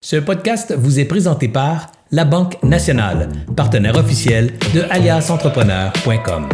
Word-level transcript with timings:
Ce 0.00 0.14
podcast 0.14 0.72
vous 0.78 1.00
est 1.00 1.06
présenté 1.06 1.48
par 1.48 1.88
La 2.12 2.24
Banque 2.24 2.62
Nationale, 2.62 3.30
partenaire 3.56 3.96
officiel 3.96 4.56
de 4.72 4.82
aliasentrepreneur.com. 4.90 6.48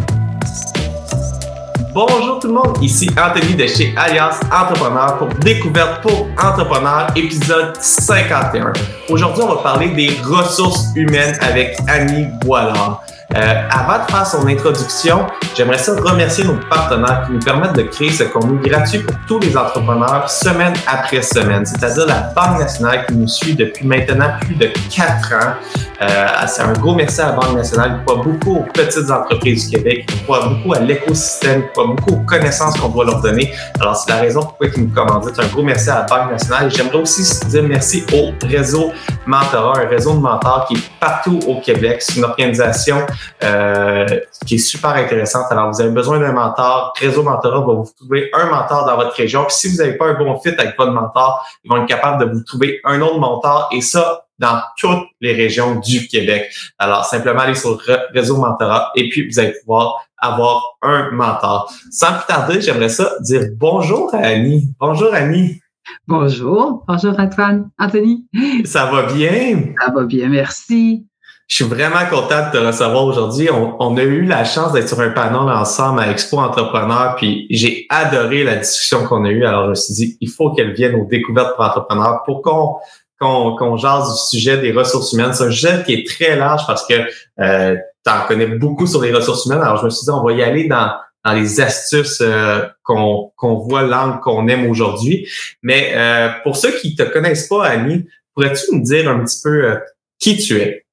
Bonjour 1.93 2.39
tout 2.39 2.47
le 2.47 2.53
monde, 2.55 2.75
ici 2.81 3.07
Anthony 3.11 3.53
de 3.53 3.67
chez 3.67 3.93
Alias 3.95 4.39
Entrepreneur 4.45 5.19
pour 5.19 5.27
Découverte 5.27 6.01
pour 6.01 6.27
Entrepreneurs, 6.43 7.11
épisode 7.15 7.75
51. 7.79 8.73
Aujourd'hui, 9.09 9.43
on 9.43 9.53
va 9.53 9.61
parler 9.61 9.89
des 9.89 10.09
ressources 10.23 10.87
humaines 10.95 11.37
avec 11.41 11.77
Annie 11.87 12.25
Boilard. 12.43 13.03
Euh, 13.33 13.61
avant 13.71 14.05
de 14.05 14.11
faire 14.11 14.25
son 14.25 14.47
introduction, 14.47 15.25
j'aimerais 15.55 15.79
ça 15.79 15.95
remercier 15.95 16.43
nos 16.43 16.57
partenaires 16.69 17.23
qui 17.25 17.33
nous 17.33 17.39
permettent 17.39 17.75
de 17.75 17.81
créer 17.81 18.11
ce 18.11 18.23
contenu 18.25 18.59
gratuit 18.59 18.99
pour 18.99 19.15
tous 19.27 19.39
les 19.39 19.57
entrepreneurs 19.57 20.29
semaine 20.29 20.73
après 20.87 21.21
semaine, 21.21 21.65
c'est-à-dire 21.65 22.05
la 22.05 22.31
Banque 22.35 22.59
nationale 22.59 23.05
qui 23.07 23.15
nous 23.15 23.27
suit 23.27 23.55
depuis 23.55 23.87
maintenant 23.87 24.29
plus 24.41 24.55
de 24.55 24.69
quatre 24.93 25.33
ans. 25.33 25.53
Euh, 26.01 26.27
c'est 26.47 26.61
un 26.61 26.73
gros 26.73 26.93
merci 26.93 27.21
à 27.21 27.27
la 27.27 27.31
Banque 27.33 27.55
nationale 27.55 27.97
qui 27.97 28.05
croit 28.05 28.23
beaucoup 28.23 28.57
aux 28.57 28.65
petites 28.73 29.09
entreprises 29.09 29.69
du 29.69 29.77
Québec, 29.77 30.05
qui 30.07 30.23
croit 30.23 30.47
beaucoup 30.47 30.73
à 30.73 30.79
l'écosystème, 30.79 31.63
qui 31.63 31.69
croit 31.69 31.87
beaucoup 31.87 32.11
aux 32.11 32.25
connaissances 32.25 32.77
qu'on 32.77 32.89
doit 32.89 33.05
leur 33.05 33.21
donner. 33.21 33.51
Alors, 33.79 33.95
c'est 33.95 34.11
la 34.11 34.19
raison 34.19 34.41
pourquoi 34.41 34.67
ils 34.75 34.83
nous 34.83 34.93
commanditent. 34.93 35.39
Un 35.39 35.47
gros 35.47 35.63
merci 35.63 35.89
à 35.89 35.95
la 35.95 36.01
Banque 36.03 36.31
nationale. 36.31 36.69
J'aimerais 36.69 36.99
aussi 36.99 37.45
dire 37.47 37.63
merci 37.63 38.05
au 38.13 38.31
réseau 38.47 38.91
Mentorat, 39.25 39.79
un 39.79 39.87
réseau 39.87 40.13
de 40.13 40.19
mentors 40.19 40.65
qui 40.67 40.75
est 40.75 40.89
partout 40.99 41.39
au 41.47 41.59
Québec. 41.61 42.01
C'est 42.01 42.17
une 42.17 42.25
organisation 42.25 42.97
euh, 43.43 44.05
qui 44.45 44.55
est 44.55 44.59
super 44.59 44.91
intéressante. 44.91 45.45
Alors, 45.49 45.71
vous 45.71 45.81
avez 45.81 45.91
besoin 45.91 46.19
d'un 46.19 46.31
mentor. 46.31 46.93
Réseau 46.99 47.23
Mentorat 47.23 47.59
va 47.59 47.73
vous 47.73 47.89
trouver 47.97 48.29
un 48.33 48.45
mentor 48.45 48.85
dans 48.85 48.95
votre 48.95 49.15
région. 49.15 49.43
Puis 49.45 49.55
si 49.55 49.69
vous 49.69 49.77
n'avez 49.77 49.93
pas 49.93 50.07
un 50.07 50.13
bon 50.13 50.39
fit 50.39 50.49
avec 50.49 50.77
votre 50.77 50.91
mentor, 50.91 51.45
ils 51.63 51.69
vont 51.69 51.77
être 51.77 51.87
capables 51.87 52.25
de 52.25 52.31
vous 52.31 52.43
trouver 52.43 52.79
un 52.83 53.01
autre 53.01 53.19
mentor. 53.19 53.69
Et 53.71 53.81
ça, 53.81 54.25
dans 54.39 54.61
toutes 54.77 55.07
les 55.21 55.33
régions 55.33 55.79
du 55.79 56.07
Québec. 56.07 56.51
Alors, 56.77 57.05
simplement 57.05 57.41
aller 57.41 57.55
sur 57.55 57.79
réseau 58.13 58.37
mentorat 58.37 58.91
et 58.95 59.09
puis 59.09 59.29
vous 59.29 59.39
allez 59.39 59.53
pouvoir 59.61 60.05
avoir 60.17 60.61
un 60.81 61.11
mentor. 61.11 61.71
Sans 61.91 62.13
plus 62.13 62.25
tarder, 62.27 62.61
j'aimerais 62.61 62.89
ça 62.89 63.11
dire 63.21 63.43
bonjour 63.55 64.13
à 64.13 64.19
Annie. 64.19 64.69
Bonjour 64.79 65.13
Annie. 65.13 65.61
Bonjour. 66.07 66.83
Bonjour 66.87 67.19
Antoine. 67.19 67.69
Anthony. 67.77 68.25
Ça 68.65 68.85
va 68.85 69.03
bien? 69.03 69.73
Ça 69.79 69.91
va 69.91 70.03
bien, 70.03 70.29
merci. 70.29 71.05
Je 71.47 71.57
suis 71.57 71.65
vraiment 71.65 72.05
content 72.09 72.47
de 72.47 72.57
te 72.57 72.57
recevoir 72.57 73.05
aujourd'hui. 73.05 73.49
On, 73.51 73.97
a 73.97 74.03
eu 74.03 74.25
la 74.25 74.43
chance 74.45 74.73
d'être 74.73 74.89
sur 74.89 74.99
un 74.99 75.11
panel 75.11 75.41
ensemble 75.41 75.99
à 75.99 76.09
Expo 76.09 76.39
Entrepreneur, 76.39 77.15
puis 77.15 77.45
j'ai 77.51 77.85
adoré 77.89 78.43
la 78.43 78.55
discussion 78.55 79.05
qu'on 79.05 79.25
a 79.25 79.29
eue. 79.29 79.45
Alors, 79.45 79.65
je 79.65 79.69
me 79.69 79.75
suis 79.75 79.93
dit, 79.93 80.17
il 80.21 80.29
faut 80.29 80.51
qu'elle 80.51 80.73
vienne 80.73 80.95
aux 80.95 81.05
découvertes 81.05 81.55
pour 81.55 81.65
entrepreneurs 81.65 82.23
pour 82.25 82.41
qu'on 82.41 82.77
qu'on 83.19 83.77
jase 83.77 84.11
du 84.11 84.37
sujet 84.37 84.57
des 84.57 84.71
ressources 84.71 85.13
humaines. 85.13 85.33
C'est 85.33 85.45
un 85.45 85.51
sujet 85.51 85.83
qui 85.85 85.93
est 85.93 86.07
très 86.07 86.35
large 86.35 86.67
parce 86.67 86.85
que 86.85 86.93
euh, 87.39 87.75
tu 88.05 88.11
en 88.11 88.27
connais 88.27 88.47
beaucoup 88.47 88.87
sur 88.87 89.01
les 89.01 89.13
ressources 89.13 89.45
humaines. 89.45 89.61
Alors, 89.61 89.77
je 89.77 89.85
me 89.85 89.89
suis 89.89 90.03
dit, 90.03 90.11
on 90.11 90.23
va 90.23 90.33
y 90.33 90.43
aller 90.43 90.67
dans, 90.67 90.91
dans 91.25 91.33
les 91.33 91.59
astuces 91.59 92.21
euh, 92.21 92.65
qu'on 92.83 93.31
voit 93.41 93.81
l'angle 93.81 94.19
qu'on 94.19 94.47
aime 94.47 94.69
aujourd'hui. 94.69 95.27
Mais 95.63 95.91
euh, 95.95 96.29
pour 96.43 96.55
ceux 96.55 96.71
qui 96.79 96.95
te 96.95 97.03
connaissent 97.03 97.47
pas, 97.47 97.65
Annie, 97.65 98.05
pourrais-tu 98.33 98.75
nous 98.75 98.83
dire 98.83 99.09
un 99.09 99.23
petit 99.23 99.41
peu 99.43 99.65
euh, 99.65 99.79
qui 100.19 100.37
tu 100.37 100.57
es? 100.57 100.84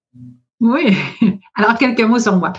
Oui. 0.63 0.97
Alors, 1.57 1.77
quelques 1.77 2.03
mots 2.03 2.21
sur 2.21 2.37
moi. 2.37 2.53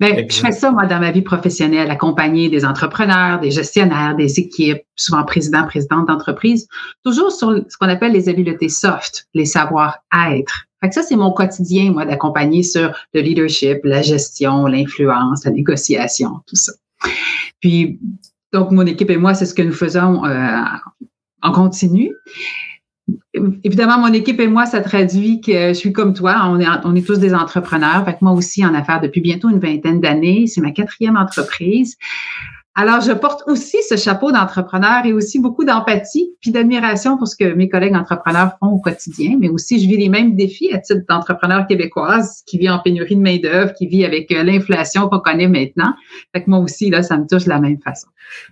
Ben, 0.00 0.26
je 0.28 0.40
fais 0.40 0.50
ça, 0.50 0.72
moi, 0.72 0.86
dans 0.86 0.98
ma 0.98 1.10
vie 1.10 1.20
professionnelle, 1.20 1.90
accompagner 1.90 2.48
des 2.48 2.64
entrepreneurs, 2.64 3.38
des 3.38 3.50
gestionnaires, 3.50 4.16
des 4.16 4.40
équipes, 4.40 4.80
souvent 4.96 5.24
présidents, 5.24 5.66
présidentes 5.66 6.08
d'entreprise, 6.08 6.66
toujours 7.04 7.30
sur 7.30 7.62
ce 7.68 7.76
qu'on 7.76 7.88
appelle 7.88 8.12
les 8.12 8.30
habiletés 8.30 8.70
soft, 8.70 9.28
les 9.34 9.44
savoir-être. 9.44 10.64
Fait 10.80 10.88
que 10.88 10.94
ça, 10.94 11.02
c'est 11.02 11.16
mon 11.16 11.32
quotidien, 11.32 11.92
moi, 11.92 12.06
d'accompagner 12.06 12.62
sur 12.62 12.92
le 13.12 13.20
leadership, 13.20 13.80
la 13.84 14.00
gestion, 14.00 14.66
l'influence, 14.66 15.44
la 15.44 15.50
négociation, 15.50 16.40
tout 16.46 16.56
ça. 16.56 16.72
Puis, 17.60 18.00
donc, 18.54 18.70
mon 18.70 18.86
équipe 18.86 19.10
et 19.10 19.18
moi, 19.18 19.34
c'est 19.34 19.44
ce 19.44 19.52
que 19.52 19.62
nous 19.62 19.74
faisons 19.74 20.24
euh, 20.24 20.62
en 21.42 21.52
continu 21.52 22.10
évidemment, 23.64 23.98
mon 23.98 24.12
équipe 24.12 24.40
et 24.40 24.48
moi, 24.48 24.66
ça 24.66 24.80
traduit 24.80 25.40
que 25.40 25.68
je 25.68 25.72
suis 25.74 25.92
comme 25.92 26.14
toi. 26.14 26.42
On 26.46 26.94
est, 26.94 27.02
tous 27.02 27.18
des 27.18 27.34
entrepreneurs. 27.34 28.04
Fait 28.04 28.20
moi 28.20 28.32
aussi, 28.32 28.64
en 28.64 28.74
affaires 28.74 29.00
depuis 29.00 29.20
bientôt 29.20 29.48
une 29.48 29.58
vingtaine 29.58 30.00
d'années. 30.00 30.46
C'est 30.46 30.60
ma 30.60 30.72
quatrième 30.72 31.16
entreprise. 31.16 31.96
Alors, 32.76 33.00
je 33.00 33.12
porte 33.12 33.42
aussi 33.46 33.78
ce 33.88 33.96
chapeau 33.96 34.30
d'entrepreneur 34.30 35.04
et 35.04 35.12
aussi 35.12 35.40
beaucoup 35.40 35.64
d'empathie 35.64 36.30
puis 36.40 36.52
d'admiration 36.52 37.18
pour 37.18 37.26
ce 37.26 37.36
que 37.36 37.52
mes 37.52 37.68
collègues 37.68 37.96
entrepreneurs 37.96 38.52
font 38.60 38.68
au 38.68 38.78
quotidien, 38.78 39.36
mais 39.40 39.48
aussi 39.48 39.80
je 39.80 39.88
vis 39.88 39.96
les 39.96 40.08
mêmes 40.08 40.36
défis 40.36 40.72
à 40.72 40.78
titre 40.78 41.02
d'entrepreneur 41.08 41.66
québécoise 41.66 42.42
qui 42.46 42.58
vit 42.58 42.70
en 42.70 42.78
pénurie 42.78 43.16
de 43.16 43.20
main-d'œuvre, 43.20 43.72
qui 43.74 43.88
vit 43.88 44.04
avec 44.04 44.30
euh, 44.30 44.44
l'inflation 44.44 45.08
qu'on 45.08 45.18
connaît 45.18 45.48
maintenant. 45.48 45.92
Fait 46.32 46.44
que 46.44 46.48
moi 46.48 46.60
aussi, 46.60 46.90
là, 46.90 47.02
ça 47.02 47.18
me 47.18 47.26
touche 47.26 47.44
de 47.44 47.50
la 47.50 47.60
même 47.60 47.80
façon. 47.80 48.06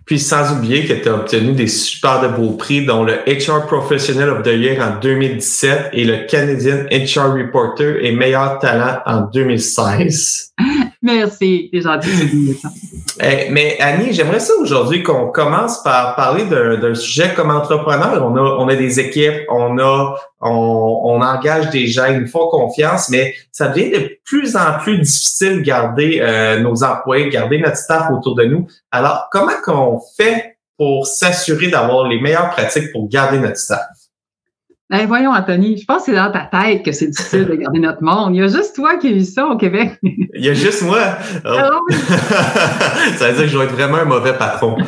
Puis 0.04 0.18
sans 0.18 0.52
oublier 0.56 0.86
que 0.86 0.94
tu 0.94 1.08
as 1.08 1.14
obtenu 1.14 1.52
des 1.52 1.66
super 1.66 2.20
de 2.20 2.28
beaux 2.28 2.52
prix, 2.52 2.84
dont 2.84 3.04
le 3.04 3.18
HR 3.26 3.66
Professional 3.66 4.30
of 4.30 4.42
the 4.42 4.54
Year 4.54 4.82
en 4.82 4.98
2017 5.00 5.90
et 5.92 6.04
le 6.04 6.26
Canadian 6.26 6.84
HR 6.90 7.34
Reporter 7.34 8.04
et 8.04 8.12
meilleur 8.12 8.58
talent 8.58 9.00
en 9.06 9.22
2016. 9.22 10.54
Merci, 11.02 11.70
c'est 11.72 11.80
gentil. 11.80 12.58
Eh, 13.20 13.50
mais 13.50 13.76
Annie, 13.80 14.12
j'aimerais 14.12 14.40
ça 14.40 14.52
aujourd'hui 14.60 15.02
qu'on 15.02 15.28
commence 15.28 15.82
par 15.82 16.16
parler 16.16 16.44
d'un 16.44 16.94
sujet 16.94 17.32
comme 17.36 17.50
entrepreneur. 17.50 18.24
On 18.24 18.36
a, 18.36 18.40
on 18.40 18.68
a 18.68 18.74
des 18.74 18.98
équipes, 18.98 19.42
on 19.48 19.78
a, 19.78 20.16
on, 20.40 21.00
on 21.04 21.20
engage 21.20 21.70
des 21.70 21.86
gens, 21.86 22.06
ils 22.06 22.20
nous 22.20 22.28
font 22.28 22.48
confiance, 22.48 23.08
mais 23.08 23.34
ça 23.50 23.68
devient 23.68 23.90
de 23.90 24.18
plus 24.24 24.56
en 24.56 24.78
plus 24.78 24.98
difficile 24.98 25.58
de 25.58 25.62
garder 25.62 26.20
euh, 26.20 26.60
nos 26.60 26.84
employés, 26.84 27.28
garder 27.28 27.58
notre 27.58 27.76
staff 27.76 28.10
autour 28.10 28.34
de 28.36 28.44
nous. 28.44 28.66
Alors, 28.90 29.28
comment 29.32 29.60
qu'on 29.64 30.00
fait 30.16 30.58
pour 30.76 31.06
s'assurer 31.06 31.68
d'avoir 31.68 32.06
les 32.06 32.20
meilleures 32.20 32.50
pratiques 32.50 32.92
pour 32.92 33.08
garder 33.08 33.38
notre 33.38 33.56
staff? 33.56 33.80
Ben 34.90 35.04
voyons, 35.06 35.32
Anthony, 35.32 35.76
je 35.76 35.84
pense 35.84 36.06
que 36.06 36.12
c'est 36.12 36.16
dans 36.16 36.32
ta 36.32 36.48
tête 36.50 36.82
que 36.82 36.92
c'est 36.92 37.08
difficile 37.08 37.44
de 37.44 37.56
garder 37.56 37.78
notre 37.78 38.02
monde. 38.02 38.34
Il 38.34 38.38
y 38.38 38.42
a 38.42 38.46
juste 38.46 38.74
toi 38.74 38.96
qui 38.96 39.08
as 39.08 39.12
vu 39.12 39.24
ça 39.24 39.46
au 39.46 39.58
Québec. 39.58 39.98
Il 40.02 40.42
y 40.42 40.48
a 40.48 40.54
juste 40.54 40.82
moi. 40.82 41.18
Oh. 41.44 41.48
Ah 41.48 41.70
ça 43.18 43.28
veut 43.28 43.34
dire 43.34 43.42
que 43.42 43.48
je 43.48 43.58
vais 43.58 43.64
être 43.64 43.74
vraiment 43.74 43.98
un 43.98 44.06
mauvais 44.06 44.32
patron. 44.32 44.78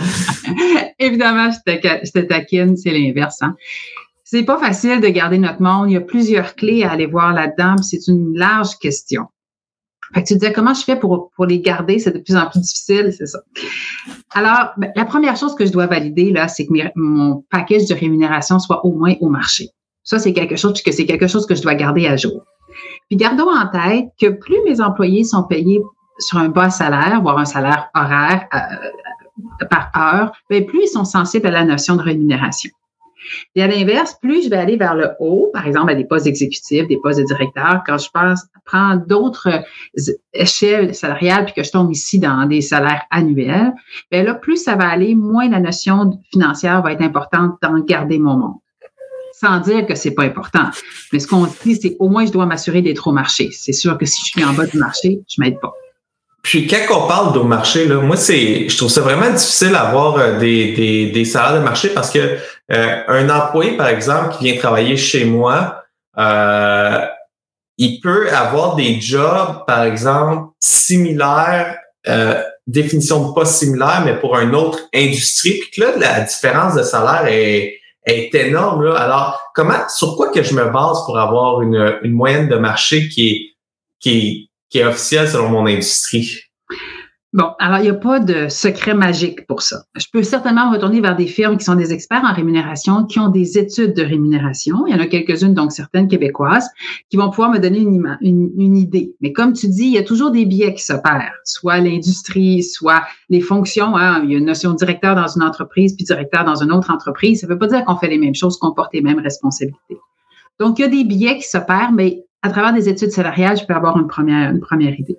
Évidemment, 0.98 1.50
je 1.50 1.58
te, 1.70 1.78
je 2.02 2.12
te 2.12 2.20
taquine, 2.20 2.78
c'est 2.78 2.92
l'inverse. 2.92 3.42
Hein? 3.42 3.54
C'est 4.32 4.44
pas 4.44 4.58
facile 4.58 5.00
de 5.00 5.08
garder 5.08 5.38
notre 5.38 5.60
monde. 5.60 5.90
Il 5.90 5.94
y 5.94 5.96
a 5.96 6.00
plusieurs 6.00 6.54
clés 6.54 6.84
à 6.84 6.92
aller 6.92 7.06
voir 7.06 7.32
là-dedans. 7.32 7.82
C'est 7.82 8.06
une 8.06 8.38
large 8.38 8.78
question. 8.78 9.24
Fait 10.14 10.22
que 10.22 10.28
tu 10.28 10.34
disais 10.34 10.52
comment 10.52 10.72
je 10.72 10.84
fais 10.84 10.94
pour, 10.94 11.30
pour 11.34 11.46
les 11.46 11.58
garder, 11.58 11.98
c'est 11.98 12.12
de 12.12 12.20
plus 12.20 12.36
en 12.36 12.48
plus 12.48 12.60
difficile, 12.60 13.12
c'est 13.12 13.26
ça. 13.26 13.40
Alors, 14.30 14.70
ben, 14.76 14.92
la 14.94 15.04
première 15.04 15.36
chose 15.36 15.56
que 15.56 15.66
je 15.66 15.72
dois 15.72 15.88
valider, 15.88 16.30
là, 16.30 16.46
c'est 16.46 16.64
que 16.64 16.72
mon 16.94 17.44
package 17.50 17.86
de 17.86 17.94
rémunération 17.94 18.60
soit 18.60 18.86
au 18.86 18.92
moins 18.92 19.14
au 19.20 19.28
marché. 19.28 19.70
Ça, 20.04 20.20
c'est 20.20 20.32
quelque 20.32 20.54
chose 20.54 20.80
que 20.80 20.92
c'est 20.92 21.06
quelque 21.06 21.26
chose 21.26 21.44
que 21.44 21.56
je 21.56 21.62
dois 21.62 21.74
garder 21.74 22.06
à 22.06 22.16
jour. 22.16 22.44
Puis 23.08 23.16
gardons 23.16 23.50
en 23.50 23.66
tête 23.66 24.10
que 24.20 24.28
plus 24.28 24.62
mes 24.64 24.80
employés 24.80 25.24
sont 25.24 25.42
payés 25.42 25.82
sur 26.20 26.38
un 26.38 26.50
bas 26.50 26.70
salaire, 26.70 27.20
voire 27.20 27.38
un 27.38 27.46
salaire 27.46 27.90
horaire 27.96 28.46
euh, 28.54 29.66
par 29.68 29.90
heure, 29.96 30.32
bien, 30.48 30.62
plus 30.62 30.84
ils 30.84 30.88
sont 30.88 31.04
sensibles 31.04 31.48
à 31.48 31.50
la 31.50 31.64
notion 31.64 31.96
de 31.96 32.02
rémunération. 32.02 32.70
Et 33.54 33.62
à 33.62 33.66
l'inverse, 33.66 34.16
plus 34.20 34.44
je 34.44 34.50
vais 34.50 34.56
aller 34.56 34.76
vers 34.76 34.94
le 34.94 35.10
haut, 35.20 35.50
par 35.52 35.66
exemple 35.66 35.90
à 35.90 35.94
des 35.94 36.04
postes 36.04 36.26
exécutifs, 36.26 36.86
des 36.88 36.98
postes 36.98 37.20
de 37.20 37.24
directeur, 37.24 37.82
quand 37.86 37.98
je 37.98 38.10
pense 38.10 38.40
prends 38.64 38.96
d'autres 38.96 39.48
échelles 40.32 40.94
salariales 40.94 41.44
puis 41.44 41.54
que 41.54 41.62
je 41.62 41.70
tombe 41.70 41.90
ici 41.90 42.18
dans 42.18 42.46
des 42.46 42.60
salaires 42.60 43.02
annuels, 43.10 43.72
bien 44.10 44.22
là, 44.22 44.34
plus 44.34 44.56
ça 44.56 44.76
va 44.76 44.88
aller, 44.88 45.14
moins 45.14 45.48
la 45.48 45.60
notion 45.60 46.20
financière 46.30 46.82
va 46.82 46.92
être 46.92 47.02
importante 47.02 47.56
dans 47.62 47.80
garder 47.80 48.18
mon 48.18 48.36
monde 48.36 48.54
sans 49.32 49.58
dire 49.60 49.86
que 49.86 49.94
c'est 49.94 50.10
pas 50.10 50.24
important. 50.24 50.68
Mais 51.14 51.18
ce 51.18 51.26
qu'on 51.26 51.46
dit, 51.64 51.74
c'est 51.74 51.96
au 51.98 52.10
moins 52.10 52.26
je 52.26 52.30
dois 52.30 52.44
m'assurer 52.44 52.82
d'être 52.82 53.06
au 53.06 53.12
marché. 53.12 53.48
C'est 53.52 53.72
sûr 53.72 53.96
que 53.96 54.04
si 54.04 54.20
je 54.20 54.32
suis 54.32 54.44
en 54.44 54.52
bas 54.52 54.66
du 54.66 54.76
marché, 54.76 55.20
je 55.26 55.40
m'aide 55.40 55.58
pas. 55.60 55.72
Puis 56.42 56.66
quand 56.66 56.78
on 56.90 57.06
parle 57.06 57.34
de 57.34 57.40
marché, 57.40 57.86
là, 57.86 58.00
moi 58.00 58.16
c'est, 58.16 58.68
je 58.68 58.76
trouve 58.76 58.90
ça 58.90 59.00
vraiment 59.00 59.30
difficile 59.30 59.70
d'avoir 59.70 60.16
euh, 60.16 60.38
des, 60.38 61.10
des 61.10 61.24
salaires 61.24 61.58
de 61.58 61.64
marché 61.64 61.88
parce 61.90 62.10
que 62.10 62.38
euh, 62.72 63.02
un 63.08 63.28
employé, 63.30 63.76
par 63.76 63.88
exemple, 63.88 64.36
qui 64.36 64.44
vient 64.44 64.56
travailler 64.58 64.96
chez 64.96 65.24
moi, 65.24 65.82
euh, 66.18 67.06
il 67.78 68.00
peut 68.00 68.30
avoir 68.30 68.76
des 68.76 69.00
jobs, 69.00 69.64
par 69.66 69.84
exemple, 69.84 70.52
similaires, 70.60 71.78
euh, 72.08 72.42
définition 72.66 73.28
de 73.28 73.34
pas 73.34 73.44
similaire, 73.44 74.02
mais 74.04 74.18
pour 74.18 74.38
une 74.38 74.54
autre 74.54 74.80
industrie. 74.94 75.60
Puis 75.72 75.80
là, 75.80 75.96
la 75.96 76.20
différence 76.20 76.74
de 76.74 76.82
salaire 76.82 77.26
est, 77.26 77.76
énorme. 78.06 78.86
Alors, 78.96 79.40
comment, 79.54 79.88
sur 79.88 80.16
quoi 80.16 80.30
que 80.30 80.42
je 80.42 80.54
me 80.54 80.64
base 80.64 81.04
pour 81.06 81.16
avoir 81.18 81.62
une, 81.62 82.00
moyenne 82.04 82.48
de 82.48 82.56
marché 82.56 83.08
qui 83.08 83.54
qui 84.00 84.10
est, 84.10 84.48
qui 84.68 84.78
est 84.78 84.84
officielle 84.84 85.28
selon 85.28 85.48
mon 85.50 85.66
industrie? 85.66 86.49
Bon, 87.32 87.50
alors 87.60 87.78
il 87.78 87.82
n'y 87.82 87.90
a 87.90 87.94
pas 87.94 88.18
de 88.18 88.48
secret 88.48 88.92
magique 88.92 89.46
pour 89.46 89.62
ça. 89.62 89.84
Je 89.96 90.06
peux 90.12 90.24
certainement 90.24 90.68
retourner 90.68 91.00
vers 91.00 91.14
des 91.14 91.28
firmes 91.28 91.58
qui 91.58 91.64
sont 91.64 91.76
des 91.76 91.92
experts 91.92 92.24
en 92.24 92.34
rémunération, 92.34 93.04
qui 93.04 93.20
ont 93.20 93.28
des 93.28 93.56
études 93.56 93.94
de 93.94 94.02
rémunération. 94.02 94.84
Il 94.88 94.92
y 94.92 94.96
en 94.96 95.00
a 95.00 95.06
quelques-unes, 95.06 95.54
donc 95.54 95.70
certaines 95.70 96.08
québécoises, 96.08 96.68
qui 97.08 97.16
vont 97.16 97.30
pouvoir 97.30 97.50
me 97.50 97.58
donner 97.58 97.78
une, 97.78 98.76
idée. 98.76 99.14
Mais 99.20 99.32
comme 99.32 99.52
tu 99.52 99.68
dis, 99.68 99.84
il 99.84 99.92
y 99.92 99.98
a 99.98 100.02
toujours 100.02 100.32
des 100.32 100.44
biais 100.44 100.74
qui 100.74 100.82
s'opèrent, 100.82 101.36
soit 101.44 101.78
l'industrie, 101.78 102.64
soit 102.64 103.04
les 103.28 103.40
fonctions. 103.40 103.96
Hein. 103.96 104.22
Il 104.24 104.32
y 104.32 104.34
a 104.34 104.38
une 104.38 104.46
notion 104.46 104.72
de 104.72 104.76
directeur 104.76 105.14
dans 105.14 105.28
une 105.28 105.44
entreprise, 105.44 105.94
puis 105.94 106.04
directeur 106.04 106.44
dans 106.44 106.56
une 106.56 106.72
autre 106.72 106.90
entreprise. 106.90 107.42
Ça 107.42 107.46
ne 107.46 107.52
veut 107.52 107.58
pas 107.60 107.68
dire 107.68 107.84
qu'on 107.84 107.96
fait 107.96 108.08
les 108.08 108.18
mêmes 108.18 108.34
choses, 108.34 108.58
qu'on 108.58 108.72
porte 108.72 108.92
les 108.92 109.02
mêmes 109.02 109.20
responsabilités. 109.20 109.98
Donc, 110.58 110.80
il 110.80 110.82
y 110.82 110.84
a 110.84 110.88
des 110.88 111.04
biais 111.04 111.36
qui 111.36 111.48
s'opèrent, 111.48 111.92
mais 111.92 112.24
à 112.42 112.50
travers 112.50 112.72
des 112.72 112.88
études 112.88 113.12
salariales, 113.12 113.56
je 113.56 113.66
peux 113.66 113.74
avoir 113.74 113.96
une 113.98 114.08
première, 114.08 114.50
une 114.50 114.60
première 114.60 114.98
idée. 114.98 115.16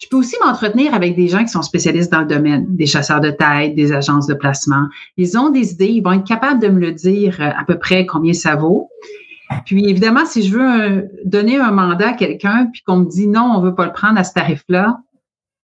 Je 0.00 0.06
peux 0.08 0.16
aussi 0.16 0.36
m'entretenir 0.44 0.94
avec 0.94 1.16
des 1.16 1.28
gens 1.28 1.42
qui 1.44 1.48
sont 1.48 1.62
spécialistes 1.62 2.10
dans 2.12 2.20
le 2.20 2.26
domaine, 2.26 2.66
des 2.68 2.86
chasseurs 2.86 3.20
de 3.20 3.30
tête, 3.30 3.74
des 3.74 3.92
agences 3.92 4.26
de 4.26 4.34
placement. 4.34 4.86
Ils 5.16 5.36
ont 5.38 5.50
des 5.50 5.72
idées, 5.72 5.88
ils 5.88 6.02
vont 6.02 6.12
être 6.12 6.26
capables 6.26 6.60
de 6.60 6.68
me 6.68 6.80
le 6.80 6.92
dire 6.92 7.36
euh, 7.40 7.50
à 7.56 7.64
peu 7.64 7.78
près 7.78 8.06
combien 8.06 8.32
ça 8.32 8.56
vaut. 8.56 8.88
Puis 9.64 9.88
évidemment, 9.88 10.26
si 10.26 10.46
je 10.46 10.56
veux 10.56 11.08
donner 11.24 11.56
un 11.58 11.70
mandat 11.70 12.10
à 12.10 12.12
quelqu'un, 12.12 12.68
puis 12.72 12.82
qu'on 12.82 12.98
me 12.98 13.06
dit 13.06 13.26
non, 13.26 13.52
on 13.56 13.60
veut 13.62 13.74
pas 13.74 13.86
le 13.86 13.92
prendre 13.92 14.18
à 14.18 14.24
ce 14.24 14.34
tarif-là, 14.34 14.98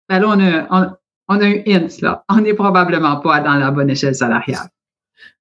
ben 0.09 0.21
là, 0.21 0.29
on 0.29 0.41
a, 0.41 0.97
on, 1.29 1.41
un 1.41 1.55
hint, 1.67 2.01
là. 2.01 2.25
On 2.31 2.41
n'est 2.41 2.55
probablement 2.55 3.17
pas 3.17 3.41
dans 3.41 3.55
la 3.55 3.71
bonne 3.71 3.91
échelle 3.91 4.15
salariale. 4.15 4.69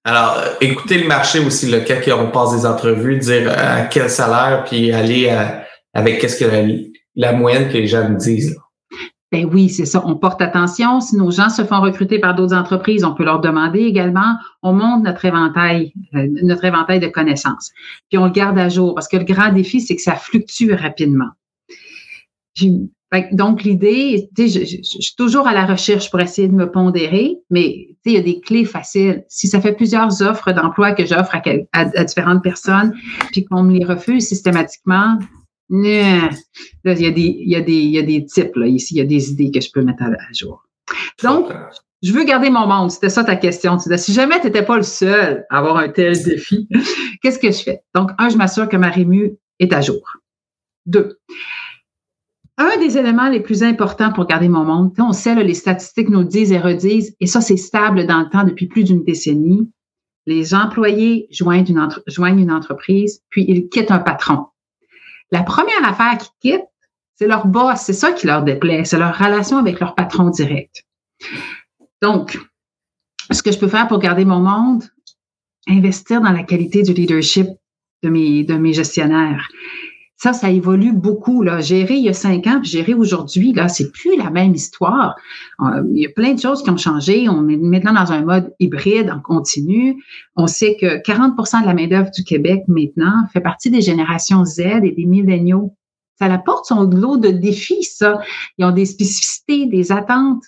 Alors, 0.03 0.37
euh, 0.37 0.49
écoutez 0.59 0.97
le 0.97 1.07
marché 1.07 1.39
aussi, 1.39 1.71
le 1.71 1.79
cas 1.79 2.01
qu'on 2.01 2.31
passe 2.31 2.55
des 2.57 2.65
entrevues, 2.65 3.17
dire 3.17 3.49
euh, 3.49 3.83
à 3.83 3.85
quel 3.85 4.09
salaire, 4.09 4.65
puis 4.65 4.91
aller 4.91 5.33
avec 5.93 6.19
qu'est-ce 6.19 6.43
que 6.43 6.45
la, 6.45 6.63
la 7.15 7.33
moyenne 7.33 7.69
que 7.69 7.73
les 7.73 7.87
gens 7.87 8.09
nous 8.09 8.17
disent. 8.17 8.57
Ben 9.31 9.49
oui, 9.51 9.69
c'est 9.69 9.85
ça. 9.85 10.03
On 10.05 10.15
porte 10.15 10.43
attention. 10.43 11.01
Si 11.01 11.15
nos 11.15 11.31
gens 11.31 11.49
se 11.49 11.63
font 11.63 11.81
recruter 11.81 12.19
par 12.19 12.35
d'autres 12.35 12.55
entreprises, 12.55 13.03
on 13.03 13.15
peut 13.15 13.23
leur 13.23 13.41
demander 13.41 13.79
également. 13.79 14.35
On 14.61 14.73
monte 14.73 15.03
notre 15.03 15.25
éventail, 15.25 15.91
euh, 16.13 16.27
notre 16.43 16.65
éventail 16.65 16.99
de 16.99 17.07
connaissances. 17.07 17.71
Puis 18.09 18.19
on 18.19 18.25
le 18.25 18.31
garde 18.31 18.59
à 18.59 18.69
jour 18.69 18.93
parce 18.93 19.07
que 19.07 19.17
le 19.17 19.23
grand 19.23 19.51
défi, 19.51 19.81
c'est 19.81 19.95
que 19.95 20.03
ça 20.03 20.15
fluctue 20.15 20.71
rapidement. 20.73 21.29
Donc, 23.31 23.63
l'idée, 23.63 24.29
je, 24.37 24.45
je, 24.45 24.59
je, 24.59 25.01
suis 25.01 25.15
toujours 25.15 25.47
à 25.47 25.53
la 25.53 25.65
recherche 25.65 26.09
pour 26.11 26.19
essayer 26.19 26.47
de 26.47 26.53
me 26.53 26.69
pondérer, 26.69 27.37
mais 27.49 27.87
il 28.05 28.13
y 28.13 28.17
a 28.17 28.21
des 28.21 28.39
clés 28.39 28.65
faciles. 28.65 29.23
Si 29.29 29.47
ça 29.47 29.61
fait 29.61 29.73
plusieurs 29.73 30.21
offres 30.21 30.51
d'emploi 30.51 30.93
que 30.93 31.05
j'offre 31.05 31.35
à, 31.35 31.41
à, 31.73 32.03
différentes 32.03 32.43
personnes, 32.43 32.93
puis 33.31 33.45
qu'on 33.45 33.63
me 33.63 33.73
les 33.77 33.85
refuse 33.85 34.27
systématiquement, 34.27 35.17
il 35.69 35.85
y 36.85 37.07
a 37.07 37.11
des, 37.11 37.21
il 37.21 37.49
y 37.49 37.55
a 37.55 37.61
des, 37.61 37.73
il 37.73 37.91
y 37.91 37.99
a 37.99 38.01
des 38.01 38.25
types, 38.25 38.55
là, 38.55 38.67
ici, 38.67 38.95
il 38.95 38.97
y 38.97 39.01
a 39.01 39.05
des 39.05 39.31
idées 39.31 39.51
que 39.51 39.61
je 39.61 39.71
peux 39.71 39.81
mettre 39.81 40.03
à, 40.03 40.33
jour. 40.33 40.63
Donc, 41.23 41.51
je 42.01 42.11
veux 42.11 42.23
garder 42.25 42.49
mon 42.49 42.67
monde. 42.67 42.91
C'était 42.91 43.09
ça 43.09 43.23
ta 43.23 43.35
question. 43.35 43.77
Tu 43.77 43.89
si 43.97 44.13
jamais 44.13 44.39
tu 44.39 44.47
n'étais 44.47 44.63
pas 44.63 44.77
le 44.77 44.83
seul 44.83 45.45
à 45.49 45.59
avoir 45.59 45.77
un 45.77 45.89
tel 45.89 46.21
défi, 46.21 46.67
qu'est-ce 47.21 47.39
que 47.39 47.51
je 47.51 47.63
fais? 47.63 47.81
Donc, 47.95 48.11
un, 48.17 48.29
je 48.29 48.37
m'assure 48.37 48.67
que 48.67 48.77
ma 48.77 48.89
rému 48.89 49.37
est 49.59 49.73
à 49.73 49.81
jour. 49.81 50.01
Deux, 50.85 51.17
un 52.57 52.77
des 52.77 52.97
éléments 52.97 53.29
les 53.29 53.39
plus 53.39 53.63
importants 53.63 54.11
pour 54.11 54.27
garder 54.27 54.47
mon 54.47 54.63
monde, 54.63 54.93
on 54.99 55.11
sait, 55.11 55.35
les 55.43 55.53
statistiques 55.55 56.09
nous 56.09 56.23
disent 56.23 56.51
et 56.51 56.59
redisent, 56.59 57.15
et 57.19 57.25
ça, 57.25 57.41
c'est 57.41 57.57
stable 57.57 58.05
dans 58.05 58.19
le 58.19 58.29
temps 58.29 58.43
depuis 58.43 58.67
plus 58.67 58.83
d'une 58.83 59.03
décennie. 59.03 59.71
Les 60.27 60.53
employés 60.53 61.27
joignent 61.31 61.65
une, 61.67 61.87
joignent 62.07 62.39
une 62.39 62.51
entreprise, 62.51 63.21
puis 63.29 63.43
ils 63.47 63.69
quittent 63.69 63.91
un 63.91 63.99
patron. 63.99 64.45
La 65.33 65.41
première 65.41 65.83
affaire 65.83 66.19
qu'ils 66.19 66.51
quittent, 66.51 66.69
c'est 67.15 67.25
leur 67.25 67.47
boss, 67.47 67.79
c'est 67.79 67.93
ça 67.93 68.11
qui 68.11 68.27
leur 68.27 68.43
déplaît, 68.43 68.85
c'est 68.85 68.99
leur 68.99 69.17
relation 69.17 69.57
avec 69.57 69.79
leur 69.79 69.95
patron 69.95 70.29
direct. 70.29 70.85
Donc, 72.03 72.37
ce 73.31 73.41
que 73.41 73.51
je 73.51 73.57
peux 73.57 73.67
faire 73.67 73.87
pour 73.87 73.97
garder 73.97 74.25
mon 74.25 74.39
monde, 74.39 74.83
investir 75.67 76.21
dans 76.21 76.31
la 76.31 76.43
qualité 76.43 76.83
du 76.83 76.93
leadership 76.93 77.47
de 78.03 78.09
mes, 78.09 78.43
de 78.43 78.53
mes 78.53 78.73
gestionnaires. 78.73 79.49
Ça, 80.23 80.31
ça 80.31 80.49
évolue 80.49 80.93
beaucoup. 80.93 81.43
Là. 81.43 81.59
Gérer 81.59 81.95
il 81.95 82.03
y 82.05 82.07
a 82.07 82.13
cinq 82.13 82.47
ans, 82.47 82.63
gérer 82.63 82.93
aujourd'hui, 82.93 83.51
là, 83.51 83.67
c'est 83.67 83.91
plus 83.91 84.15
la 84.15 84.29
même 84.29 84.55
histoire. 84.55 85.17
Euh, 85.59 85.83
il 85.93 86.01
y 86.01 86.05
a 86.05 86.09
plein 86.11 86.33
de 86.33 86.39
choses 86.39 86.63
qui 86.63 86.69
ont 86.69 86.77
changé. 86.77 87.27
On 87.27 87.49
est 87.49 87.57
maintenant 87.57 87.91
dans 87.91 88.13
un 88.13 88.21
mode 88.21 88.53
hybride, 88.57 89.11
en 89.11 89.19
continu. 89.19 90.01
On 90.37 90.47
sait 90.47 90.77
que 90.79 91.01
40% 91.01 91.63
de 91.63 91.65
la 91.65 91.73
main-d'œuvre 91.73 92.09
du 92.09 92.23
Québec 92.23 92.63
maintenant 92.69 93.25
fait 93.33 93.41
partie 93.41 93.69
des 93.69 93.81
générations 93.81 94.45
Z 94.45 94.61
et 94.61 94.91
des 94.91 95.05
milléniaux. 95.05 95.75
Ça 96.17 96.27
apporte 96.27 96.67
son 96.67 96.83
lot 96.83 97.17
de 97.17 97.27
défis, 97.27 97.83
ça. 97.83 98.21
Ils 98.57 98.63
ont 98.63 98.71
des 98.71 98.85
spécificités, 98.85 99.65
des 99.65 99.91
attentes. 99.91 100.43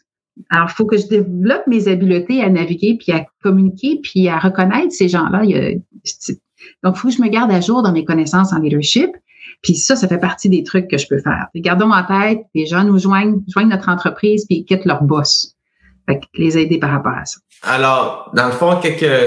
Alors, 0.51 0.69
il 0.69 0.73
faut 0.73 0.85
que 0.85 0.95
je 0.95 1.07
développe 1.07 1.67
mes 1.67 1.89
habiletés 1.89 2.41
à 2.41 2.49
naviguer, 2.49 2.97
puis 2.97 3.11
à 3.11 3.25
communiquer, 3.43 3.99
puis 4.01 4.29
à 4.29 4.39
reconnaître 4.39 4.93
ces 4.93 5.09
gens-là. 5.09 5.41
Donc, 5.41 6.95
il 6.95 6.97
faut 6.97 7.09
que 7.09 7.13
je 7.13 7.21
me 7.21 7.27
garde 7.27 7.51
à 7.51 7.59
jour 7.59 7.83
dans 7.83 7.91
mes 7.91 8.05
connaissances 8.05 8.53
en 8.53 8.59
leadership. 8.59 9.11
Puis 9.61 9.75
ça, 9.75 9.95
ça 9.95 10.07
fait 10.07 10.17
partie 10.17 10.49
des 10.49 10.63
trucs 10.63 10.87
que 10.87 10.97
je 10.97 11.07
peux 11.07 11.19
faire. 11.19 11.47
gardons 11.55 11.91
en 11.91 12.03
tête, 12.03 12.41
les 12.53 12.65
gens 12.65 12.83
nous 12.83 12.99
joignent, 12.99 13.41
joignent 13.47 13.69
notre 13.69 13.89
entreprise 13.89 14.45
puis 14.45 14.59
ils 14.59 14.65
quittent 14.65 14.85
leur 14.85 15.03
boss. 15.03 15.55
Fait 16.07 16.19
que 16.19 16.25
les 16.35 16.57
aider 16.57 16.77
par 16.77 16.91
rapport 16.91 17.13
à 17.13 17.25
ça. 17.25 17.39
Alors, 17.63 18.29
dans 18.35 18.45
le 18.45 18.51
fond, 18.51 18.79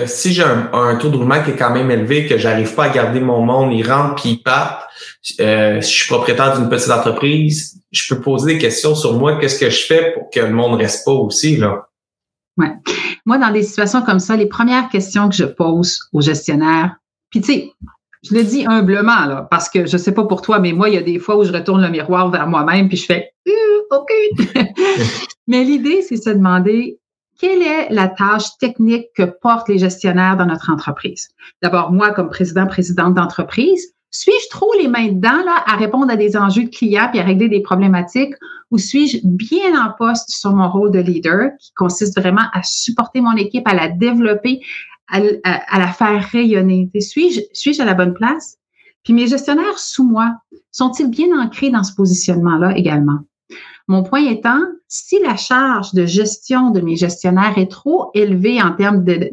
si 0.07 0.33
j'ai 0.33 0.45
un, 0.45 0.97
taux 0.97 1.09
de 1.09 1.17
roulement 1.17 1.43
qui 1.43 1.51
est 1.51 1.57
quand 1.57 1.73
même 1.73 1.91
élevé, 1.91 2.27
que 2.27 2.39
j'arrive 2.39 2.73
pas 2.75 2.85
à 2.85 2.89
garder 2.91 3.19
mon 3.19 3.41
monde, 3.45 3.73
ils 3.73 3.89
rentrent 3.89 4.15
puis 4.15 4.31
ils 4.31 4.43
partent, 4.43 4.89
euh, 5.41 5.81
si 5.81 5.93
je 5.93 5.97
suis 6.05 6.09
propriétaire 6.15 6.57
d'une 6.57 6.69
petite 6.69 6.91
entreprise, 6.91 7.81
je 7.91 8.15
peux 8.15 8.21
poser 8.21 8.55
des 8.55 8.59
questions 8.59 8.95
sur 8.95 9.15
moi, 9.15 9.41
qu'est-ce 9.41 9.59
que 9.59 9.71
je 9.71 9.87
fais 9.87 10.13
pour 10.13 10.31
que 10.31 10.39
le 10.39 10.51
monde 10.51 10.79
reste 10.79 11.05
pas 11.05 11.13
aussi, 11.13 11.57
là? 11.57 11.89
Ouais. 12.57 12.73
Moi, 13.25 13.39
dans 13.39 13.51
des 13.51 13.63
situations 13.63 14.03
comme 14.03 14.19
ça, 14.19 14.37
les 14.37 14.47
premières 14.47 14.89
questions 14.89 15.29
que 15.29 15.35
je 15.35 15.45
pose 15.45 16.01
aux 16.13 16.21
gestionnaires, 16.21 16.97
puis 17.31 17.41
tu 17.41 17.53
sais, 17.53 17.73
je 18.23 18.35
le 18.35 18.43
dis 18.43 18.67
humblement, 18.67 19.27
là, 19.27 19.47
parce 19.51 19.69
que 19.69 19.87
je 19.87 19.97
sais 19.97 20.13
pas 20.13 20.25
pour 20.25 20.43
toi, 20.43 20.59
mais 20.59 20.73
moi, 20.73 20.89
il 20.89 20.95
y 20.95 20.99
a 20.99 21.03
des 21.03 21.19
fois 21.19 21.37
où 21.37 21.45
je 21.45 21.53
retourne 21.53 21.83
le 21.83 21.89
miroir 21.89 22.31
vers 22.31 22.47
moi-même 22.47 22.89
puis 22.89 22.97
je 22.97 23.07
fais 23.07 23.31
euh, 23.47 23.97
OK. 23.97 24.11
mais 25.47 25.65
l'idée, 25.65 26.03
c'est 26.03 26.17
de 26.17 26.23
se 26.23 26.31
demander 26.31 26.99
quelle 27.39 27.63
est 27.63 27.89
la 27.91 28.09
tâche 28.09 28.59
technique 28.59 29.07
que 29.17 29.23
portent 29.23 29.69
les 29.69 29.79
gestionnaires 29.79 30.37
dans 30.37 30.47
notre 30.47 30.71
entreprise? 30.71 31.29
D'abord, 31.63 31.93
moi, 31.93 32.11
comme 32.11 32.29
président, 32.29 32.67
présidente 32.67 33.15
d'entreprise, 33.15 33.95
suis-je 34.11 34.49
trop 34.51 34.73
les 34.81 34.89
mains 34.89 35.09
dedans 35.09 35.45
là, 35.45 35.63
à 35.67 35.77
répondre 35.77 36.11
à 36.11 36.17
des 36.17 36.37
enjeux 36.37 36.65
de 36.65 36.71
clients 36.71 37.11
et 37.15 37.21
à 37.21 37.23
régler 37.23 37.49
des 37.49 37.61
problématiques 37.61 38.35
ou 38.71 38.79
suis-je 38.79 39.19
bien 39.23 39.81
en 39.83 39.93
poste 39.93 40.31
sur 40.31 40.53
mon 40.53 40.69
rôle 40.69 40.91
de 40.91 40.99
leader 40.99 41.51
qui 41.61 41.73
consiste 41.75 42.19
vraiment 42.19 42.45
à 42.53 42.63
supporter 42.63 43.21
mon 43.21 43.37
équipe, 43.37 43.67
à 43.67 43.75
la 43.75 43.89
développer, 43.89 44.61
à, 45.09 45.79
la 45.79 45.89
faire 45.89 46.23
rayonner. 46.31 46.91
Suis-je 47.01 47.41
suis 47.53 47.81
à 47.81 47.85
la 47.85 47.95
bonne 47.95 48.15
place? 48.15 48.59
Puis 49.05 49.13
mes 49.13 49.27
gestionnaires 49.27 49.79
sous 49.79 50.07
moi, 50.07 50.37
sont-ils 50.71 51.09
bien 51.09 51.29
ancrés 51.39 51.71
dans 51.71 51.85
ce 51.85 51.95
positionnement-là 51.95 52.77
également? 52.77 53.21
Mon 53.91 54.03
point 54.03 54.27
étant, 54.27 54.61
si 54.87 55.19
la 55.21 55.37
charge 55.37 55.95
de 55.95 56.05
gestion 56.05 56.71
de 56.71 56.81
mes 56.83 56.97
gestionnaires 56.97 57.57
est 57.57 57.71
trop 57.71 58.11
élevée 58.13 58.61
en 58.61 58.73
termes 58.73 59.03
de, 59.03 59.31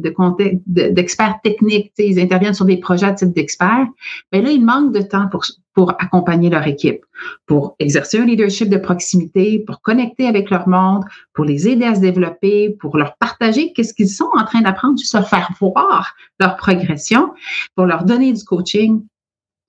d'experts 0.65 1.41
techniques, 1.43 1.91
ils 1.97 2.21
interviennent 2.21 2.53
sur 2.53 2.63
des 2.63 2.77
projets 2.77 3.11
de 3.11 3.17
type 3.17 3.33
d'experts, 3.33 3.87
bien 4.31 4.41
là, 4.41 4.51
il 4.51 4.63
manque 4.63 4.93
de 4.93 5.01
temps 5.01 5.27
pour, 5.29 5.43
pour 5.73 5.91
accompagner 5.99 6.49
leur 6.49 6.65
équipe, 6.67 7.01
pour 7.45 7.75
exercer 7.79 8.19
un 8.19 8.25
leadership 8.25 8.69
de 8.69 8.77
proximité, 8.77 9.59
pour 9.59 9.81
connecter 9.81 10.25
avec 10.25 10.49
leur 10.49 10.69
monde, 10.69 11.03
pour 11.33 11.43
les 11.43 11.67
aider 11.67 11.85
à 11.85 11.95
se 11.95 11.99
développer, 11.99 12.69
pour 12.79 12.95
leur 12.95 13.17
partager 13.17 13.73
qu'est-ce 13.73 13.93
qu'ils 13.93 14.09
sont 14.09 14.29
en 14.37 14.45
train 14.45 14.61
d'apprendre, 14.61 14.97
juste 14.97 15.13
leur 15.13 15.27
faire 15.27 15.49
voir 15.59 16.15
leur 16.39 16.55
progression, 16.55 17.33
pour 17.75 17.85
leur 17.87 18.05
donner 18.05 18.31
du 18.31 18.43
coaching. 18.45 19.05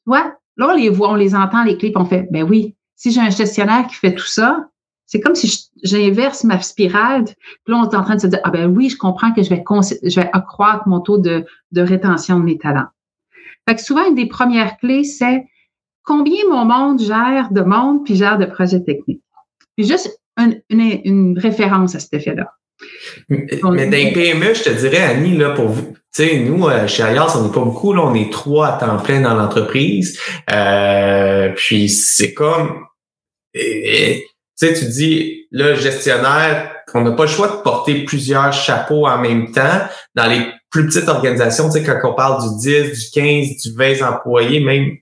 Ouais, 0.07 0.25
là, 0.57 0.69
on 0.71 0.76
les 0.76 0.90
voit, 0.90 1.11
on 1.11 1.16
les 1.16 1.35
entend, 1.35 1.64
les 1.64 1.76
clips, 1.76 1.97
on 1.97 2.05
fait, 2.05 2.28
ben 2.31 2.45
oui, 2.45 2.76
si 2.95 3.11
j'ai 3.11 3.21
un 3.21 3.31
gestionnaire 3.31 3.87
qui 3.88 3.97
fait 3.97 4.14
tout 4.14 4.26
ça, 4.26 4.69
c'est 5.06 5.20
comme 5.20 5.34
si 5.34 5.70
j'inverse 5.82 6.44
ma 6.44 6.60
spirale. 6.60 7.25
Puis 7.25 7.34
là, 7.68 7.78
on 7.78 7.88
est 7.88 7.94
en 7.94 8.02
train 8.02 8.16
de 8.16 8.20
se 8.20 8.26
dire, 8.26 8.40
ah 8.42 8.50
ben 8.50 8.66
oui, 8.66 8.90
je 8.90 8.96
comprends 8.96 9.32
que 9.32 9.42
je 9.42 9.50
vais, 9.50 9.62
je 10.02 10.20
vais 10.20 10.28
accroître 10.32 10.86
mon 10.88 11.00
taux 11.00 11.18
de, 11.18 11.44
de 11.72 11.80
rétention 11.80 12.40
de 12.40 12.44
mes 12.44 12.58
talents. 12.58 12.88
Fait 13.68 13.76
que 13.76 13.82
souvent, 13.82 14.06
une 14.08 14.14
des 14.14 14.26
premières 14.26 14.76
clés, 14.78 15.04
c'est 15.04 15.44
combien 16.02 16.38
mon 16.50 16.64
monde 16.64 17.00
gère 17.00 17.48
de 17.50 17.60
monde 17.62 18.04
puis 18.04 18.16
gère 18.16 18.38
de 18.38 18.46
projets 18.46 18.82
techniques. 18.82 19.22
Puis 19.76 19.86
juste 19.86 20.18
une, 20.38 20.60
une, 21.04 21.38
référence 21.38 21.94
à 21.94 22.00
cet 22.00 22.14
effet-là. 22.14 22.52
Mais, 23.28 23.46
dans 23.62 23.70
les 23.70 24.12
PME, 24.12 24.54
je 24.54 24.64
te 24.64 24.70
dirais, 24.70 25.02
Annie, 25.02 25.36
là, 25.36 25.50
pour 25.50 25.68
vous, 25.68 25.82
tu 26.14 26.25
sais, 26.25 26.38
nous, 26.40 26.66
euh, 26.68 26.86
chez 26.86 27.02
Alliance, 27.02 27.34
on 27.36 27.46
n'est 27.46 27.52
pas 27.52 27.64
beaucoup, 27.64 27.92
là, 27.92 28.02
on 28.04 28.14
est 28.14 28.30
trois 28.30 28.68
à 28.68 28.78
temps 28.78 28.98
plein 28.98 29.20
dans 29.20 29.34
l'entreprise. 29.34 30.20
Euh, 30.52 31.50
puis 31.56 31.88
c'est 31.88 32.34
comme 32.34 32.84
sais, 34.56 34.75
tu 34.75 34.86
dis, 34.86 35.46
le 35.50 35.75
gestionnaire, 35.75 36.72
qu'on 36.90 37.02
n'a 37.02 37.12
pas 37.12 37.25
le 37.25 37.28
choix 37.28 37.48
de 37.48 37.62
porter 37.62 38.04
plusieurs 38.04 38.52
chapeaux 38.52 39.06
en 39.06 39.18
même 39.18 39.52
temps. 39.52 39.80
Dans 40.14 40.26
les 40.26 40.46
plus 40.70 40.86
petites 40.86 41.08
organisations, 41.08 41.66
tu 41.70 41.78
sais, 41.78 41.84
quand 41.84 41.98
on 42.04 42.14
parle 42.14 42.42
du 42.42 42.56
10, 42.58 42.92
du 42.92 43.10
15, 43.12 43.62
du 43.62 43.76
20 43.76 44.02
employés, 44.08 44.60
même, 44.60 44.96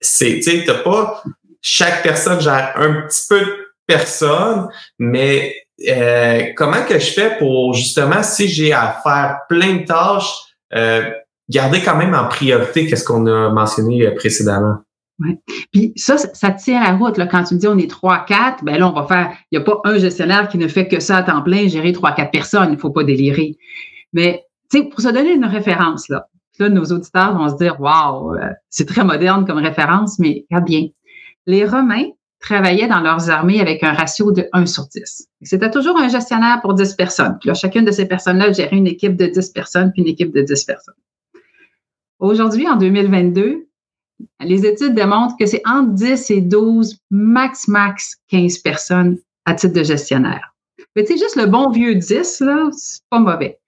c'est, 0.00 0.40
tu 0.40 0.64
sais, 0.64 0.82
pas, 0.82 1.22
chaque 1.60 2.02
personne 2.02 2.40
gère 2.40 2.72
un 2.76 3.02
petit 3.02 3.22
peu 3.28 3.40
de 3.40 3.52
personne, 3.86 4.68
mais 4.98 5.54
euh, 5.88 6.52
comment 6.56 6.82
que 6.84 6.98
je 6.98 7.10
fais 7.10 7.36
pour 7.38 7.74
justement, 7.74 8.22
si 8.22 8.48
j'ai 8.48 8.72
à 8.72 9.00
faire 9.02 9.40
plein 9.48 9.74
de 9.74 9.84
tâches, 9.84 10.32
euh, 10.74 11.10
garder 11.48 11.80
quand 11.82 11.96
même 11.96 12.14
en 12.14 12.28
priorité 12.28 12.86
qu'est-ce 12.86 13.04
qu'on 13.04 13.26
a 13.26 13.50
mentionné 13.50 14.10
précédemment? 14.12 14.78
Ouais. 15.18 15.38
Puis 15.72 15.92
ça, 15.96 16.18
ça 16.18 16.50
tient 16.50 16.82
la 16.82 16.92
route. 16.92 17.16
Là. 17.16 17.26
Quand 17.26 17.44
tu 17.44 17.54
me 17.54 17.58
dis 17.58 17.66
on 17.66 17.78
est 17.78 17.88
trois, 17.88 18.24
quatre, 18.26 18.62
ben 18.64 18.78
là, 18.78 18.88
on 18.88 18.92
va 18.92 19.06
faire. 19.06 19.32
Il 19.50 19.58
n'y 19.58 19.62
a 19.62 19.64
pas 19.64 19.80
un 19.84 19.98
gestionnaire 19.98 20.48
qui 20.48 20.58
ne 20.58 20.68
fait 20.68 20.88
que 20.88 21.00
ça 21.00 21.18
à 21.18 21.22
temps 21.22 21.42
plein, 21.42 21.68
gérer 21.68 21.92
trois, 21.92 22.12
quatre 22.12 22.30
personnes. 22.30 22.68
Il 22.68 22.76
ne 22.76 22.80
faut 22.80 22.90
pas 22.90 23.04
délirer. 23.04 23.56
Mais 24.12 24.44
tu 24.70 24.78
sais, 24.78 24.84
pour 24.84 25.00
se 25.00 25.08
donner 25.08 25.32
une 25.32 25.46
référence, 25.46 26.08
là, 26.08 26.28
là, 26.58 26.68
nos 26.68 26.84
auditeurs 26.84 27.36
vont 27.36 27.48
se 27.48 27.56
dire 27.56 27.80
Waouh, 27.80 28.36
c'est 28.68 28.86
très 28.86 29.04
moderne 29.04 29.46
comme 29.46 29.58
référence, 29.58 30.18
mais 30.18 30.44
regarde 30.50 30.66
bien. 30.66 30.86
Les 31.46 31.64
Romains 31.64 32.10
travaillaient 32.40 32.88
dans 32.88 33.00
leurs 33.00 33.30
armées 33.30 33.60
avec 33.60 33.82
un 33.82 33.92
ratio 33.92 34.32
de 34.32 34.48
1 34.52 34.66
sur 34.66 34.86
10. 34.88 35.28
C'était 35.42 35.70
toujours 35.70 35.98
un 35.98 36.08
gestionnaire 36.08 36.60
pour 36.60 36.74
10 36.74 36.94
personnes. 36.94 37.38
Puis 37.40 37.48
là, 37.48 37.54
chacune 37.54 37.84
de 37.84 37.90
ces 37.90 38.06
personnes-là 38.06 38.52
gérait 38.52 38.76
une 38.76 38.86
équipe 38.86 39.16
de 39.16 39.26
10 39.26 39.50
personnes, 39.50 39.92
puis 39.92 40.02
une 40.02 40.08
équipe 40.08 40.32
de 40.32 40.42
10 40.42 40.64
personnes. 40.64 40.94
Aujourd'hui, 42.18 42.68
en 42.68 42.76
2022, 42.76 43.66
les 44.40 44.66
études 44.66 44.94
démontrent 44.94 45.36
que 45.38 45.46
c'est 45.46 45.62
entre 45.66 45.92
10 45.92 46.30
et 46.30 46.40
12, 46.40 46.98
max, 47.10 47.68
max 47.68 48.16
15 48.28 48.58
personnes 48.58 49.18
à 49.44 49.54
titre 49.54 49.74
de 49.74 49.82
gestionnaire. 49.82 50.54
Mais 50.94 51.04
tu 51.04 51.18
juste 51.18 51.36
le 51.36 51.46
bon 51.46 51.70
vieux 51.70 51.94
10, 51.94 52.40
là, 52.40 52.70
c'est 52.72 53.02
pas 53.10 53.18
mauvais. 53.18 53.58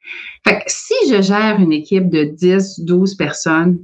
Fait 0.47 0.59
que 0.59 0.65
si 0.67 0.95
je 1.11 1.21
gère 1.21 1.61
une 1.61 1.73
équipe 1.73 2.09
de 2.09 2.25
10, 2.25 2.81
12 2.81 3.15
personnes, 3.17 3.79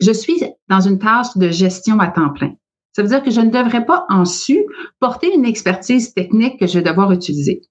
je 0.00 0.12
suis 0.12 0.42
dans 0.68 0.80
une 0.80 0.98
tâche 0.98 1.36
de 1.36 1.48
gestion 1.50 1.98
à 2.00 2.08
temps 2.08 2.30
plein. 2.30 2.52
Ça 2.92 3.02
veut 3.02 3.08
dire 3.08 3.22
que 3.22 3.30
je 3.30 3.40
ne 3.40 3.50
devrais 3.50 3.86
pas 3.86 4.04
en 4.10 4.24
su 4.24 4.66
porter 5.00 5.32
une 5.34 5.46
expertise 5.46 6.12
technique 6.12 6.60
que 6.60 6.66
je 6.66 6.78
vais 6.78 6.84
devoir 6.84 7.10
utiliser. 7.12 7.62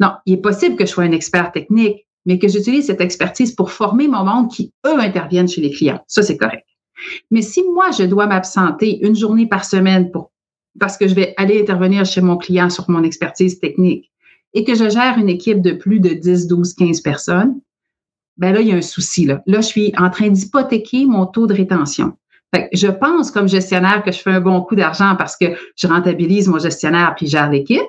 Non, 0.00 0.12
il 0.24 0.34
est 0.34 0.40
possible 0.40 0.76
que 0.76 0.86
je 0.86 0.90
sois 0.90 1.04
un 1.04 1.12
expert 1.12 1.52
technique, 1.52 2.06
mais 2.24 2.38
que 2.38 2.48
j'utilise 2.48 2.86
cette 2.86 3.00
expertise 3.00 3.54
pour 3.54 3.70
former 3.70 4.08
mon 4.08 4.24
monde 4.24 4.50
qui, 4.50 4.72
eux, 4.86 4.98
interviennent 4.98 5.48
chez 5.48 5.60
les 5.60 5.70
clients. 5.70 6.02
Ça, 6.06 6.22
c'est 6.22 6.36
correct. 6.36 6.64
Mais 7.30 7.42
si 7.42 7.62
moi, 7.62 7.90
je 7.90 8.04
dois 8.04 8.26
m'absenter 8.26 9.04
une 9.06 9.16
journée 9.16 9.46
par 9.46 9.64
semaine 9.64 10.10
pour, 10.10 10.30
parce 10.78 10.96
que 10.96 11.08
je 11.08 11.14
vais 11.14 11.34
aller 11.36 11.60
intervenir 11.60 12.04
chez 12.04 12.20
mon 12.20 12.36
client 12.36 12.70
sur 12.70 12.88
mon 12.90 13.02
expertise 13.02 13.58
technique 13.60 14.10
et 14.54 14.64
que 14.64 14.74
je 14.74 14.88
gère 14.88 15.16
une 15.18 15.28
équipe 15.28 15.62
de 15.62 15.72
plus 15.72 16.00
de 16.00 16.10
10, 16.10 16.46
12, 16.46 16.74
15 16.74 17.00
personnes, 17.00 17.60
ben 18.36 18.52
là, 18.52 18.60
il 18.60 18.68
y 18.68 18.72
a 18.72 18.76
un 18.76 18.82
souci. 18.82 19.26
Là, 19.26 19.42
là 19.46 19.60
je 19.60 19.66
suis 19.66 19.92
en 19.98 20.10
train 20.10 20.28
d'hypothéquer 20.28 21.06
mon 21.06 21.26
taux 21.26 21.46
de 21.46 21.54
rétention. 21.54 22.14
Je 22.72 22.88
pense 22.88 23.30
comme 23.30 23.48
gestionnaire 23.48 24.02
que 24.02 24.10
je 24.10 24.18
fais 24.18 24.32
un 24.32 24.40
bon 24.40 24.60
coup 24.62 24.74
d'argent 24.74 25.14
parce 25.16 25.36
que 25.36 25.46
je 25.76 25.86
rentabilise 25.86 26.48
mon 26.48 26.58
gestionnaire 26.58 27.14
puis 27.16 27.26
gère 27.28 27.50
l'équipe. 27.50 27.80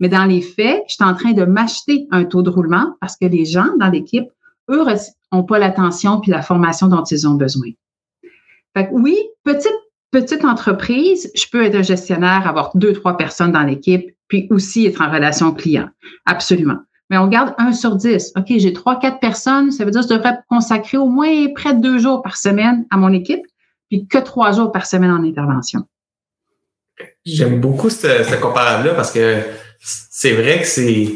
Mais 0.00 0.08
dans 0.08 0.24
les 0.24 0.40
faits, 0.40 0.82
je 0.88 0.94
suis 0.94 1.04
en 1.04 1.14
train 1.14 1.32
de 1.32 1.44
m'acheter 1.44 2.08
un 2.10 2.24
taux 2.24 2.42
de 2.42 2.50
roulement 2.50 2.96
parce 3.00 3.16
que 3.16 3.26
les 3.26 3.44
gens 3.44 3.68
dans 3.78 3.88
l'équipe, 3.88 4.28
eux, 4.70 4.84
n'ont 5.32 5.44
pas 5.44 5.60
l'attention 5.60 6.20
puis 6.20 6.32
la 6.32 6.42
formation 6.42 6.88
dont 6.88 7.04
ils 7.04 7.28
ont 7.28 7.34
besoin. 7.34 7.68
Fait 8.76 8.88
oui, 8.92 9.16
petite, 9.44 9.78
petite 10.10 10.44
entreprise, 10.44 11.30
je 11.34 11.46
peux 11.50 11.64
être 11.64 11.74
un 11.74 11.82
gestionnaire, 11.82 12.46
avoir 12.46 12.70
deux, 12.74 12.92
trois 12.92 13.16
personnes 13.16 13.52
dans 13.52 13.62
l'équipe, 13.62 14.14
puis 14.28 14.46
aussi 14.50 14.86
être 14.86 15.02
en 15.02 15.10
relation 15.10 15.52
client. 15.52 15.88
Absolument. 16.26 16.78
Mais 17.10 17.18
on 17.18 17.26
garde 17.26 17.54
un 17.58 17.72
sur 17.72 17.96
dix. 17.96 18.32
OK, 18.36 18.46
j'ai 18.56 18.72
trois, 18.72 18.98
quatre 18.98 19.20
personnes, 19.20 19.70
ça 19.70 19.84
veut 19.84 19.90
dire 19.90 20.00
que 20.00 20.08
je 20.08 20.14
devrais 20.14 20.38
consacrer 20.48 20.96
au 20.96 21.06
moins 21.06 21.48
près 21.54 21.74
de 21.74 21.80
deux 21.80 21.98
jours 21.98 22.22
par 22.22 22.36
semaine 22.36 22.86
à 22.90 22.96
mon 22.96 23.12
équipe, 23.12 23.42
puis 23.90 24.06
que 24.06 24.18
trois 24.18 24.52
jours 24.52 24.72
par 24.72 24.86
semaine 24.86 25.10
en 25.10 25.22
intervention. 25.22 25.86
J'aime 27.24 27.60
beaucoup 27.60 27.90
ce, 27.90 28.22
ce 28.24 28.40
comparable-là 28.40 28.94
parce 28.94 29.12
que 29.12 29.42
c'est 29.80 30.32
vrai 30.32 30.60
que 30.60 30.66
c'est 30.66 31.08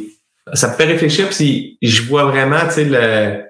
ça 0.53 0.69
me 0.69 0.75
fait 0.75 0.85
réfléchir 0.85 1.33
si 1.33 1.79
je 1.83 2.03
vois 2.03 2.25
vraiment, 2.25 2.61
tu 2.67 2.73
sais, 2.73 2.85
le 2.85 3.47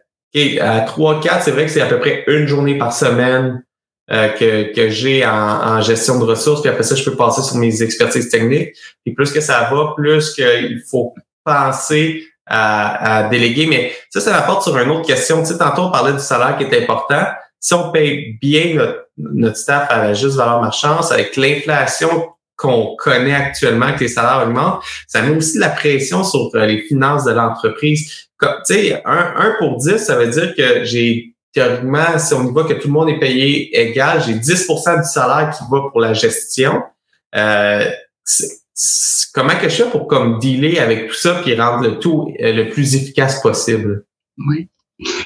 à 0.61 0.85
3-4, 0.85 1.43
c'est 1.43 1.51
vrai 1.51 1.65
que 1.65 1.71
c'est 1.71 1.81
à 1.81 1.87
peu 1.87 1.99
près 1.99 2.25
une 2.27 2.47
journée 2.47 2.77
par 2.77 2.93
semaine 2.93 3.65
euh, 4.11 4.29
que, 4.29 4.73
que 4.73 4.89
j'ai 4.89 5.27
en, 5.27 5.31
en, 5.33 5.81
gestion 5.81 6.21
de 6.21 6.25
ressources, 6.25 6.61
puis 6.61 6.71
après 6.71 6.85
ça, 6.85 6.95
je 6.95 7.05
peux 7.05 7.17
passer 7.17 7.43
sur 7.43 7.57
mes 7.57 7.83
expertises 7.83 8.29
techniques. 8.29 8.77
Puis 9.05 9.15
plus 9.15 9.33
que 9.33 9.41
ça 9.41 9.69
va, 9.71 9.95
plus 9.97 10.33
qu'il 10.35 10.81
faut 10.89 11.13
penser 11.45 12.25
à, 12.47 13.17
à, 13.17 13.29
déléguer. 13.29 13.67
Mais 13.67 13.93
ça, 14.11 14.21
ça 14.21 14.31
m'apporte 14.31 14.63
sur 14.63 14.79
une 14.79 14.91
autre 14.91 15.07
question. 15.07 15.41
Tu 15.41 15.49
sais, 15.49 15.59
tantôt, 15.59 15.83
on 15.83 15.91
parlait 15.91 16.13
du 16.13 16.21
salaire 16.21 16.57
qui 16.57 16.65
est 16.65 16.83
important. 16.83 17.25
Si 17.59 17.75
on 17.75 17.91
paye 17.91 18.39
bien 18.41 18.75
notre, 18.75 19.09
notre 19.19 19.57
staff 19.57 19.89
à 19.91 20.05
la 20.05 20.15
juste 20.15 20.37
valeur 20.37 20.61
marchande, 20.61 21.05
avec 21.11 21.37
l'inflation 21.37 22.29
qu'on 22.57 22.95
connaît 22.97 23.35
actuellement, 23.35 23.93
que 23.93 24.01
les 24.01 24.09
salaires 24.09 24.47
augmentent, 24.47 24.83
ça 25.09 25.21
met 25.23 25.37
aussi 25.37 25.57
de 25.57 25.61
la 25.61 25.71
pression 25.71 26.23
sur 26.23 26.51
euh, 26.55 26.67
les 26.67 26.83
finances 26.83 27.25
de 27.25 27.33
l'entreprise. 27.33 28.29
Tu 28.41 28.49
sais, 28.65 29.03
un, 29.05 29.35
un 29.37 29.57
pour 29.59 29.79
10, 29.79 29.99
ça 29.99 30.17
veut 30.17 30.29
dire 30.29 30.55
que 30.55 30.85
j'ai 30.85 31.36
théoriquement, 31.57 32.19
si 32.19 32.35
on 32.35 32.47
y 32.47 32.53
voit 32.53 32.65
que 32.65 32.75
tout 32.75 32.89
le 32.89 32.93
monde 32.93 33.09
est 33.09 33.19
payé 33.19 33.81
égal, 33.81 34.23
j'ai 34.23 34.35
10% 34.35 35.03
du 35.03 35.09
salaire 35.09 35.57
qui 35.57 35.65
va 35.71 35.89
pour 35.91 36.01
la 36.01 36.13
gestion. 36.13 36.83
Euh, 37.35 37.91
comment 39.33 39.57
que 39.59 39.71
je 39.71 39.83
fais 39.83 39.91
pour 39.91 40.07
comme 40.07 40.39
dealer 40.39 40.79
avec 40.79 41.09
tout 41.09 41.15
ça 41.15 41.41
puis 41.43 41.59
rendre 41.59 41.83
le 41.83 41.99
tout 41.99 42.31
euh, 42.43 42.53
le 42.53 42.69
plus 42.69 42.95
efficace 42.95 43.41
possible? 43.41 44.05
Oui. 44.47 44.69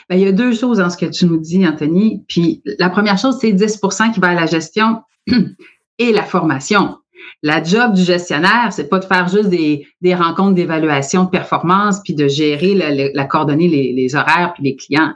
Ben, 0.09 0.17
il 0.17 0.21
y 0.23 0.29
a 0.29 0.33
deux 0.33 0.55
choses 0.55 0.79
dans 0.79 0.89
ce 0.89 0.97
que 0.97 1.07
tu 1.07 1.27
nous 1.27 1.39
dis, 1.39 1.67
Anthony. 1.67 2.25
Puis 2.29 2.63
la 2.79 2.91
première 2.91 3.19
chose, 3.19 3.39
c'est 3.41 3.53
10% 3.53 4.13
qui 4.13 4.21
va 4.21 4.29
à 4.29 4.35
la 4.35 4.47
gestion 4.47 5.03
et 5.99 6.13
la 6.13 6.23
formation. 6.23 6.97
La 7.43 7.61
job 7.61 7.95
du 7.95 8.03
gestionnaire, 8.03 8.69
c'est 8.71 8.89
pas 8.89 9.01
de 9.01 9.05
faire 9.05 9.27
juste 9.27 9.49
des, 9.49 9.85
des 10.01 10.15
rencontres 10.15 10.55
d'évaluation 10.55 11.25
de 11.25 11.31
performance 11.31 12.01
puis 12.05 12.15
de 12.15 12.29
gérer, 12.29 12.75
la, 12.75 12.95
la, 12.95 13.57
les, 13.57 13.93
les 13.93 14.15
horaires 14.15 14.53
puis 14.55 14.63
les 14.63 14.77
clients 14.77 15.15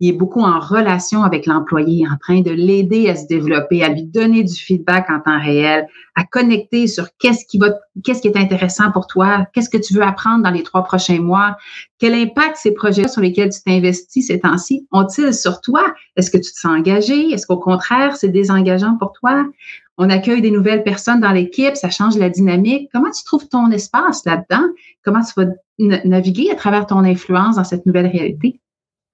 il 0.00 0.08
est 0.08 0.12
beaucoup 0.16 0.40
en 0.40 0.58
relation 0.58 1.22
avec 1.22 1.44
l'employé, 1.44 2.06
en 2.10 2.16
train 2.16 2.40
de 2.40 2.50
l'aider 2.50 3.08
à 3.10 3.16
se 3.16 3.26
développer, 3.26 3.82
à 3.84 3.90
lui 3.90 4.04
donner 4.04 4.42
du 4.42 4.54
feedback 4.54 5.10
en 5.10 5.20
temps 5.20 5.38
réel, 5.38 5.86
à 6.16 6.24
connecter 6.24 6.86
sur 6.86 7.08
qu'est-ce 7.18 7.44
qui 7.44 7.58
est 8.28 8.36
intéressant 8.36 8.90
pour 8.92 9.06
toi, 9.06 9.46
qu'est-ce 9.52 9.68
que 9.68 9.76
tu 9.76 9.94
veux 9.94 10.02
apprendre 10.02 10.42
dans 10.42 10.50
les 10.50 10.62
trois 10.62 10.84
prochains 10.84 11.20
mois, 11.20 11.56
quel 11.98 12.14
impact 12.14 12.56
ces 12.56 12.72
projets 12.72 13.08
sur 13.08 13.20
lesquels 13.20 13.50
tu 13.50 13.60
t'investis 13.62 14.26
ces 14.26 14.40
temps-ci 14.40 14.86
ont-ils 14.90 15.34
sur 15.34 15.60
toi? 15.60 15.84
Est-ce 16.16 16.30
que 16.30 16.38
tu 16.38 16.50
te 16.50 16.58
sens 16.58 16.78
engagé? 16.78 17.30
Est-ce 17.30 17.46
qu'au 17.46 17.58
contraire, 17.58 18.16
c'est 18.16 18.28
désengageant 18.28 18.96
pour 18.96 19.12
toi? 19.12 19.46
On 19.98 20.08
accueille 20.08 20.40
des 20.40 20.50
nouvelles 20.50 20.82
personnes 20.82 21.20
dans 21.20 21.32
l'équipe, 21.32 21.76
ça 21.76 21.90
change 21.90 22.16
la 22.16 22.30
dynamique. 22.30 22.88
Comment 22.90 23.10
tu 23.10 23.22
trouves 23.22 23.48
ton 23.48 23.70
espace 23.70 24.24
là-dedans? 24.24 24.66
Comment 25.04 25.20
tu 25.20 25.32
vas 25.36 25.50
naviguer 25.78 26.50
à 26.50 26.54
travers 26.54 26.86
ton 26.86 27.04
influence 27.04 27.56
dans 27.56 27.64
cette 27.64 27.84
nouvelle 27.84 28.06
réalité? 28.06 28.60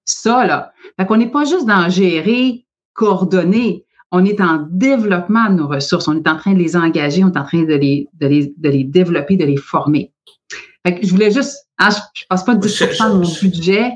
Ça, 0.07 0.45
là. 0.45 0.71
Fait 0.97 1.05
qu'on 1.05 1.17
n'est 1.17 1.29
pas 1.29 1.45
juste 1.45 1.67
dans 1.67 1.89
gérer, 1.89 2.65
coordonner. 2.93 3.85
On 4.11 4.23
est 4.23 4.39
en 4.39 4.65
développement 4.71 5.49
de 5.49 5.55
nos 5.55 5.67
ressources. 5.67 6.07
On 6.07 6.15
est 6.15 6.27
en 6.27 6.37
train 6.37 6.53
de 6.53 6.59
les 6.59 6.77
engager, 6.77 7.23
on 7.23 7.31
est 7.31 7.37
en 7.37 7.43
train 7.43 7.63
de 7.63 7.75
les, 7.75 8.07
de 8.13 8.25
les, 8.25 8.53
de 8.57 8.69
les 8.69 8.85
développer, 8.85 9.35
de 9.35 9.43
les 9.43 9.57
former. 9.57 10.13
Fait 10.85 10.95
que 10.95 11.05
je 11.05 11.11
voulais 11.11 11.29
juste, 11.29 11.67
hein, 11.77 11.89
je, 11.91 11.97
ne 11.97 12.27
passe 12.29 12.45
pas 12.45 12.55
10 12.55 12.79
de 12.79 13.13
mon 13.13 13.41
budget. 13.41 13.91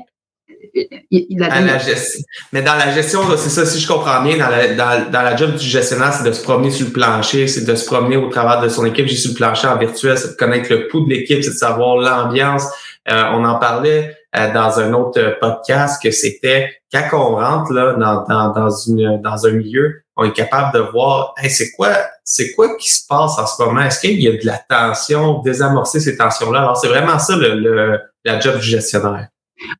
la 1.38 1.78
gestion. 1.78 2.20
Mais 2.52 2.60
dans 2.60 2.74
la 2.74 2.92
gestion, 2.92 3.20
c'est 3.38 3.48
ça, 3.48 3.64
si 3.64 3.80
je 3.80 3.88
comprends 3.88 4.22
bien, 4.22 4.36
dans 4.36 4.50
la, 4.50 4.74
dans, 4.74 5.10
dans 5.10 5.22
la 5.22 5.34
job 5.34 5.56
du 5.56 5.66
gestionnaire, 5.66 6.12
c'est 6.12 6.28
de 6.28 6.32
se 6.32 6.42
promener 6.42 6.70
sur 6.70 6.88
le 6.88 6.92
plancher, 6.92 7.48
c'est 7.48 7.64
de 7.64 7.74
se 7.74 7.86
promener 7.86 8.18
au 8.18 8.28
travers 8.28 8.60
de 8.60 8.68
son 8.68 8.84
équipe. 8.84 9.06
J'ai 9.06 9.16
sur 9.16 9.30
le 9.30 9.36
plancher 9.36 9.66
en 9.66 9.78
virtuel, 9.78 10.18
c'est 10.18 10.32
de 10.32 10.36
connaître 10.36 10.70
le 10.70 10.88
pouls 10.88 11.06
de 11.06 11.14
l'équipe, 11.14 11.42
c'est 11.42 11.52
de 11.52 11.56
savoir 11.56 11.96
l'ambiance. 11.96 12.64
Euh, 13.10 13.30
on 13.32 13.44
en 13.46 13.58
parlait 13.58 14.14
dans 14.34 14.80
un 14.80 14.92
autre 14.94 15.36
podcast 15.40 16.02
que 16.02 16.10
c'était 16.10 16.70
quand 16.92 17.08
on 17.12 17.36
rentre 17.36 17.72
là 17.72 17.94
dans, 17.94 18.24
dans, 18.24 18.52
dans, 18.52 18.70
une, 18.70 19.20
dans 19.20 19.46
un 19.46 19.52
milieu, 19.52 20.02
on 20.16 20.24
est 20.24 20.32
capable 20.32 20.74
de 20.74 20.80
voir 20.80 21.34
c'est 21.48 21.72
quoi 21.72 21.90
c'est 22.24 22.52
quoi 22.52 22.76
qui 22.76 22.90
se 22.90 23.06
passe 23.06 23.38
en 23.38 23.46
ce 23.46 23.62
moment? 23.62 23.82
Est-ce 23.82 24.00
qu'il 24.00 24.20
y 24.20 24.28
a 24.28 24.32
de 24.32 24.46
la 24.46 24.58
tension, 24.58 25.40
désamorcer 25.40 26.00
ces 26.00 26.16
tensions-là? 26.16 26.60
Alors, 26.60 26.76
c'est 26.76 26.88
vraiment 26.88 27.18
ça 27.18 27.36
le, 27.36 27.54
le, 27.54 28.00
la 28.24 28.38
job 28.38 28.58
du 28.58 28.66
gestionnaire. 28.66 29.28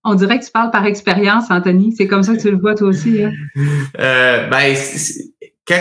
On 0.04 0.14
dirait 0.14 0.38
que 0.38 0.44
tu 0.44 0.50
parles 0.50 0.70
par 0.70 0.86
expérience, 0.86 1.44
Anthony. 1.50 1.94
C'est 1.96 2.06
comme 2.06 2.22
ça 2.22 2.34
que 2.34 2.40
tu 2.40 2.50
le 2.50 2.58
vois 2.58 2.74
toi 2.74 2.88
aussi. 2.88 3.22
Hein? 3.22 3.32
Euh, 4.00 4.48
ben, 4.48 4.74
quand 5.66 5.80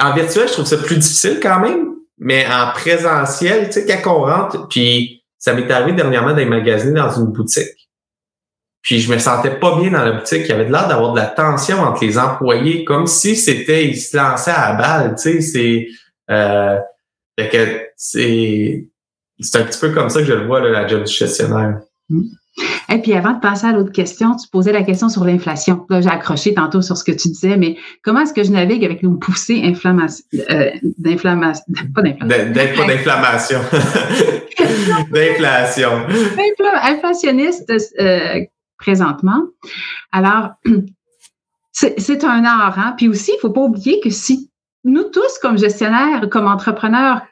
en 0.00 0.14
virtuel, 0.14 0.48
je 0.48 0.52
trouve 0.54 0.64
ça 0.64 0.76
plus 0.78 0.96
difficile 0.96 1.38
quand 1.40 1.60
même, 1.60 1.94
mais 2.18 2.46
en 2.46 2.72
présentiel, 2.72 3.66
tu 3.66 3.72
sais, 3.72 3.86
quand 3.86 4.16
on 4.16 4.24
rentre, 4.24 4.68
puis 4.68 5.22
ça 5.38 5.52
m'est 5.54 5.70
arrivé 5.70 5.92
dernièrement 5.92 6.32
d'être 6.32 6.48
magasiné 6.48 6.94
dans 6.94 7.10
une 7.10 7.26
boutique. 7.26 7.85
Puis 8.86 9.00
je 9.00 9.12
me 9.12 9.18
sentais 9.18 9.50
pas 9.50 9.80
bien 9.80 9.90
dans 9.90 10.04
la 10.04 10.12
boutique. 10.12 10.42
Il 10.44 10.48
y 10.48 10.52
avait 10.52 10.66
de 10.66 10.70
l'air 10.70 10.86
d'avoir 10.86 11.12
de 11.12 11.18
la 11.18 11.26
tension 11.26 11.80
entre 11.80 12.04
les 12.04 12.16
employés, 12.16 12.84
comme 12.84 13.08
si 13.08 13.34
c'était, 13.34 13.84
ils 13.84 13.96
se 13.96 14.16
lançaient 14.16 14.52
à 14.52 14.70
la 14.70 14.74
balle. 14.78 15.14
Tu 15.16 15.22
sais, 15.22 15.40
c'est, 15.40 15.88
euh, 16.30 16.78
que 17.36 17.80
c'est, 17.96 18.86
c'est 19.40 19.58
un 19.58 19.64
petit 19.64 19.80
peu 19.80 19.90
comme 19.90 20.08
ça 20.08 20.20
que 20.20 20.26
je 20.26 20.34
le 20.34 20.46
vois, 20.46 20.60
là, 20.60 20.70
la 20.70 20.86
job 20.86 21.02
du 21.02 21.12
gestionnaire. 21.12 21.80
Mm. 22.08 22.22
Et 22.88 22.98
puis 23.02 23.12
avant 23.14 23.32
de 23.32 23.40
passer 23.40 23.66
à 23.66 23.72
l'autre 23.72 23.90
question, 23.90 24.36
tu 24.36 24.48
posais 24.48 24.72
la 24.72 24.84
question 24.84 25.08
sur 25.08 25.24
l'inflation. 25.24 25.84
Là, 25.90 26.00
j'ai 26.00 26.08
accroché 26.08 26.54
tantôt 26.54 26.80
sur 26.80 26.96
ce 26.96 27.02
que 27.02 27.10
tu 27.10 27.26
disais, 27.28 27.56
mais 27.56 27.76
comment 28.04 28.20
est-ce 28.20 28.32
que 28.32 28.44
je 28.44 28.52
navigue 28.52 28.84
avec 28.84 29.02
une 29.02 29.18
poussée 29.18 29.62
inflammation, 29.64 30.24
euh, 30.48 30.70
d'inflammation, 30.96 31.64
pas 31.92 32.02
d'inflammation. 32.02 32.54
Pas 32.54 32.86
d'inflammation. 32.86 33.60
d'inflation. 35.10 35.90
Inflationniste 36.82 37.72
euh, 38.00 38.44
présentement. 38.78 39.42
Alors, 40.12 40.50
c'est 41.72 42.24
un 42.24 42.44
art. 42.44 42.78
Hein? 42.78 42.94
Puis 42.96 43.08
aussi, 43.08 43.32
il 43.32 43.36
ne 43.36 43.40
faut 43.40 43.50
pas 43.50 43.62
oublier 43.62 44.00
que 44.00 44.10
si 44.10 44.50
nous 44.84 45.04
tous, 45.04 45.38
comme 45.40 45.58
gestionnaires, 45.58 46.28
comme 46.30 46.46
entrepreneurs, 46.46 47.22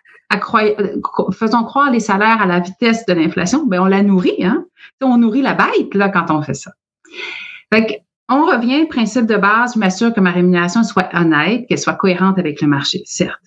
faisons 1.33 1.65
croire 1.65 1.91
les 1.91 2.01
salaires 2.01 2.43
à 2.43 2.47
la 2.47 2.61
vitesse 2.61 3.07
de 3.07 3.13
l'inflation, 3.13 3.67
ben 3.67 3.81
on 3.81 3.87
la 3.87 4.03
nourrit. 4.03 4.45
Hein? 4.45 4.65
On 5.01 5.19
nourrit 5.19 5.43
la 5.43 5.55
bête 5.55 5.95
là, 5.95 6.09
quand 6.09 6.31
on 6.31 6.43
fait 6.43 6.55
ça. 6.55 6.73
Fait 7.73 8.03
on 8.29 8.47
revient 8.47 8.83
au 8.83 8.87
principe 8.87 9.27
de 9.27 9.37
base, 9.37 9.75
je 9.75 9.79
m'assure 9.79 10.15
que 10.15 10.21
ma 10.21 10.31
rémunération 10.31 10.83
soit 10.83 11.09
honnête, 11.13 11.67
qu'elle 11.69 11.79
soit 11.79 11.95
cohérente 11.95 12.39
avec 12.39 12.63
le 12.63 12.69
marché, 12.69 13.03
certes. 13.05 13.43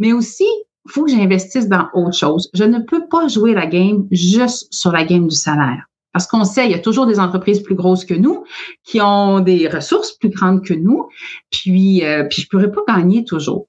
Mais 0.00 0.12
aussi, 0.12 0.48
il 0.86 0.90
faut 0.90 1.04
que 1.04 1.12
j'investisse 1.12 1.68
dans 1.68 1.88
autre 1.94 2.16
chose. 2.16 2.50
Je 2.52 2.64
ne 2.64 2.80
peux 2.80 3.06
pas 3.08 3.28
jouer 3.28 3.54
la 3.54 3.66
game 3.66 4.08
juste 4.10 4.66
sur 4.72 4.90
la 4.90 5.04
game 5.04 5.28
du 5.28 5.36
salaire. 5.36 5.84
Parce 6.12 6.26
qu'on 6.26 6.44
sait, 6.44 6.66
il 6.66 6.72
y 6.72 6.74
a 6.74 6.78
toujours 6.78 7.06
des 7.06 7.20
entreprises 7.20 7.62
plus 7.62 7.74
grosses 7.74 8.04
que 8.04 8.14
nous, 8.14 8.44
qui 8.84 9.00
ont 9.00 9.40
des 9.40 9.68
ressources 9.68 10.12
plus 10.12 10.30
grandes 10.30 10.64
que 10.64 10.74
nous, 10.74 11.08
puis, 11.50 12.04
euh, 12.04 12.24
puis 12.24 12.42
je 12.42 12.46
ne 12.46 12.50
pourrais 12.50 12.72
pas 12.72 12.96
gagner 12.96 13.24
toujours. 13.24 13.68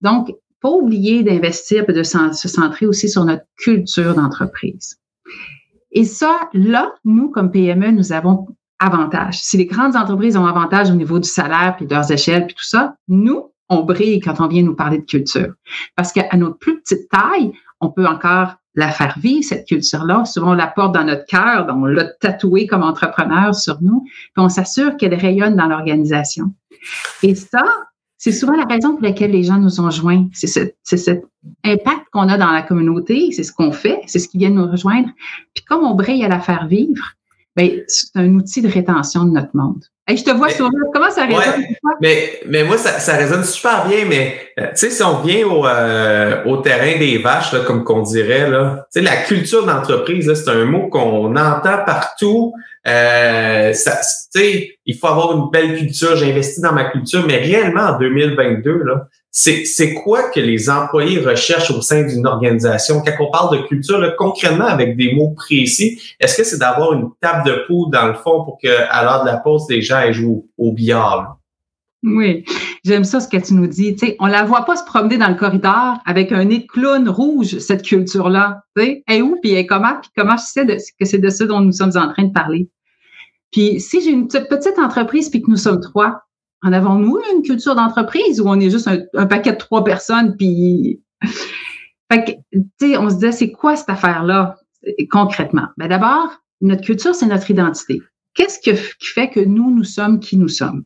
Donc, 0.00 0.32
pas 0.60 0.70
oublier 0.70 1.22
d'investir 1.22 1.84
et 1.88 1.92
de 1.92 2.02
se 2.02 2.48
centrer 2.48 2.86
aussi 2.86 3.08
sur 3.08 3.24
notre 3.24 3.44
culture 3.56 4.14
d'entreprise. 4.14 4.98
Et 5.92 6.04
ça, 6.04 6.48
là, 6.52 6.94
nous, 7.04 7.30
comme 7.30 7.50
PME, 7.50 7.90
nous 7.90 8.12
avons 8.12 8.48
avantage. 8.78 9.40
Si 9.40 9.56
les 9.56 9.66
grandes 9.66 9.96
entreprises 9.96 10.36
ont 10.36 10.46
avantage 10.46 10.90
au 10.90 10.94
niveau 10.94 11.18
du 11.18 11.28
salaire, 11.28 11.74
puis 11.76 11.86
de 11.86 11.94
leurs 11.94 12.10
échelles, 12.10 12.46
puis 12.46 12.54
tout 12.54 12.64
ça, 12.64 12.96
nous, 13.08 13.52
on 13.68 13.82
brille 13.82 14.20
quand 14.20 14.40
on 14.40 14.48
vient 14.48 14.62
nous 14.62 14.76
parler 14.76 14.98
de 14.98 15.04
culture. 15.04 15.54
Parce 15.94 16.12
qu'à 16.12 16.36
notre 16.36 16.58
plus 16.58 16.80
petite 16.80 17.08
taille, 17.08 17.52
on 17.80 17.90
peut 17.90 18.06
encore 18.06 18.56
la 18.76 18.90
faire 18.90 19.18
vivre, 19.18 19.42
cette 19.42 19.66
culture-là. 19.66 20.24
Souvent, 20.26 20.50
on 20.52 20.54
la 20.54 20.66
porte 20.66 20.94
dans 20.94 21.04
notre 21.04 21.24
cœur, 21.24 21.66
on 21.70 21.86
l'a 21.86 22.04
tatouée 22.04 22.66
comme 22.66 22.82
entrepreneur 22.82 23.54
sur 23.54 23.82
nous, 23.82 24.02
puis 24.04 24.32
on 24.36 24.48
s'assure 24.48 24.96
qu'elle 24.96 25.14
rayonne 25.14 25.56
dans 25.56 25.66
l'organisation. 25.66 26.52
Et 27.22 27.34
ça, 27.34 27.64
c'est 28.18 28.32
souvent 28.32 28.56
la 28.56 28.64
raison 28.64 28.92
pour 28.94 29.02
laquelle 29.02 29.30
les 29.30 29.42
gens 29.42 29.58
nous 29.58 29.80
ont 29.80 29.90
joints. 29.90 30.28
C'est 30.32 30.46
cet 30.46 31.24
impact 31.64 32.04
qu'on 32.12 32.28
a 32.28 32.38
dans 32.38 32.50
la 32.50 32.62
communauté, 32.62 33.30
c'est 33.32 33.42
ce 33.42 33.52
qu'on 33.52 33.72
fait, 33.72 34.00
c'est 34.06 34.18
ce 34.18 34.28
qui 34.28 34.38
vient 34.38 34.50
nous 34.50 34.70
rejoindre. 34.70 35.08
Puis 35.54 35.64
comme 35.64 35.84
on 35.84 35.94
brille 35.94 36.24
à 36.24 36.28
la 36.28 36.40
faire 36.40 36.66
vivre, 36.66 37.12
ben, 37.56 37.82
c'est 37.88 38.14
un 38.16 38.34
outil 38.34 38.60
de 38.60 38.68
rétention 38.68 39.24
de 39.24 39.30
notre 39.30 39.56
monde. 39.56 39.84
Je 40.14 40.22
te 40.22 40.30
vois 40.30 40.50
sourire. 40.50 40.70
Comment 40.92 41.10
ça 41.10 41.26
résonne? 41.26 41.64
mais, 42.00 42.40
mais 42.46 42.62
moi, 42.62 42.78
ça, 42.78 43.00
ça 43.00 43.16
résonne 43.16 43.42
super 43.42 43.86
bien, 43.88 44.04
mais 44.08 44.38
euh, 44.60 44.66
tu 44.68 44.76
sais, 44.76 44.90
si 44.90 45.02
on 45.02 45.20
vient 45.22 45.46
au, 45.46 45.66
euh, 45.66 46.44
au 46.44 46.58
terrain 46.58 46.98
des 46.98 47.18
vaches, 47.18 47.52
là, 47.52 47.60
comme 47.60 47.82
qu'on 47.82 48.02
dirait, 48.02 48.48
là, 48.48 48.86
tu 48.92 49.00
sais, 49.00 49.04
la 49.04 49.16
culture 49.16 49.66
d'entreprise, 49.66 50.32
c'est 50.32 50.50
un 50.50 50.64
mot 50.64 50.88
qu'on 50.88 51.34
entend 51.34 51.78
partout. 51.84 52.52
Euh, 52.86 53.72
ça, 53.72 53.98
il 54.34 54.96
faut 54.96 55.08
avoir 55.08 55.36
une 55.36 55.50
belle 55.50 55.76
culture, 55.76 56.14
j'ai 56.16 56.30
investi 56.30 56.60
dans 56.60 56.72
ma 56.72 56.84
culture, 56.84 57.24
mais 57.26 57.38
réellement 57.38 57.82
en 57.82 57.98
2022, 57.98 58.82
là, 58.84 59.08
c'est 59.38 59.92
quoi 59.92 60.30
que 60.30 60.40
les 60.40 60.70
employés 60.70 61.18
recherchent 61.18 61.70
au 61.70 61.82
sein 61.82 62.06
d'une 62.06 62.26
organisation? 62.26 63.02
Quand 63.02 63.12
on 63.20 63.30
parle 63.30 63.58
de 63.58 63.66
culture, 63.66 63.98
là, 63.98 64.14
concrètement, 64.16 64.64
avec 64.64 64.96
des 64.96 65.12
mots 65.12 65.34
précis, 65.36 66.00
est-ce 66.18 66.38
que 66.38 66.44
c'est 66.44 66.56
d'avoir 66.56 66.94
une 66.94 67.10
table 67.20 67.46
de 67.46 67.64
poudre 67.66 67.90
dans 67.90 68.06
le 68.06 68.14
fond 68.14 68.44
pour 68.44 68.58
que 68.62 68.68
à 68.88 69.04
l'heure 69.04 69.24
de 69.24 69.26
la 69.26 69.36
pause, 69.36 69.66
les 69.68 69.82
gens 69.82 70.10
joué 70.10 70.42
au, 70.56 70.72
billard? 70.72 71.36
Oui, 72.02 72.46
j'aime 72.82 73.04
ça 73.04 73.20
ce 73.20 73.28
que 73.28 73.36
tu 73.36 73.52
nous 73.52 73.66
dis. 73.66 73.94
sais, 73.98 74.16
on 74.20 74.26
la 74.26 74.44
voit 74.44 74.64
pas 74.64 74.76
se 74.76 74.84
promener 74.84 75.18
dans 75.18 75.28
le 75.28 75.34
corridor 75.34 75.98
avec 76.06 76.32
un 76.32 76.46
nez 76.46 76.60
de 76.60 76.66
clown 76.66 77.06
rouge, 77.06 77.58
cette 77.58 77.82
culture-là. 77.82 78.62
Elle 78.76 79.02
est 79.08 79.20
où, 79.20 79.36
puis 79.42 79.52
elle 79.52 79.58
est 79.58 79.66
comment, 79.66 79.96
puis 80.00 80.10
comment 80.16 80.38
je 80.38 80.44
sais 80.44 80.66
que 80.98 81.04
c'est 81.04 81.18
de 81.18 81.28
ça 81.28 81.44
dont 81.44 81.60
nous 81.60 81.72
sommes 81.72 81.96
en 81.96 82.10
train 82.10 82.24
de 82.24 82.32
parler. 82.32 82.70
Puis 83.52 83.80
si 83.80 84.00
j'ai 84.00 84.10
une 84.10 84.28
petite 84.28 84.78
entreprise 84.78 85.28
puis 85.28 85.42
que 85.42 85.50
nous 85.50 85.58
sommes 85.58 85.80
trois, 85.80 86.22
en 86.66 86.72
avons-nous 86.72 87.18
une 87.34 87.42
culture 87.42 87.74
d'entreprise 87.74 88.40
où 88.40 88.48
on 88.48 88.58
est 88.58 88.70
juste 88.70 88.88
un, 88.88 89.26
paquet 89.26 89.52
de 89.52 89.58
trois 89.58 89.84
personnes 89.84 90.36
puis 90.36 91.00
fait 92.12 92.24
que, 92.24 92.30
tu 92.52 92.66
sais, 92.80 92.96
on 92.96 93.08
se 93.08 93.14
disait, 93.14 93.32
c'est 93.32 93.52
quoi 93.52 93.76
cette 93.76 93.88
affaire-là 93.88 94.56
concrètement? 95.10 95.68
Ben 95.76 95.88
d'abord, 95.88 96.28
notre 96.60 96.82
culture, 96.82 97.14
c'est 97.14 97.26
notre 97.26 97.50
identité. 97.50 98.02
Qu'est-ce 98.34 98.58
qui 98.58 98.74
fait 99.00 99.30
que 99.30 99.40
nous, 99.40 99.74
nous 99.74 99.84
sommes 99.84 100.20
qui 100.20 100.36
nous 100.36 100.48
sommes? 100.48 100.84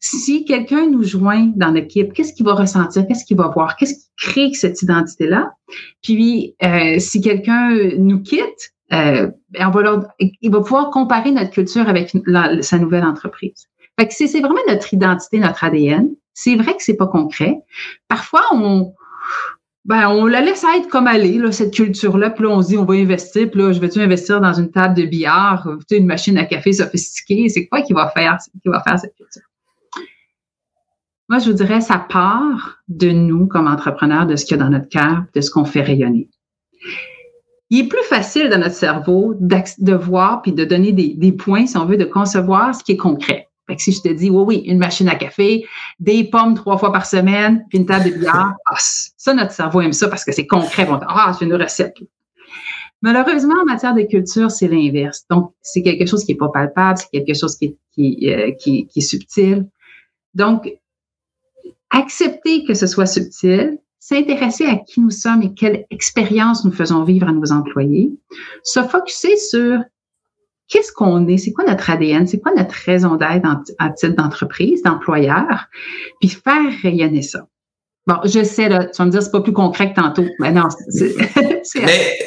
Si 0.00 0.44
quelqu'un 0.44 0.88
nous 0.88 1.04
joint 1.04 1.52
dans 1.54 1.70
l'équipe, 1.70 2.12
qu'est-ce 2.12 2.32
qu'il 2.34 2.44
va 2.44 2.54
ressentir? 2.54 3.06
Qu'est-ce 3.06 3.24
qu'il 3.24 3.36
va 3.36 3.48
voir? 3.48 3.76
Qu'est-ce 3.76 3.94
qui 3.94 4.10
crée 4.18 4.52
cette 4.52 4.82
identité-là? 4.82 5.52
Puis, 6.02 6.56
euh, 6.62 6.98
si 6.98 7.20
quelqu'un 7.20 7.70
nous 7.96 8.20
quitte, 8.20 8.72
euh, 8.92 9.30
ben, 9.50 9.68
on 9.68 9.70
va 9.70 10.08
il 10.18 10.50
va 10.50 10.60
pouvoir 10.60 10.90
comparer 10.90 11.30
notre 11.30 11.50
culture 11.50 11.88
avec 11.88 12.12
sa 12.60 12.78
nouvelle 12.78 13.04
entreprise. 13.04 13.68
Fait 13.98 14.08
que 14.08 14.14
c'est 14.14 14.40
vraiment 14.40 14.60
notre 14.68 14.92
identité, 14.94 15.38
notre 15.38 15.64
ADN. 15.64 16.08
C'est 16.34 16.56
vrai 16.56 16.76
que 16.76 16.82
c'est 16.82 16.96
pas 16.96 17.06
concret. 17.06 17.58
Parfois, 18.08 18.42
on, 18.52 18.94
ben, 19.84 20.08
on 20.08 20.26
la 20.26 20.40
laisse 20.40 20.64
être 20.64 20.88
comme 20.88 21.06
aller, 21.06 21.38
là, 21.38 21.52
cette 21.52 21.74
culture-là. 21.74 22.30
Puis 22.30 22.44
là, 22.44 22.50
on 22.50 22.62
se 22.62 22.68
dit, 22.68 22.78
on 22.78 22.84
va 22.84 22.94
investir. 22.94 23.50
Puis 23.50 23.60
là, 23.60 23.72
je 23.72 23.80
vais-tu 23.80 24.00
investir 24.00 24.40
dans 24.40 24.54
une 24.54 24.70
table 24.70 24.94
de 24.94 25.04
billard, 25.04 25.68
une 25.90 26.06
machine 26.06 26.38
à 26.38 26.44
café 26.44 26.72
sophistiquée? 26.72 27.48
C'est 27.48 27.66
quoi 27.66 27.82
qui 27.82 27.92
va 27.92 28.08
faire, 28.08 28.38
qui 28.62 28.68
va 28.68 28.80
faire 28.80 28.98
cette 28.98 29.14
culture? 29.14 29.42
Moi, 31.28 31.38
je 31.38 31.50
vous 31.50 31.56
dirais, 31.56 31.80
ça 31.80 31.98
part 31.98 32.82
de 32.88 33.10
nous 33.10 33.46
comme 33.46 33.66
entrepreneurs, 33.66 34.26
de 34.26 34.36
ce 34.36 34.44
qu'il 34.44 34.56
y 34.56 34.60
a 34.60 34.64
dans 34.64 34.70
notre 34.70 34.88
cœur, 34.88 35.24
de 35.34 35.40
ce 35.40 35.50
qu'on 35.50 35.64
fait 35.64 35.82
rayonner 35.82 36.28
il 37.72 37.86
est 37.86 37.88
plus 37.88 38.04
facile 38.04 38.50
dans 38.50 38.58
notre 38.58 38.74
cerveau 38.74 39.34
de 39.34 39.94
voir 39.94 40.42
puis 40.42 40.52
de 40.52 40.62
donner 40.62 40.92
des, 40.92 41.32
points, 41.32 41.66
si 41.66 41.78
on 41.78 41.86
veut, 41.86 41.96
de 41.96 42.04
concevoir 42.04 42.74
ce 42.74 42.84
qui 42.84 42.92
est 42.92 42.96
concret. 42.98 43.48
Fait 43.66 43.76
que 43.76 43.82
si 43.82 43.92
je 43.92 44.00
te 44.00 44.08
dis, 44.08 44.28
oui, 44.30 44.44
oui, 44.46 44.56
une 44.66 44.78
machine 44.78 45.08
à 45.08 45.14
café, 45.14 45.64
des 46.00 46.24
pommes 46.24 46.54
trois 46.54 46.78
fois 46.78 46.92
par 46.92 47.06
semaine, 47.06 47.64
puis 47.68 47.78
une 47.78 47.86
table 47.86 48.10
de 48.10 48.18
billard, 48.18 48.54
ah, 48.66 48.76
ça, 48.78 49.34
notre 49.34 49.52
cerveau 49.52 49.80
aime 49.80 49.92
ça 49.92 50.08
parce 50.08 50.24
que 50.24 50.32
c'est 50.32 50.46
concret. 50.46 50.84
Bon, 50.84 50.98
ah, 51.06 51.32
c'est 51.38 51.44
une 51.44 51.54
recette. 51.54 51.96
Malheureusement, 53.02 53.54
en 53.60 53.64
matière 53.64 53.94
de 53.94 54.02
culture, 54.02 54.50
c'est 54.50 54.68
l'inverse. 54.68 55.24
Donc, 55.28 55.52
c'est 55.60 55.82
quelque 55.82 56.06
chose 56.06 56.24
qui 56.24 56.32
est 56.32 56.36
pas 56.36 56.48
palpable, 56.48 56.98
c'est 56.98 57.10
quelque 57.10 57.36
chose 57.36 57.56
qui 57.56 57.76
est, 57.98 58.28
euh, 58.28 58.52
qui, 58.52 58.86
qui 58.86 58.98
est 59.00 59.02
subtil. 59.02 59.68
Donc, 60.34 60.72
accepter 61.90 62.64
que 62.64 62.74
ce 62.74 62.86
soit 62.86 63.06
subtil, 63.06 63.78
s'intéresser 63.98 64.66
à 64.66 64.76
qui 64.76 65.00
nous 65.00 65.10
sommes 65.10 65.42
et 65.42 65.54
quelle 65.54 65.84
expérience 65.90 66.64
nous 66.64 66.72
faisons 66.72 67.04
vivre 67.04 67.28
à 67.28 67.32
nos 67.32 67.52
employés, 67.52 68.10
se 68.64 68.82
focuser 68.82 69.36
sur 69.36 69.80
qu'est-ce 70.68 70.92
qu'on 70.92 71.26
est, 71.28 71.38
c'est 71.38 71.52
quoi 71.52 71.64
notre 71.64 71.90
ADN, 71.90 72.26
c'est 72.26 72.40
quoi 72.40 72.52
notre 72.56 72.74
raison 72.74 73.16
d'être 73.16 73.46
en, 73.46 73.90
titre 73.92 74.16
d'entreprise, 74.16 74.82
d'employeur, 74.82 75.66
puis 76.20 76.30
faire 76.30 76.72
rayonner 76.82 77.22
ça. 77.22 77.46
Bon, 78.06 78.16
je 78.24 78.42
sais, 78.42 78.68
là, 78.68 78.86
tu 78.86 78.98
vas 78.98 79.04
me 79.04 79.10
dire, 79.12 79.22
c'est 79.22 79.30
pas 79.30 79.42
plus 79.42 79.52
concret 79.52 79.90
que 79.90 80.00
tantôt. 80.00 80.26
Mais 80.40 80.50
non, 80.50 80.66
c'est. 80.88 81.14
Mais 81.76 82.18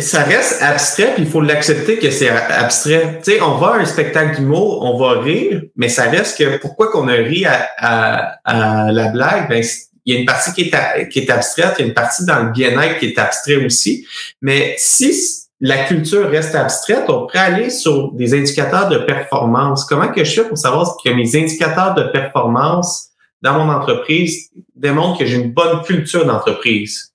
ça 0.00 0.22
reste 0.22 0.62
abstrait, 0.62 1.14
puis 1.14 1.22
il 1.22 1.28
faut 1.28 1.40
l'accepter 1.40 1.98
que 1.98 2.10
c'est 2.10 2.28
abstrait. 2.28 3.20
Tu 3.24 3.32
sais, 3.32 3.40
on 3.40 3.56
va 3.56 3.68
à 3.68 3.78
un 3.78 3.86
spectacle 3.86 4.36
d'humour, 4.36 4.84
on 4.84 4.98
va 4.98 5.20
rire, 5.20 5.62
mais 5.74 5.88
ça 5.88 6.04
reste 6.10 6.38
que 6.38 6.58
pourquoi 6.58 6.90
qu'on 6.90 7.08
a 7.08 7.14
ri 7.14 7.46
à, 7.46 8.38
à, 8.44 8.92
la 8.92 9.08
blague, 9.08 9.48
ben, 9.48 9.64
il 10.04 10.14
y 10.14 10.16
a 10.16 10.20
une 10.20 10.26
partie 10.26 10.52
qui 10.52 10.70
est, 10.70 11.08
qui 11.08 11.20
est 11.20 11.30
abstraite, 11.30 11.74
il 11.78 11.82
y 11.82 11.84
a 11.84 11.88
une 11.88 11.94
partie 11.94 12.24
dans 12.26 12.44
le 12.44 12.50
bien-être 12.50 12.98
qui 12.98 13.06
est 13.06 13.18
abstrait 13.18 13.56
aussi. 13.56 14.06
Mais 14.42 14.74
si 14.76 15.47
la 15.60 15.84
culture 15.84 16.28
reste 16.28 16.54
abstraite, 16.54 17.04
on 17.08 17.26
pourrait 17.26 17.38
aller 17.38 17.70
sur 17.70 18.12
des 18.12 18.38
indicateurs 18.38 18.88
de 18.88 18.98
performance. 18.98 19.84
Comment 19.84 20.08
que 20.08 20.22
je 20.22 20.42
fais 20.42 20.48
pour 20.48 20.58
savoir 20.58 20.96
que 21.02 21.10
mes 21.10 21.36
indicateurs 21.36 21.94
de 21.94 22.04
performance 22.04 23.08
dans 23.42 23.54
mon 23.54 23.72
entreprise 23.72 24.50
démontrent 24.76 25.18
que 25.18 25.26
j'ai 25.26 25.36
une 25.36 25.52
bonne 25.52 25.82
culture 25.82 26.24
d'entreprise? 26.24 27.12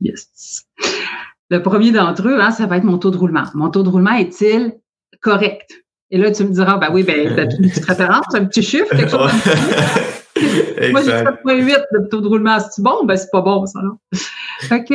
Yes. 0.00 0.64
Le 1.48 1.62
premier 1.62 1.92
d'entre 1.92 2.26
eux, 2.28 2.40
hein, 2.40 2.50
ça 2.50 2.66
va 2.66 2.78
être 2.78 2.84
mon 2.84 2.98
taux 2.98 3.10
de 3.10 3.16
roulement. 3.16 3.44
Mon 3.54 3.70
taux 3.70 3.84
de 3.84 3.88
roulement 3.88 4.14
est-il 4.14 4.74
correct? 5.20 5.70
Et 6.10 6.18
là, 6.18 6.30
tu 6.30 6.44
me 6.44 6.50
diras, 6.50 6.78
ben 6.78 6.90
oui, 6.92 7.04
ben, 7.04 7.48
tu 7.48 7.62
une 7.62 7.70
petite 7.70 7.84
référence, 7.88 8.26
un 8.34 8.44
petit 8.44 8.62
chiffre, 8.62 8.90
quelque 8.90 9.10
chose 9.10 9.30
Moi, 10.90 11.02
j'ai 11.02 11.10
7,8 11.10 11.84
de 11.92 12.08
taux 12.08 12.20
de 12.20 12.28
roulement. 12.28 12.58
C'est 12.60 12.82
bon? 12.82 13.04
Ben, 13.04 13.16
c'est 13.16 13.30
pas 13.30 13.40
bon, 13.40 13.66
ça, 13.66 13.80
non? 13.82 13.98
Fait 14.60 14.84
que, 14.84 14.94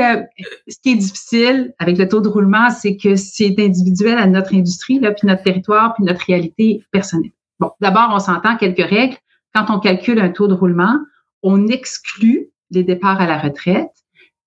ce 0.67 0.77
qui 0.82 0.91
est 0.91 0.95
difficile 0.95 1.73
avec 1.80 1.97
le 1.97 2.08
taux 2.08 2.21
de 2.21 2.27
roulement, 2.27 2.69
c'est 2.69 2.97
que 2.97 3.15
c'est 3.15 3.56
individuel 3.60 4.17
à 4.17 4.27
notre 4.27 4.54
industrie, 4.54 4.99
là, 4.99 5.12
puis 5.12 5.27
notre 5.27 5.43
territoire, 5.43 5.93
puis 5.93 6.04
notre 6.04 6.25
réalité 6.25 6.84
personnelle. 6.91 7.32
Bon, 7.60 7.71
d'abord, 7.80 8.10
on 8.12 8.19
s'entend 8.19 8.58
quelques 8.58 8.88
règles. 8.88 9.17
Quand 9.54 9.65
on 9.69 9.80
calcule 9.80 10.19
un 10.19 10.30
taux 10.30 10.47
de 10.47 10.54
roulement, 10.54 10.99
on 11.43 11.67
exclut 11.67 12.49
les 12.71 12.84
départs 12.84 13.21
à 13.21 13.27
la 13.27 13.38
retraite, 13.38 13.91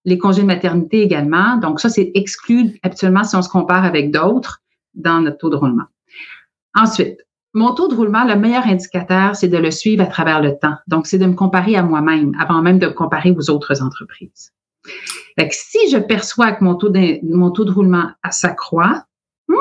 les 0.04 0.18
congés 0.18 0.42
de 0.42 0.46
maternité 0.46 1.02
également. 1.02 1.56
Donc, 1.56 1.80
ça, 1.80 1.88
c'est 1.88 2.10
exclu 2.14 2.78
habituellement 2.82 3.24
si 3.24 3.36
on 3.36 3.42
se 3.42 3.48
compare 3.48 3.84
avec 3.84 4.10
d'autres 4.10 4.62
dans 4.94 5.20
notre 5.20 5.38
taux 5.38 5.50
de 5.50 5.56
roulement. 5.56 5.86
Ensuite, 6.74 7.23
mon 7.54 7.72
taux 7.72 7.88
de 7.88 7.94
roulement, 7.94 8.24
le 8.24 8.36
meilleur 8.36 8.66
indicateur, 8.66 9.36
c'est 9.36 9.48
de 9.48 9.56
le 9.56 9.70
suivre 9.70 10.02
à 10.02 10.06
travers 10.06 10.42
le 10.42 10.58
temps. 10.58 10.74
Donc, 10.88 11.06
c'est 11.06 11.18
de 11.18 11.26
me 11.26 11.34
comparer 11.34 11.76
à 11.76 11.82
moi-même 11.82 12.36
avant 12.38 12.60
même 12.60 12.78
de 12.78 12.88
me 12.88 12.92
comparer 12.92 13.30
aux 13.30 13.48
autres 13.48 13.80
entreprises. 13.80 14.52
Fait 15.38 15.48
si 15.52 15.88
je 15.90 15.98
perçois 15.98 16.52
que 16.52 16.64
mon 16.64 16.74
taux 16.74 16.90
de, 16.90 17.72
roulement 17.72 18.10
s'accroît, 18.30 19.04
hum, 19.48 19.56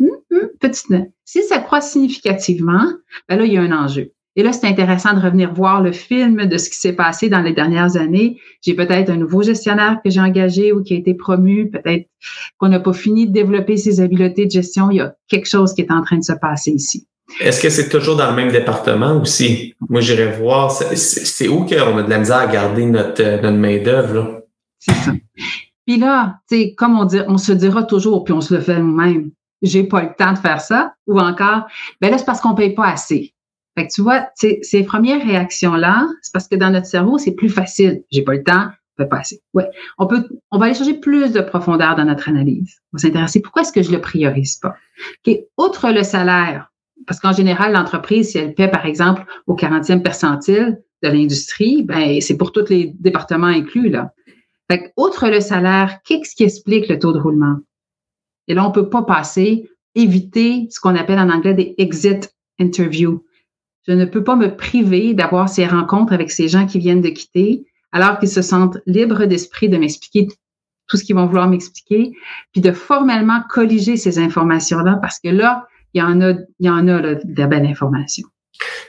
hum, 0.00 0.10
hum, 0.30 0.48
petite, 0.60 0.86
si 1.24 1.42
ça 1.42 1.58
croît 1.58 1.80
significativement, 1.80 2.84
ben 3.28 3.38
là, 3.38 3.44
il 3.44 3.52
y 3.52 3.56
a 3.56 3.62
un 3.62 3.72
enjeu. 3.72 4.12
Et 4.34 4.42
là, 4.42 4.52
c'est 4.52 4.66
intéressant 4.66 5.12
de 5.12 5.20
revenir 5.20 5.52
voir 5.52 5.82
le 5.82 5.92
film 5.92 6.46
de 6.46 6.56
ce 6.56 6.70
qui 6.70 6.76
s'est 6.76 6.94
passé 6.94 7.28
dans 7.28 7.42
les 7.42 7.52
dernières 7.52 7.96
années. 7.96 8.40
J'ai 8.62 8.74
peut-être 8.74 9.10
un 9.10 9.16
nouveau 9.16 9.42
gestionnaire 9.42 10.00
que 10.02 10.08
j'ai 10.08 10.20
engagé 10.20 10.72
ou 10.72 10.82
qui 10.82 10.94
a 10.94 10.96
été 10.96 11.12
promu, 11.12 11.70
peut-être 11.70 12.08
qu'on 12.56 12.68
n'a 12.68 12.80
pas 12.80 12.94
fini 12.94 13.26
de 13.26 13.32
développer 13.32 13.76
ses 13.76 14.00
habiletés 14.00 14.46
de 14.46 14.50
gestion. 14.50 14.90
Il 14.90 14.96
y 14.96 15.00
a 15.00 15.14
quelque 15.28 15.48
chose 15.48 15.74
qui 15.74 15.82
est 15.82 15.92
en 15.92 16.02
train 16.02 16.16
de 16.16 16.24
se 16.24 16.32
passer 16.32 16.70
ici. 16.70 17.06
Est-ce 17.40 17.60
que 17.60 17.70
c'est 17.70 17.88
toujours 17.88 18.16
dans 18.16 18.30
le 18.30 18.36
même 18.36 18.52
département 18.52 19.20
aussi? 19.20 19.74
Moi, 19.88 20.00
j'irais 20.00 20.32
voir, 20.38 20.70
c'est 20.70 21.48
où 21.48 21.64
qu'on 21.64 21.98
a 21.98 22.02
de 22.02 22.10
la 22.10 22.18
misère 22.18 22.38
à 22.38 22.46
garder 22.46 22.86
notre, 22.86 23.22
euh, 23.22 23.40
notre 23.40 23.56
main-d'œuvre, 23.56 24.42
C'est 24.78 24.94
ça. 24.94 25.12
Puis 25.86 25.96
là, 25.98 26.38
comme 26.76 26.98
on 26.98 27.04
dit, 27.04 27.20
on 27.26 27.38
se 27.38 27.52
dira 27.52 27.82
toujours, 27.82 28.24
puis 28.24 28.32
on 28.32 28.40
se 28.40 28.54
le 28.54 28.60
fait 28.60 28.78
nous-mêmes. 28.78 29.30
J'ai 29.62 29.84
pas 29.84 30.02
le 30.02 30.14
temps 30.16 30.32
de 30.32 30.38
faire 30.38 30.60
ça. 30.60 30.94
Ou 31.06 31.18
encore, 31.18 31.66
ben 32.00 32.10
là, 32.10 32.18
c'est 32.18 32.24
parce 32.24 32.40
qu'on 32.40 32.54
paye 32.54 32.74
pas 32.74 32.88
assez. 32.88 33.34
Fait 33.76 33.86
que 33.86 33.92
tu 33.92 34.02
vois, 34.02 34.28
ces 34.34 34.84
premières 34.84 35.24
réactions-là, 35.24 36.06
c'est 36.20 36.32
parce 36.32 36.46
que 36.46 36.56
dans 36.56 36.70
notre 36.70 36.86
cerveau, 36.86 37.18
c'est 37.18 37.32
plus 37.32 37.48
facile. 37.48 38.02
J'ai 38.10 38.22
pas 38.22 38.34
le 38.34 38.42
temps, 38.42 38.66
on 38.66 39.02
peut 39.02 39.08
pas 39.08 39.20
assez. 39.20 39.40
Ouais. 39.54 39.68
On 39.98 40.06
peut, 40.06 40.28
on 40.50 40.58
va 40.58 40.66
aller 40.66 40.74
chercher 40.74 40.94
plus 40.94 41.32
de 41.32 41.40
profondeur 41.40 41.96
dans 41.96 42.04
notre 42.04 42.28
analyse. 42.28 42.76
On 42.92 42.98
va 42.98 43.02
s'intéresser 43.02 43.40
pourquoi 43.40 43.62
est-ce 43.62 43.72
que 43.72 43.82
je 43.82 43.90
le 43.90 44.00
priorise 44.00 44.56
pas? 44.56 44.74
Okay. 45.20 45.46
Outre 45.56 45.90
le 45.90 46.02
salaire, 46.02 46.71
parce 47.06 47.20
qu'en 47.20 47.32
général, 47.32 47.72
l'entreprise, 47.72 48.30
si 48.30 48.38
elle 48.38 48.54
paie, 48.54 48.68
par 48.68 48.86
exemple, 48.86 49.24
au 49.46 49.54
40e 49.54 50.02
percentile 50.02 50.80
de 51.02 51.08
l'industrie, 51.08 51.82
ben, 51.82 52.20
c'est 52.20 52.36
pour 52.36 52.52
tous 52.52 52.68
les 52.68 52.94
départements 52.98 53.46
inclus, 53.46 53.88
là. 53.88 54.12
Fait 54.70 54.92
outre 54.96 55.28
le 55.28 55.40
salaire, 55.40 55.98
qu'est-ce 56.04 56.34
qui 56.34 56.44
explique 56.44 56.88
le 56.88 56.98
taux 56.98 57.12
de 57.12 57.18
roulement? 57.18 57.56
Et 58.48 58.54
là, 58.54 58.66
on 58.66 58.70
peut 58.70 58.88
pas 58.88 59.02
passer, 59.02 59.68
éviter 59.94 60.68
ce 60.70 60.80
qu'on 60.80 60.96
appelle 60.96 61.18
en 61.18 61.30
anglais 61.30 61.54
des 61.54 61.74
exit 61.78 62.34
interviews. 62.58 63.24
Je 63.86 63.92
ne 63.92 64.04
peux 64.04 64.22
pas 64.22 64.36
me 64.36 64.56
priver 64.56 65.14
d'avoir 65.14 65.48
ces 65.48 65.66
rencontres 65.66 66.12
avec 66.12 66.30
ces 66.30 66.48
gens 66.48 66.66
qui 66.66 66.78
viennent 66.78 67.02
de 67.02 67.08
quitter, 67.08 67.66
alors 67.90 68.18
qu'ils 68.18 68.28
se 68.28 68.42
sentent 68.42 68.78
libres 68.86 69.26
d'esprit 69.26 69.68
de 69.68 69.76
m'expliquer 69.76 70.28
tout 70.88 70.96
ce 70.96 71.04
qu'ils 71.04 71.16
vont 71.16 71.26
vouloir 71.26 71.48
m'expliquer, 71.48 72.12
puis 72.52 72.60
de 72.60 72.72
formellement 72.72 73.42
colliger 73.48 73.96
ces 73.96 74.18
informations-là, 74.18 74.98
parce 75.00 75.18
que 75.18 75.28
là, 75.28 75.66
il 75.94 76.00
y 76.00 76.02
en 76.02 76.20
a, 76.20 76.30
il 76.58 76.66
y 76.66 76.70
en 76.70 76.88
a 76.88 77.00
là, 77.00 77.14
de 77.14 77.38
la 77.40 77.46
belle 77.46 77.66
information. 77.66 78.26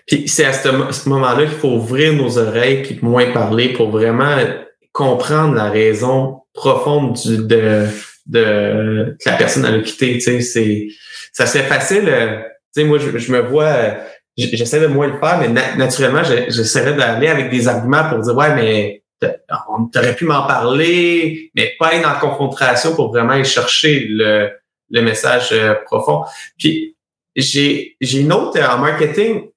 Puis 0.07 0.27
c'est 0.27 0.45
à 0.45 0.53
ce, 0.53 1.09
moment-là 1.09 1.45
qu'il 1.45 1.57
faut 1.57 1.71
ouvrir 1.71 2.13
nos 2.13 2.37
oreilles 2.37 2.83
puis 2.83 2.99
moins 3.01 3.31
parler 3.31 3.69
pour 3.69 3.89
vraiment 3.89 4.35
comprendre 4.91 5.55
la 5.55 5.69
raison 5.69 6.41
profonde 6.53 7.13
du, 7.13 7.37
de, 7.37 7.87
de 8.27 9.17
la 9.25 9.33
personne 9.33 9.65
a 9.65 9.79
quitté. 9.79 10.13
Tu 10.15 10.21
sais, 10.21 10.41
c'est 10.41 10.87
ça 11.31 11.45
serait 11.45 11.63
facile. 11.63 12.07
Euh, 12.07 12.41
tu 12.75 12.81
sais, 12.81 12.83
moi, 12.83 12.97
je, 12.99 13.31
me 13.31 13.39
vois 13.41 13.95
j'essaie 14.37 14.79
de 14.79 14.87
moins 14.87 15.07
le 15.07 15.19
faire, 15.19 15.39
mais 15.39 15.49
naturellement, 15.77 16.23
j'essaierais 16.23 16.93
d'aller 16.93 17.27
avec 17.27 17.49
des 17.49 17.67
arguments 17.67 18.09
pour 18.09 18.19
dire 18.19 18.35
ouais, 18.35 18.55
mais 18.55 19.03
on 19.69 19.89
aurait 19.95 20.15
pu 20.15 20.25
m'en 20.25 20.45
parler, 20.45 21.51
mais 21.55 21.73
pas 21.79 21.95
être 21.95 22.07
en 22.07 22.19
confrontation 22.19 22.95
pour 22.95 23.11
vraiment 23.11 23.33
aller 23.33 23.43
chercher 23.43 24.07
le, 24.09 24.49
le 24.93 25.01
message 25.01 25.49
euh, 25.51 25.73
profond. 25.85 26.23
Puis 26.57 26.95
j'ai 27.35 27.97
j'ai 27.99 28.19
une 28.21 28.31
autre 28.31 28.61
en 28.61 28.77
marketing. 28.77 29.49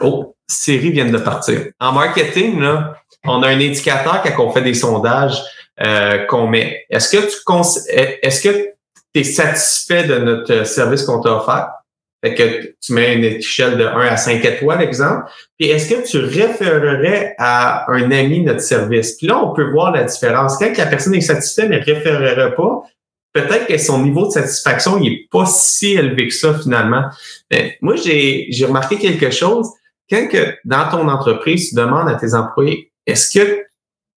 Oh, 0.00 0.34
Siri 0.48 0.90
vient 0.90 1.04
de 1.04 1.18
partir. 1.18 1.66
En 1.78 1.92
marketing, 1.92 2.60
là, 2.60 2.94
on 3.24 3.42
a 3.42 3.48
un 3.48 3.60
indicateur 3.60 4.22
quand 4.22 4.44
on 4.44 4.50
fait 4.50 4.62
des 4.62 4.74
sondages 4.74 5.40
euh, 5.84 6.24
qu'on 6.26 6.48
met. 6.48 6.84
Est-ce 6.90 7.16
que 7.16 7.22
tu 7.22 7.36
est-ce 8.22 8.42
que 8.42 8.68
tu 9.14 9.20
es 9.20 9.24
satisfait 9.24 10.04
de 10.04 10.18
notre 10.18 10.64
service 10.64 11.04
qu'on 11.04 11.20
t'a 11.20 11.36
offert? 11.36 11.68
Fait 12.24 12.34
que 12.34 12.74
tu 12.80 12.94
mets 12.94 13.14
une 13.14 13.24
échelle 13.24 13.78
de 13.78 13.84
1 13.84 14.00
à 14.00 14.16
5 14.16 14.44
étoiles, 14.44 14.82
exemple. 14.82 15.30
Puis 15.56 15.68
est-ce 15.68 15.94
que 15.94 16.04
tu 16.04 16.18
référerais 16.18 17.36
à 17.38 17.88
un 17.92 18.10
ami 18.10 18.42
notre 18.42 18.60
service? 18.60 19.16
Puis 19.16 19.28
là, 19.28 19.38
on 19.40 19.54
peut 19.54 19.70
voir 19.70 19.92
la 19.92 20.02
différence. 20.02 20.58
Quand 20.58 20.76
la 20.76 20.86
personne 20.86 21.14
est 21.14 21.20
satisfaite, 21.20 21.68
mais 21.68 21.78
ne 21.78 21.84
référerait 21.84 22.56
pas, 22.56 22.82
peut-être 23.46 23.66
que 23.66 23.78
son 23.78 24.02
niveau 24.02 24.26
de 24.26 24.32
satisfaction 24.32 24.98
il 24.98 25.12
est 25.12 25.28
pas 25.30 25.46
si 25.46 25.92
élevé 25.92 26.28
que 26.28 26.34
ça 26.34 26.54
finalement. 26.58 27.04
Mais 27.50 27.76
moi, 27.80 27.96
j'ai, 27.96 28.46
j'ai 28.50 28.66
remarqué 28.66 28.96
quelque 28.96 29.30
chose. 29.30 29.68
Quand 30.10 30.26
que 30.28 30.54
dans 30.64 30.88
ton 30.90 31.08
entreprise, 31.08 31.70
tu 31.70 31.74
demandes 31.74 32.08
à 32.08 32.14
tes 32.14 32.34
employés, 32.34 32.92
est-ce 33.06 33.38
que 33.38 33.64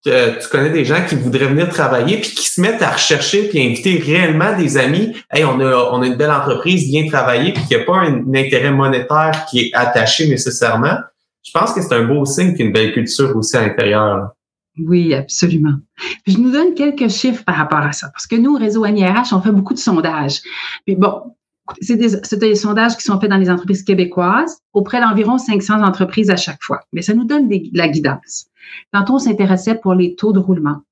euh, 0.07 0.37
tu 0.41 0.49
connais 0.49 0.71
des 0.71 0.85
gens 0.85 1.05
qui 1.07 1.15
voudraient 1.15 1.49
venir 1.49 1.69
travailler 1.69 2.17
puis 2.19 2.31
qui 2.31 2.47
se 2.47 2.61
mettent 2.61 2.81
à 2.81 2.93
rechercher 2.93 3.49
puis 3.49 3.61
inviter 3.61 3.99
réellement 3.99 4.57
des 4.57 4.79
amis? 4.79 5.15
Hey, 5.31 5.45
on 5.45 5.61
a, 5.61 5.91
on 5.93 6.01
a 6.03 6.07
une 6.07 6.17
belle 6.17 6.31
entreprise, 6.31 6.85
viens 6.85 7.07
travailler 7.07 7.53
puis 7.53 7.63
qu'il 7.65 7.77
n'y 7.77 7.83
a 7.83 7.87
pas 7.87 7.97
un, 7.97 8.35
intérêt 8.35 8.71
monétaire 8.71 9.47
qui 9.51 9.61
est 9.61 9.71
attaché 9.75 10.29
nécessairement. 10.29 10.97
Je 11.43 11.51
pense 11.53 11.73
que 11.73 11.83
c'est 11.83 11.95
un 11.95 12.05
beau 12.05 12.25
signe 12.25 12.55
qu'une 12.55 12.73
belle 12.73 12.93
culture 12.93 13.37
aussi 13.37 13.57
à 13.57 13.63
l'intérieur. 13.63 14.31
Oui, 14.79 15.13
absolument. 15.15 15.75
je 16.27 16.39
nous 16.39 16.51
donne 16.51 16.75
quelques 16.75 17.09
chiffres 17.09 17.45
par 17.45 17.57
rapport 17.57 17.81
à 17.81 17.93
ça 17.93 18.09
parce 18.11 18.27
que 18.27 18.37
nous, 18.37 18.55
au 18.55 18.59
réseau 18.59 18.87
NIRH, 18.87 19.33
on 19.33 19.41
fait 19.41 19.53
beaucoup 19.53 19.75
de 19.75 19.79
sondages. 19.79 20.41
Bon, 20.87 21.35
c'est 21.81 21.97
des, 21.97 22.37
des, 22.37 22.55
sondages 22.55 22.97
qui 22.97 23.03
sont 23.03 23.21
faits 23.21 23.31
dans 23.31 23.37
les 23.37 23.51
entreprises 23.51 23.83
québécoises 23.83 24.59
auprès 24.73 25.01
d'environ 25.01 25.39
500 25.39 25.83
entreprises 25.83 26.31
à 26.31 26.37
chaque 26.37 26.63
fois. 26.63 26.81
Mais 26.93 27.03
ça 27.03 27.15
nous 27.15 27.25
donne 27.25 27.49
de 27.49 27.61
la 27.75 27.89
guidance. 27.89 28.47
Tantôt, 28.93 29.15
on 29.15 29.19
s'intéressait 29.19 29.77
pour 29.77 29.95
les 29.95 30.15
taux 30.15 30.33
de 30.33 30.39
roulement. 30.39 30.83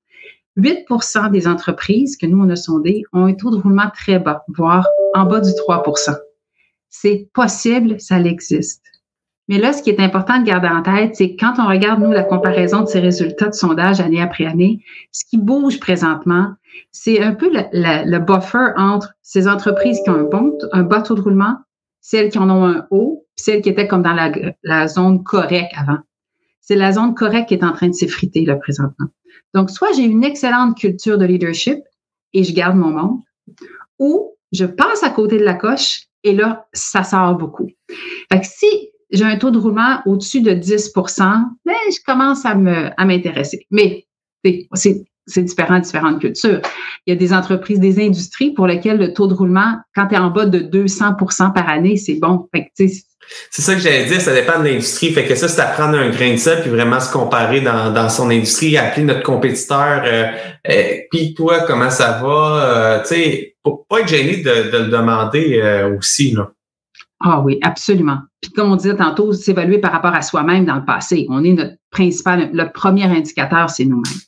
8% 0.57 1.31
des 1.31 1.47
entreprises 1.47 2.17
que 2.17 2.25
nous, 2.25 2.43
on 2.43 2.49
a 2.49 2.55
sondées 2.55 3.03
ont 3.13 3.25
un 3.25 3.33
taux 3.33 3.51
de 3.51 3.61
roulement 3.61 3.89
très 3.93 4.19
bas, 4.19 4.43
voire 4.49 4.85
en 5.15 5.25
bas 5.25 5.39
du 5.39 5.51
3% 5.51 6.15
C'est 6.89 7.29
possible, 7.33 7.99
ça 7.99 8.19
existe. 8.19 8.83
Mais 9.49 9.57
là, 9.57 9.73
ce 9.73 9.83
qui 9.83 9.89
est 9.89 9.99
important 9.99 10.39
de 10.39 10.45
garder 10.45 10.69
en 10.69 10.81
tête, 10.81 11.15
c'est 11.15 11.35
quand 11.35 11.55
on 11.57 11.67
regarde, 11.67 12.01
nous, 12.01 12.11
la 12.11 12.23
comparaison 12.23 12.81
de 12.81 12.85
ces 12.87 12.99
résultats 12.99 13.47
de 13.47 13.53
sondage 13.53 13.99
année 13.99 14.21
après 14.21 14.45
année, 14.45 14.81
ce 15.11 15.25
qui 15.25 15.37
bouge 15.37 15.79
présentement, 15.79 16.53
c'est 16.91 17.21
un 17.21 17.33
peu 17.33 17.49
le, 17.51 18.19
buffer 18.19 18.71
entre 18.77 19.13
ces 19.21 19.47
entreprises 19.47 19.99
qui 20.03 20.09
ont 20.09 20.15
un 20.15 20.23
bon, 20.23 20.57
un 20.71 20.83
bas 20.83 21.01
taux 21.01 21.15
de 21.15 21.21
roulement, 21.21 21.57
celles 21.99 22.29
qui 22.29 22.37
en 22.37 22.49
ont 22.49 22.65
un 22.65 22.87
haut, 22.91 23.25
celles 23.35 23.61
qui 23.61 23.69
étaient 23.69 23.87
comme 23.87 24.03
dans 24.03 24.13
la, 24.13 24.31
la 24.63 24.87
zone 24.87 25.23
correcte 25.23 25.73
avant 25.75 25.97
c'est 26.69 26.75
la 26.75 26.91
zone 26.91 27.15
correcte 27.15 27.47
qui 27.47 27.55
est 27.55 27.63
en 27.63 27.73
train 27.73 27.87
de 27.87 27.93
s'effriter 27.93 28.45
là 28.45 28.55
présentement. 28.55 29.07
Donc, 29.55 29.71
soit 29.71 29.91
j'ai 29.95 30.03
une 30.03 30.23
excellente 30.23 30.77
culture 30.77 31.17
de 31.17 31.25
leadership 31.25 31.79
et 32.33 32.43
je 32.43 32.53
garde 32.53 32.77
mon 32.77 32.91
monde, 32.91 33.21
ou 33.97 34.35
je 34.51 34.65
passe 34.65 35.01
à 35.01 35.09
côté 35.09 35.39
de 35.39 35.43
la 35.43 35.55
coche 35.55 36.03
et 36.23 36.35
là, 36.35 36.67
ça 36.71 37.03
sort 37.03 37.35
beaucoup. 37.35 37.71
Fait 38.31 38.39
que 38.39 38.45
si 38.45 38.67
j'ai 39.11 39.25
un 39.25 39.37
taux 39.37 39.51
de 39.51 39.57
roulement 39.57 40.01
au-dessus 40.05 40.41
de 40.41 40.51
10% 40.51 41.43
ben, 41.65 41.73
je 41.91 41.97
commence 42.05 42.45
à 42.45 42.55
me 42.55 42.89
à 42.95 43.05
m'intéresser. 43.05 43.65
Mais 43.71 44.05
c'est 44.73 45.03
c'est 45.29 45.43
différent, 45.43 45.79
différentes 45.79 46.19
cultures. 46.19 46.61
Il 47.05 47.11
y 47.11 47.13
a 47.13 47.15
des 47.15 47.33
entreprises, 47.33 47.79
des 47.79 48.03
industries 48.03 48.51
pour 48.51 48.67
lesquelles 48.67 48.97
le 48.97 49.13
taux 49.13 49.27
de 49.27 49.33
roulement, 49.33 49.75
quand 49.95 50.07
tu 50.07 50.15
es 50.15 50.17
en 50.17 50.29
bas 50.29 50.45
de 50.45 50.59
200% 50.59 51.53
par 51.53 51.69
année, 51.69 51.97
c'est 51.97 52.15
bon. 52.15 52.49
c'est 52.73 53.61
ça 53.61 53.75
que 53.75 53.79
j'allais 53.79 54.05
dire, 54.05 54.19
ça 54.19 54.33
dépend 54.33 54.59
de 54.59 54.65
l'industrie. 54.65 55.11
Fait 55.11 55.25
que 55.25 55.35
ça, 55.35 55.47
c'est 55.47 55.61
à 55.61 55.67
prendre 55.67 55.97
un 55.97 56.09
grain 56.09 56.31
de 56.31 56.37
sel 56.37 56.61
puis 56.61 56.71
vraiment 56.71 56.99
se 56.99 57.11
comparer 57.11 57.61
dans, 57.61 57.93
dans 57.93 58.09
son 58.09 58.29
industrie, 58.29 58.77
appeler 58.77 59.05
notre 59.05 59.23
compétiteur. 59.23 60.01
Euh, 60.05 60.31
euh, 60.67 60.83
puis 61.11 61.33
toi, 61.35 61.61
comment 61.61 61.89
ça 61.89 62.19
va? 62.23 62.63
Euh, 62.63 62.99
tu 63.01 63.15
sais, 63.15 63.55
pas 63.63 63.99
être 63.99 64.07
gêné 64.07 64.37
de, 64.37 64.71
de 64.71 64.77
le 64.77 64.87
demander 64.87 65.59
euh, 65.61 65.95
aussi. 65.95 66.31
Là. 66.31 66.51
Ah 67.21 67.41
oui, 67.41 67.59
absolument. 67.61 68.19
Puis 68.41 68.51
comme 68.51 68.71
on 68.71 68.75
disait 68.75 68.95
tantôt, 68.95 69.33
s'évaluer 69.33 69.79
par 69.79 69.91
rapport 69.91 70.13
à 70.13 70.21
soi-même 70.21 70.65
dans 70.65 70.75
le 70.75 70.85
passé. 70.85 71.25
On 71.29 71.43
est 71.43 71.53
notre 71.53 71.75
principal, 71.91 72.49
le 72.53 72.71
premier 72.71 73.03
indicateur, 73.03 73.69
c'est 73.69 73.85
nous-mêmes. 73.85 74.21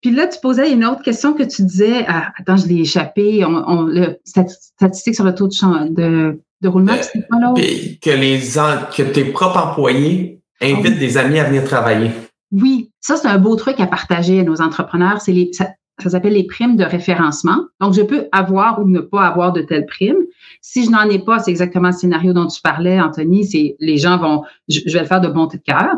Puis 0.00 0.10
là, 0.10 0.26
tu 0.26 0.38
posais 0.40 0.70
une 0.70 0.84
autre 0.84 1.02
question 1.02 1.32
que 1.32 1.42
tu 1.42 1.62
disais, 1.62 2.04
ah, 2.06 2.32
attends, 2.38 2.56
je 2.56 2.66
l'ai 2.66 2.80
échappé, 2.80 3.44
on, 3.44 3.54
on, 3.66 3.82
le 3.82 4.18
statistique 4.24 5.14
sur 5.14 5.24
le 5.24 5.34
taux 5.34 5.48
de, 5.48 5.88
de, 5.94 6.40
de 6.60 6.68
roulement, 6.68 6.92
euh, 6.92 7.02
c'est 7.02 7.26
pas 7.28 7.38
là? 7.38 7.54
Que, 7.54 8.10
les, 8.10 8.38
que 8.38 9.02
tes 9.02 9.24
propres 9.24 9.58
employés 9.58 10.40
invitent 10.60 10.94
ah 10.96 11.00
des 11.00 11.16
amis 11.16 11.38
à 11.38 11.44
venir 11.44 11.64
travailler. 11.64 12.10
Oui, 12.52 12.90
ça, 13.00 13.16
c'est 13.16 13.28
un 13.28 13.38
beau 13.38 13.56
truc 13.56 13.80
à 13.80 13.86
partager 13.86 14.40
à 14.40 14.42
nos 14.42 14.60
entrepreneurs. 14.60 15.20
C'est 15.20 15.32
les, 15.32 15.50
ça, 15.52 15.70
ça 16.02 16.10
s'appelle 16.10 16.34
les 16.34 16.46
primes 16.46 16.76
de 16.76 16.84
référencement. 16.84 17.64
Donc, 17.80 17.94
je 17.94 18.02
peux 18.02 18.28
avoir 18.32 18.80
ou 18.80 18.88
ne 18.88 19.00
pas 19.00 19.26
avoir 19.26 19.52
de 19.52 19.62
telles 19.62 19.86
primes. 19.86 20.22
Si 20.66 20.86
je 20.86 20.90
n'en 20.90 21.06
ai 21.10 21.18
pas, 21.18 21.40
c'est 21.40 21.50
exactement 21.50 21.88
le 21.88 21.94
scénario 21.94 22.32
dont 22.32 22.46
tu 22.46 22.62
parlais, 22.62 22.98
Anthony. 22.98 23.44
C'est 23.44 23.76
les 23.80 23.98
gens 23.98 24.16
vont, 24.16 24.44
je, 24.66 24.80
vais 24.90 25.00
le 25.00 25.06
faire 25.06 25.20
de 25.20 25.28
bonté 25.28 25.58
de 25.58 25.62
cœur. 25.62 25.96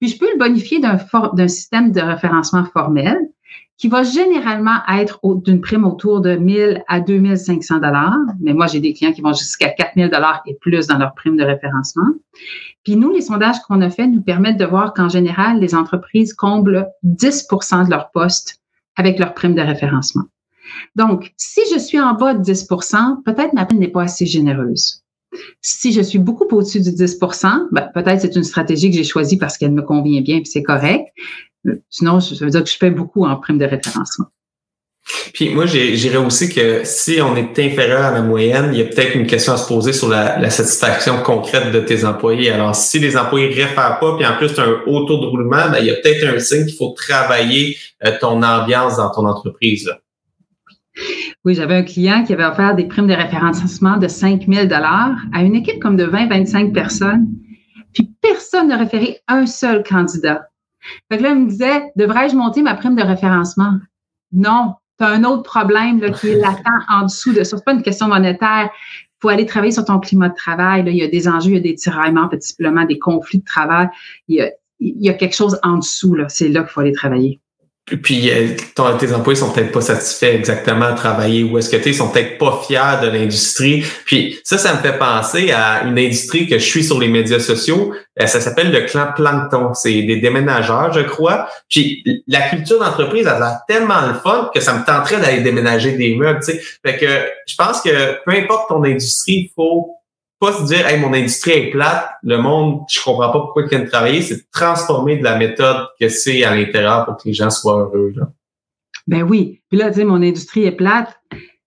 Puis 0.00 0.08
je 0.08 0.18
peux 0.18 0.32
le 0.32 0.38
bonifier 0.38 0.80
d'un 0.80 1.46
système 1.46 1.92
de 1.92 2.00
référencement 2.00 2.64
formel. 2.64 3.18
qui 3.76 3.88
va 3.88 4.02
généralement 4.02 4.78
être 4.88 5.20
d'une 5.44 5.60
prime 5.60 5.84
autour 5.84 6.22
de 6.22 6.36
1000 6.36 6.82
à 6.88 7.00
2500 7.00 7.80
dollars. 7.80 8.16
Mais 8.40 8.54
moi, 8.54 8.66
j'ai 8.66 8.80
des 8.80 8.94
clients 8.94 9.12
qui 9.12 9.20
vont 9.20 9.34
jusqu'à 9.34 9.68
4000 9.68 10.08
dollars 10.08 10.40
et 10.46 10.54
plus 10.54 10.86
dans 10.86 10.96
leur 10.96 11.14
prime 11.14 11.36
de 11.36 11.44
référencement. 11.44 12.08
Puis 12.84 12.96
nous, 12.96 13.12
les 13.12 13.20
sondages 13.20 13.60
qu'on 13.68 13.82
a 13.82 13.90
faits 13.90 14.10
nous 14.10 14.22
permettent 14.22 14.58
de 14.58 14.64
voir 14.64 14.94
qu'en 14.94 15.10
général, 15.10 15.60
les 15.60 15.74
entreprises 15.74 16.32
comblent 16.32 16.88
10% 17.04 17.84
de 17.84 17.90
leur 17.90 18.10
poste 18.10 18.62
avec 18.96 19.18
leur 19.18 19.34
prime 19.34 19.54
de 19.54 19.60
référencement. 19.60 20.24
Donc, 20.96 21.32
si 21.36 21.60
je 21.72 21.78
suis 21.78 22.00
en 22.00 22.14
bas 22.14 22.34
de 22.34 22.42
10% 22.42 23.22
peut-être 23.24 23.52
ma 23.52 23.66
prime 23.66 23.78
n'est 23.78 23.88
pas 23.88 24.02
assez 24.02 24.26
généreuse. 24.26 25.02
Si 25.62 25.92
je 25.92 26.02
suis 26.02 26.18
beaucoup 26.18 26.44
au-dessus 26.50 26.80
du 26.80 26.90
10% 26.90 27.68
ben, 27.72 27.90
peut-être 27.94 28.20
c'est 28.20 28.36
une 28.36 28.44
stratégie 28.44 28.90
que 28.90 28.96
j'ai 28.96 29.04
choisie 29.04 29.38
parce 29.38 29.56
qu'elle 29.56 29.72
me 29.72 29.82
convient 29.82 30.20
bien 30.20 30.38
et 30.38 30.44
c'est 30.44 30.62
correct. 30.62 31.08
Sinon, 31.90 32.20
ça 32.20 32.44
veut 32.44 32.50
dire 32.50 32.64
que 32.64 32.70
je 32.70 32.78
paie 32.78 32.90
beaucoup 32.90 33.24
en 33.24 33.36
prime 33.36 33.58
de 33.58 33.64
référencement. 33.64 34.26
Puis 35.32 35.50
moi, 35.50 35.66
j'irais 35.66 36.18
aussi 36.18 36.48
que 36.48 36.82
si 36.84 37.20
on 37.20 37.34
est 37.36 37.58
inférieur 37.58 38.02
à 38.02 38.12
la 38.12 38.22
moyenne, 38.22 38.70
il 38.72 38.78
y 38.78 38.82
a 38.82 38.84
peut-être 38.84 39.16
une 39.16 39.26
question 39.26 39.52
à 39.52 39.56
se 39.56 39.66
poser 39.66 39.92
sur 39.92 40.08
la, 40.08 40.48
satisfaction 40.50 41.22
concrète 41.22 41.72
de 41.72 41.80
tes 41.80 42.04
employés. 42.04 42.50
Alors, 42.50 42.76
si 42.76 42.98
les 42.98 43.16
employés 43.16 43.48
ne 43.48 43.54
réfèrent 43.54 43.98
pas, 43.98 44.16
puis 44.16 44.26
en 44.26 44.36
plus, 44.36 44.54
tu 44.54 44.60
as 44.60 44.64
un 44.64 44.80
haut 44.86 45.04
taux 45.04 45.18
de 45.18 45.26
roulement, 45.26 45.70
ben, 45.70 45.78
il 45.80 45.86
y 45.86 45.90
a 45.90 45.94
peut-être 45.94 46.24
un 46.24 46.38
signe 46.38 46.66
qu'il 46.66 46.76
faut 46.76 46.94
travailler 46.96 47.76
euh, 48.04 48.12
ton 48.20 48.42
ambiance 48.42 48.96
dans 48.96 49.10
ton 49.10 49.26
entreprise. 49.26 49.90
Oui, 51.44 51.54
j'avais 51.54 51.76
un 51.76 51.82
client 51.82 52.24
qui 52.24 52.32
avait 52.32 52.44
offert 52.44 52.74
des 52.74 52.84
primes 52.84 53.06
de 53.06 53.14
référencement 53.14 53.96
de 53.96 54.08
5 54.08 54.46
000 54.46 54.68
à 54.72 55.42
une 55.42 55.54
équipe 55.54 55.80
comme 55.80 55.96
de 55.96 56.04
20-25 56.04 56.72
personnes. 56.72 57.28
Puis 57.92 58.10
personne 58.20 58.68
n'a 58.68 58.76
référé 58.76 59.18
un 59.28 59.46
seul 59.46 59.82
candidat. 59.82 60.48
Fait 61.10 61.18
que 61.18 61.22
là, 61.22 61.30
il 61.30 61.40
me 61.40 61.48
disait, 61.48 61.92
devrais-je 61.96 62.34
monter 62.34 62.62
ma 62.62 62.74
prime 62.74 62.96
de 62.96 63.02
référencement? 63.02 63.78
Non, 64.32 64.74
tu 64.98 65.04
as 65.04 65.08
un 65.08 65.24
autre 65.24 65.42
problème 65.42 66.00
là, 66.00 66.10
qui 66.10 66.28
est 66.28 66.34
latent 66.40 66.62
en 66.88 67.02
dessous 67.02 67.32
de 67.32 67.44
ça. 67.44 67.56
C'est 67.56 67.64
pas 67.64 67.72
une 67.72 67.82
question 67.82 68.08
monétaire. 68.08 68.70
Il 68.72 69.20
faut 69.20 69.28
aller 69.28 69.46
travailler 69.46 69.72
sur 69.72 69.84
ton 69.84 70.00
climat 70.00 70.28
de 70.28 70.34
travail. 70.34 70.84
Là. 70.84 70.90
Il 70.90 70.96
y 70.96 71.02
a 71.02 71.08
des 71.08 71.28
enjeux, 71.28 71.50
il 71.50 71.54
y 71.54 71.58
a 71.58 71.60
des 71.60 71.74
tiraillements, 71.74 72.28
simplement 72.40 72.84
des 72.84 72.98
conflits 72.98 73.38
de 73.38 73.44
travail. 73.44 73.88
Il 74.28 74.36
y 74.36 74.40
a, 74.40 74.50
il 74.80 75.00
y 75.00 75.08
a 75.08 75.14
quelque 75.14 75.36
chose 75.36 75.58
en 75.62 75.78
dessous. 75.78 76.14
Là. 76.14 76.28
C'est 76.28 76.48
là 76.48 76.62
qu'il 76.62 76.70
faut 76.70 76.80
aller 76.80 76.92
travailler. 76.92 77.40
Puis 77.84 78.30
euh, 78.30 78.54
tes 78.98 79.12
employés 79.12 79.38
sont 79.38 79.50
peut-être 79.50 79.72
pas 79.72 79.80
satisfaits 79.80 80.34
exactement 80.34 80.86
à 80.86 80.92
travailler 80.92 81.42
ou 81.42 81.58
est-ce 81.58 81.68
que 81.68 81.82
tu 81.82 81.92
sont 81.92 82.10
peut-être 82.10 82.38
pas 82.38 82.62
fiers 82.64 83.02
de 83.02 83.08
l'industrie. 83.08 83.84
Puis 84.04 84.38
ça, 84.44 84.56
ça 84.56 84.74
me 84.74 84.78
fait 84.78 84.96
penser 84.98 85.50
à 85.50 85.82
une 85.82 85.98
industrie 85.98 86.46
que 86.46 86.58
je 86.58 86.64
suis 86.64 86.84
sur 86.84 87.00
les 87.00 87.08
médias 87.08 87.40
sociaux. 87.40 87.92
Euh, 88.20 88.26
ça 88.26 88.40
s'appelle 88.40 88.70
le 88.70 88.82
clan 88.82 89.08
Plankton. 89.16 89.74
C'est 89.74 90.02
des 90.02 90.20
déménageurs, 90.20 90.92
je 90.92 91.00
crois. 91.00 91.48
Puis 91.68 92.04
la 92.28 92.42
culture 92.42 92.78
d'entreprise, 92.78 93.26
elle 93.26 93.42
a 93.42 93.64
tellement 93.66 94.06
le 94.06 94.14
fun 94.14 94.50
que 94.54 94.60
ça 94.60 94.74
me 94.74 94.84
tenterait 94.84 95.20
d'aller 95.20 95.40
déménager 95.40 95.92
des 95.92 96.14
meubles. 96.14 96.38
Tu 96.38 96.52
sais. 96.52 96.60
Fait 96.86 96.96
que 96.96 97.06
je 97.48 97.56
pense 97.56 97.82
que 97.82 98.22
peu 98.24 98.30
importe 98.30 98.68
ton 98.68 98.84
industrie, 98.84 99.32
il 99.32 99.50
faut 99.56 99.96
pas 100.42 100.52
se 100.54 100.64
dire, 100.64 100.84
hey, 100.88 100.98
mon 100.98 101.12
industrie 101.12 101.52
est 101.52 101.70
plate, 101.70 102.04
le 102.24 102.36
monde, 102.36 102.80
je 102.90 103.00
comprends 103.00 103.30
pas 103.30 103.38
pourquoi 103.38 103.62
ils 103.62 103.68
viennent 103.68 103.88
travailler, 103.88 104.22
c'est 104.22 104.34
de 104.34 104.44
transformer 104.50 105.16
de 105.16 105.22
la 105.22 105.38
méthode 105.38 105.86
que 106.00 106.08
c'est 106.08 106.42
à 106.42 106.52
l'intérieur 106.52 107.04
pour 107.06 107.16
que 107.16 107.22
les 107.26 107.32
gens 107.32 107.48
soient 107.48 107.78
heureux. 107.78 108.12
Là. 108.16 108.28
Ben 109.06 109.22
oui. 109.22 109.62
Puis 109.68 109.78
là, 109.78 109.90
tu 109.90 110.00
sais, 110.00 110.04
mon 110.04 110.20
industrie 110.20 110.64
est 110.64 110.72
plate. 110.72 111.16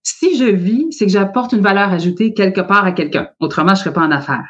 Si 0.04 0.38
je 0.38 0.44
vis, 0.44 0.88
c'est 0.92 1.06
que 1.06 1.12
j'apporte 1.12 1.54
une 1.54 1.62
valeur 1.62 1.94
ajoutée 1.94 2.34
quelque 2.34 2.60
part 2.60 2.84
à 2.84 2.92
quelqu'un. 2.92 3.30
Autrement, 3.40 3.76
je 3.76 3.80
serais 3.80 3.94
pas 3.94 4.02
en 4.02 4.12
affaires. 4.12 4.44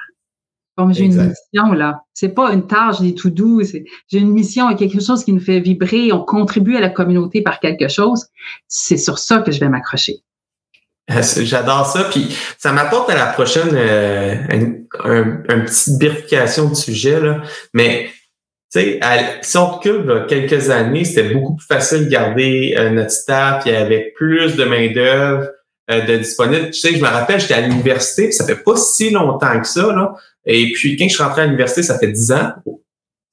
Comme 0.76 0.92
j'ai 0.92 1.06
une 1.06 1.16
mission, 1.16 1.72
là. 1.74 2.02
C'est 2.16 2.34
pas 2.34 2.52
une 2.52 2.66
tâche 2.66 3.02
des 3.02 3.14
tout 3.14 3.30
doux. 3.30 3.62
J'ai 3.64 4.18
une 4.18 4.32
mission 4.32 4.72
et 4.72 4.76
quelque 4.76 5.02
chose 5.02 5.24
qui 5.24 5.34
nous 5.34 5.40
fait 5.40 5.60
vibrer. 5.60 6.12
On 6.12 6.24
contribue 6.24 6.76
à 6.76 6.82
la 6.82 6.90
communauté 6.90 7.44
par 7.44 7.60
quelque 7.60 7.90
chose. 7.90 8.26
C'est 8.68 8.98
sur 8.98 9.20
ça 9.20 9.42
que 9.42 9.52
je 9.52 9.60
vais 9.60 9.70
m'accrocher. 9.70 10.25
J'adore 11.40 11.86
ça. 11.86 12.06
Puis 12.06 12.36
ça 12.58 12.72
m'apporte 12.72 13.10
à 13.10 13.16
la 13.16 13.28
prochaine 13.28 13.70
euh, 13.74 14.36
une, 14.52 14.88
petite 15.66 16.00
bifurcation 16.00 16.70
du 16.70 16.76
sujet. 16.76 17.20
Là. 17.20 17.42
Mais 17.74 18.10
tu 18.72 18.82
sais, 18.82 19.00
si 19.42 19.58
on 19.58 19.68
recule 19.68 20.26
quelques 20.28 20.70
années, 20.70 21.06
c'était 21.06 21.34
beaucoup 21.34 21.56
plus 21.56 21.68
facile 21.68 22.06
de 22.06 22.10
garder 22.10 22.76
euh, 22.78 22.90
notre 22.90 23.12
staff. 23.12 23.64
Il 23.66 23.74
y 23.74 23.76
avait 23.76 24.14
plus 24.16 24.56
de 24.56 24.66
main-d'œuvre 24.66 25.50
euh, 25.92 26.02
de 26.02 26.18
disponible. 26.18 26.72
Tu 26.72 26.80
sais, 26.80 26.96
je 26.96 27.02
me 27.02 27.08
rappelle, 27.08 27.40
j'étais 27.40 27.54
à 27.54 27.62
l'université, 27.62 28.32
ça 28.32 28.46
fait 28.46 28.64
pas 28.64 28.76
si 28.76 29.12
longtemps 29.12 29.60
que 29.60 29.68
ça. 29.68 29.94
Là. 29.94 30.16
Et 30.46 30.72
puis 30.72 30.98
quand 30.98 31.08
je 31.08 31.14
suis 31.14 31.24
rentré 31.24 31.44
à 31.44 31.46
l'université, 31.46 31.84
ça 31.84 32.00
fait 32.00 32.12
dix 32.12 32.32
ans, 32.32 32.54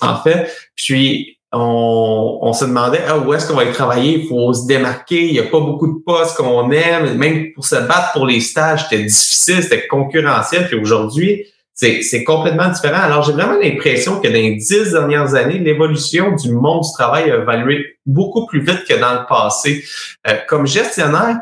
en 0.01 0.23
fait. 0.23 0.51
Puis 0.77 1.32
on, 1.53 2.53
se 2.53 2.65
demandait 2.65 3.03
ah, 3.07 3.19
où 3.19 3.33
est-ce 3.35 3.47
qu'on 3.47 3.55
va 3.55 3.62
aller 3.62 3.73
travailler, 3.73 4.21
il 4.21 4.29
faut 4.29 4.53
se 4.53 4.67
démarquer, 4.67 5.27
il 5.27 5.33
n'y 5.33 5.38
a 5.38 5.45
pas 5.45 5.61
beaucoup 5.61 5.87
de 5.87 6.03
postes 6.05 6.37
qu'on 6.37 6.71
aime, 6.71 7.17
même 7.17 7.53
pour 7.53 7.65
se 7.65 7.77
battre 7.77 8.12
pour 8.12 8.27
les 8.27 8.41
stages, 8.41 8.85
c'était 8.85 9.05
difficile, 9.05 9.62
c'était 9.62 9.87
concurrentiel, 9.87 10.67
puis 10.67 10.79
aujourd'hui, 10.79 11.47
c'est 11.75 12.25
complètement 12.25 12.69
différent. 12.69 13.03
Alors, 13.03 13.23
j'ai 13.23 13.33
vraiment 13.33 13.59
l'impression 13.59 14.21
que 14.21 14.29
dans 14.29 14.35
les 14.35 14.55
dix 14.55 14.93
dernières 14.93 15.35
années, 15.35 15.59
l'évolution 15.59 16.35
du 16.37 16.53
monde 16.53 16.83
du 16.83 16.93
travail 16.93 17.31
a 17.31 17.38
évolué 17.38 17.97
beaucoup 18.07 18.47
plus 18.47 18.61
vite 18.61 18.85
que 18.88 18.95
dans 19.01 19.15
le 19.15 19.27
passé. 19.29 19.85
Euh, 20.29 20.35
comme 20.49 20.67
gestionnaire, 20.67 21.41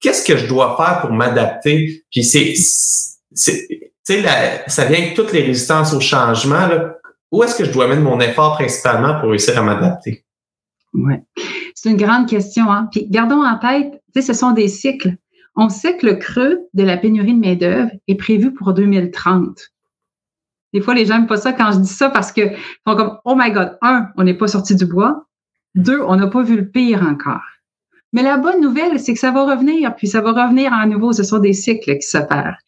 qu'est-ce 0.00 0.24
que 0.24 0.36
je 0.36 0.46
dois 0.46 0.76
faire 0.76 1.00
pour 1.00 1.10
m'adapter? 1.10 2.04
Puis 2.10 2.24
c'est, 2.24 2.52
tu 2.52 2.62
sais, 3.34 3.84
ça 4.66 4.84
vient 4.84 4.98
avec 4.98 5.14
toutes 5.14 5.32
les 5.32 5.42
résistances 5.42 5.94
au 5.94 6.00
changement. 6.00 6.68
Où 7.30 7.42
est-ce 7.42 7.56
que 7.56 7.64
je 7.64 7.72
dois 7.72 7.88
mettre 7.88 8.02
mon 8.02 8.20
effort 8.20 8.54
principalement 8.54 9.20
pour 9.20 9.30
réussir 9.30 9.58
à 9.58 9.62
m'adapter? 9.62 10.24
Oui. 10.94 11.14
C'est 11.74 11.90
une 11.90 11.96
grande 11.96 12.28
question. 12.28 12.70
Hein? 12.70 12.88
Puis 12.90 13.06
gardons 13.08 13.44
en 13.44 13.58
tête, 13.58 14.02
ce 14.20 14.32
sont 14.32 14.52
des 14.52 14.68
cycles. 14.68 15.16
On 15.54 15.68
sait 15.68 15.96
que 15.96 16.06
le 16.06 16.14
creux 16.14 16.60
de 16.74 16.82
la 16.84 16.96
pénurie 16.96 17.34
de 17.34 17.40
main-d'œuvre 17.40 17.90
est 18.06 18.14
prévu 18.14 18.52
pour 18.52 18.72
2030. 18.72 19.58
Des 20.72 20.80
fois, 20.80 20.94
les 20.94 21.06
gens 21.06 21.14
n'aiment 21.14 21.26
pas 21.26 21.36
ça 21.36 21.52
quand 21.52 21.72
je 21.72 21.78
dis 21.78 21.88
ça 21.88 22.10
parce 22.10 22.32
que 22.32 22.50
font 22.86 22.96
comme 22.96 23.18
Oh 23.24 23.34
my 23.36 23.50
God, 23.52 23.78
un, 23.82 24.08
on 24.16 24.24
n'est 24.24 24.36
pas 24.36 24.48
sorti 24.48 24.74
du 24.74 24.86
bois. 24.86 25.26
Deux, 25.74 26.00
on 26.02 26.16
n'a 26.16 26.26
pas 26.26 26.42
vu 26.42 26.56
le 26.56 26.68
pire 26.68 27.02
encore. 27.02 27.44
Mais 28.12 28.22
la 28.22 28.38
bonne 28.38 28.60
nouvelle, 28.60 28.98
c'est 29.00 29.14
que 29.14 29.20
ça 29.20 29.30
va 29.30 29.44
revenir, 29.44 29.94
puis 29.94 30.06
ça 30.06 30.20
va 30.20 30.32
revenir 30.32 30.72
à 30.72 30.86
nouveau. 30.86 31.12
Ce 31.12 31.22
sont 31.22 31.38
des 31.38 31.52
cycles 31.52 31.98
qui 31.98 32.06
s'opèrent. 32.06 32.58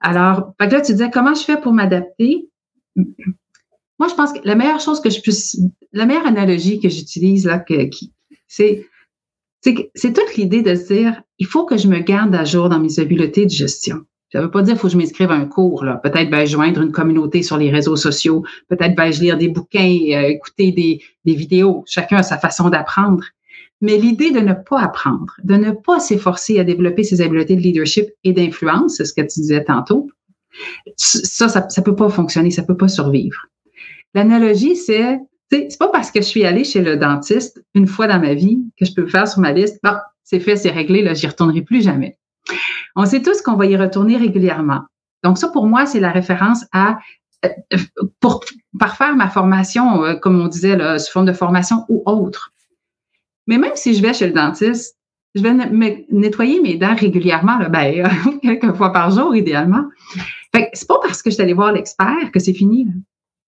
Alors, 0.00 0.54
là, 0.60 0.80
tu 0.80 0.92
disais 0.92 1.10
comment 1.10 1.34
je 1.34 1.42
fais 1.42 1.60
pour 1.60 1.72
m'adapter? 1.72 2.48
Moi, 3.98 4.08
je 4.08 4.14
pense 4.14 4.32
que 4.32 4.40
la 4.44 4.54
meilleure 4.54 4.80
chose 4.80 5.00
que 5.00 5.10
je 5.10 5.20
puisse, 5.20 5.58
la 5.92 6.06
meilleure 6.06 6.26
analogie 6.26 6.80
que 6.80 6.88
j'utilise 6.88 7.46
là, 7.46 7.58
que, 7.58 7.74
c'est, 8.48 8.86
c'est 9.62 10.12
toute 10.12 10.34
l'idée 10.36 10.62
de 10.62 10.74
se 10.74 10.92
dire, 10.92 11.22
il 11.38 11.46
faut 11.46 11.64
que 11.64 11.76
je 11.76 11.88
me 11.88 12.00
garde 12.00 12.34
à 12.34 12.44
jour 12.44 12.68
dans 12.68 12.80
mes 12.80 12.98
habiletés 12.98 13.46
de 13.46 13.50
gestion. 13.50 14.04
Ça 14.32 14.40
ne 14.40 14.44
veut 14.46 14.50
pas 14.50 14.62
dire 14.62 14.72
qu'il 14.72 14.80
faut 14.80 14.88
que 14.88 14.92
je 14.94 14.98
m'inscrive 14.98 15.30
à 15.30 15.34
un 15.34 15.46
cours. 15.46 15.84
Là. 15.84 16.00
Peut-être 16.02 16.28
vais 16.28 16.46
joindre 16.46 16.82
une 16.82 16.90
communauté 16.90 17.44
sur 17.44 17.56
les 17.56 17.70
réseaux 17.70 17.94
sociaux. 17.94 18.42
Peut-être 18.68 18.96
vais-je 18.96 19.20
lire 19.20 19.38
des 19.38 19.46
bouquins, 19.46 19.96
euh, 20.10 20.26
écouter 20.26 20.72
des, 20.72 21.00
des 21.24 21.34
vidéos. 21.34 21.84
Chacun 21.86 22.16
a 22.16 22.22
sa 22.24 22.36
façon 22.36 22.68
d'apprendre. 22.68 23.22
Mais 23.80 23.96
l'idée 23.96 24.32
de 24.32 24.40
ne 24.40 24.54
pas 24.54 24.80
apprendre, 24.80 25.34
de 25.44 25.54
ne 25.54 25.70
pas 25.70 26.00
s'efforcer 26.00 26.58
à 26.58 26.64
développer 26.64 27.04
ses 27.04 27.20
habiletés 27.20 27.54
de 27.54 27.60
leadership 27.60 28.06
et 28.24 28.32
d'influence, 28.32 28.96
c'est 28.96 29.04
ce 29.04 29.12
que 29.14 29.20
tu 29.20 29.40
disais 29.40 29.62
tantôt, 29.62 30.10
ça, 30.96 31.48
ça 31.48 31.60
ne 31.60 31.82
peut 31.84 31.94
pas 31.94 32.08
fonctionner, 32.08 32.50
ça 32.50 32.62
ne 32.62 32.66
peut 32.66 32.76
pas 32.76 32.88
survivre. 32.88 33.46
L'analogie, 34.14 34.76
c'est, 34.76 35.20
c'est 35.50 35.78
pas 35.78 35.88
parce 35.88 36.10
que 36.10 36.20
je 36.20 36.26
suis 36.26 36.44
allée 36.44 36.64
chez 36.64 36.80
le 36.80 36.96
dentiste 36.96 37.62
une 37.74 37.86
fois 37.86 38.06
dans 38.06 38.20
ma 38.20 38.34
vie 38.34 38.60
que 38.78 38.84
je 38.84 38.94
peux 38.94 39.06
faire 39.06 39.28
sur 39.28 39.40
ma 39.40 39.52
liste, 39.52 39.80
bon, 39.82 39.96
c'est 40.22 40.40
fait, 40.40 40.56
c'est 40.56 40.70
réglé, 40.70 41.02
là, 41.02 41.14
j'y 41.14 41.26
retournerai 41.26 41.62
plus 41.62 41.82
jamais. 41.82 42.16
On 42.96 43.04
sait 43.04 43.22
tous 43.22 43.42
qu'on 43.42 43.56
va 43.56 43.66
y 43.66 43.76
retourner 43.76 44.16
régulièrement. 44.16 44.82
Donc 45.22 45.38
ça, 45.38 45.48
pour 45.48 45.66
moi, 45.66 45.86
c'est 45.86 46.00
la 46.00 46.10
référence 46.10 46.64
à 46.72 46.98
euh, 47.44 47.78
pour 48.20 48.44
parfaire 48.78 49.16
ma 49.16 49.28
formation, 49.28 50.04
euh, 50.04 50.14
comme 50.14 50.40
on 50.40 50.48
disait, 50.48 50.76
là, 50.76 50.98
sous 50.98 51.12
forme 51.12 51.26
de 51.26 51.32
formation 51.32 51.84
ou 51.88 52.02
autre. 52.06 52.52
Mais 53.46 53.58
même 53.58 53.74
si 53.74 53.94
je 53.94 54.02
vais 54.02 54.14
chez 54.14 54.26
le 54.26 54.32
dentiste, 54.32 54.96
je 55.34 55.42
vais 55.42 55.52
nettoyer 56.10 56.60
mes 56.60 56.76
dents 56.76 56.94
régulièrement, 56.94 57.58
là, 57.58 57.68
ben, 57.68 58.08
quelques 58.42 58.74
fois 58.74 58.92
par 58.92 59.10
jour, 59.10 59.34
idéalement. 59.34 59.84
Fait 60.54 60.70
c'est 60.72 60.88
pas 60.88 61.00
parce 61.02 61.22
que 61.22 61.30
je 61.30 61.34
suis 61.34 61.42
allée 61.42 61.54
voir 61.54 61.72
l'expert 61.72 62.30
que 62.32 62.38
c'est 62.38 62.54
fini. 62.54 62.84
Là. 62.84 62.92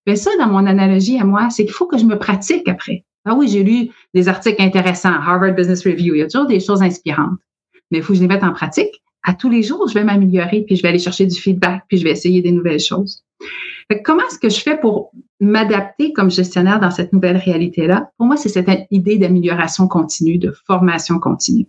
Mais 0.06 0.16
ça, 0.16 0.30
dans 0.38 0.46
mon 0.46 0.66
analogie 0.66 1.18
à 1.18 1.24
moi, 1.24 1.50
c'est 1.50 1.64
qu'il 1.64 1.74
faut 1.74 1.86
que 1.86 1.98
je 1.98 2.04
me 2.04 2.18
pratique 2.18 2.68
après. 2.68 3.04
Ah 3.24 3.34
oui, 3.34 3.48
j'ai 3.48 3.64
lu 3.64 3.90
des 4.14 4.28
articles 4.28 4.62
intéressants, 4.62 5.12
Harvard 5.12 5.54
Business 5.54 5.84
Review, 5.84 6.14
il 6.14 6.18
y 6.18 6.22
a 6.22 6.28
toujours 6.28 6.46
des 6.46 6.60
choses 6.60 6.82
inspirantes. 6.82 7.38
Mais 7.90 7.98
il 7.98 8.04
faut 8.04 8.12
que 8.12 8.18
je 8.18 8.22
les 8.22 8.28
mette 8.28 8.44
en 8.44 8.52
pratique. 8.52 9.02
À 9.24 9.34
tous 9.34 9.50
les 9.50 9.64
jours, 9.64 9.88
je 9.88 9.94
vais 9.94 10.04
m'améliorer, 10.04 10.62
puis 10.62 10.76
je 10.76 10.82
vais 10.82 10.88
aller 10.88 11.00
chercher 11.00 11.26
du 11.26 11.34
feedback, 11.34 11.82
puis 11.88 11.98
je 11.98 12.04
vais 12.04 12.12
essayer 12.12 12.40
des 12.40 12.52
nouvelles 12.52 12.80
choses. 12.80 13.24
comment 14.04 14.22
est-ce 14.28 14.38
que 14.38 14.48
je 14.48 14.60
fais 14.60 14.78
pour 14.78 15.10
m'adapter 15.40 16.12
comme 16.12 16.30
gestionnaire 16.30 16.78
dans 16.78 16.92
cette 16.92 17.12
nouvelle 17.12 17.36
réalité-là? 17.36 18.10
Pour 18.16 18.26
moi, 18.28 18.36
c'est 18.36 18.48
cette 18.48 18.70
idée 18.92 19.18
d'amélioration 19.18 19.88
continue, 19.88 20.38
de 20.38 20.52
formation 20.66 21.18
continue. 21.18 21.66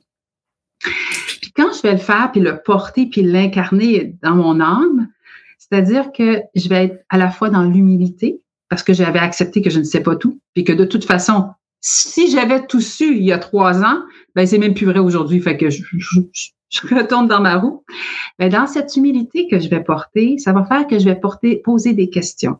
Puis 0.79 1.51
quand 1.55 1.73
je 1.73 1.81
vais 1.81 1.93
le 1.93 1.97
faire, 1.97 2.31
puis 2.31 2.41
le 2.41 2.61
porter, 2.63 3.07
puis 3.07 3.23
l'incarner 3.23 4.15
dans 4.21 4.35
mon 4.35 4.59
âme, 4.59 5.07
c'est-à-dire 5.57 6.11
que 6.11 6.41
je 6.55 6.69
vais 6.69 6.85
être 6.85 7.05
à 7.09 7.17
la 7.17 7.29
fois 7.29 7.49
dans 7.49 7.63
l'humilité, 7.63 8.41
parce 8.69 8.83
que 8.83 8.93
j'avais 8.93 9.19
accepté 9.19 9.61
que 9.61 9.69
je 9.69 9.79
ne 9.79 9.83
sais 9.83 10.01
pas 10.01 10.15
tout, 10.15 10.39
puis 10.53 10.63
que 10.63 10.73
de 10.73 10.85
toute 10.85 11.05
façon, 11.05 11.49
si 11.81 12.29
j'avais 12.29 12.65
tout 12.65 12.81
su 12.81 13.15
il 13.15 13.23
y 13.23 13.31
a 13.31 13.37
trois 13.37 13.83
ans, 13.83 14.01
ben 14.35 14.45
c'est 14.45 14.57
même 14.57 14.73
plus 14.73 14.85
vrai 14.85 14.99
aujourd'hui. 14.99 15.39
Fait 15.39 15.57
que 15.57 15.69
je, 15.69 15.83
retourne 16.95 17.27
dans 17.27 17.41
ma 17.41 17.57
roue. 17.57 17.83
Mais 18.39 18.49
dans 18.49 18.67
cette 18.67 18.95
humilité 18.95 19.47
que 19.47 19.59
je 19.59 19.69
vais 19.69 19.83
porter, 19.83 20.37
ça 20.37 20.53
va 20.53 20.65
faire 20.65 20.87
que 20.87 20.99
je 20.99 21.05
vais 21.05 21.15
porter, 21.15 21.57
poser 21.57 21.93
des 21.93 22.09
questions 22.09 22.57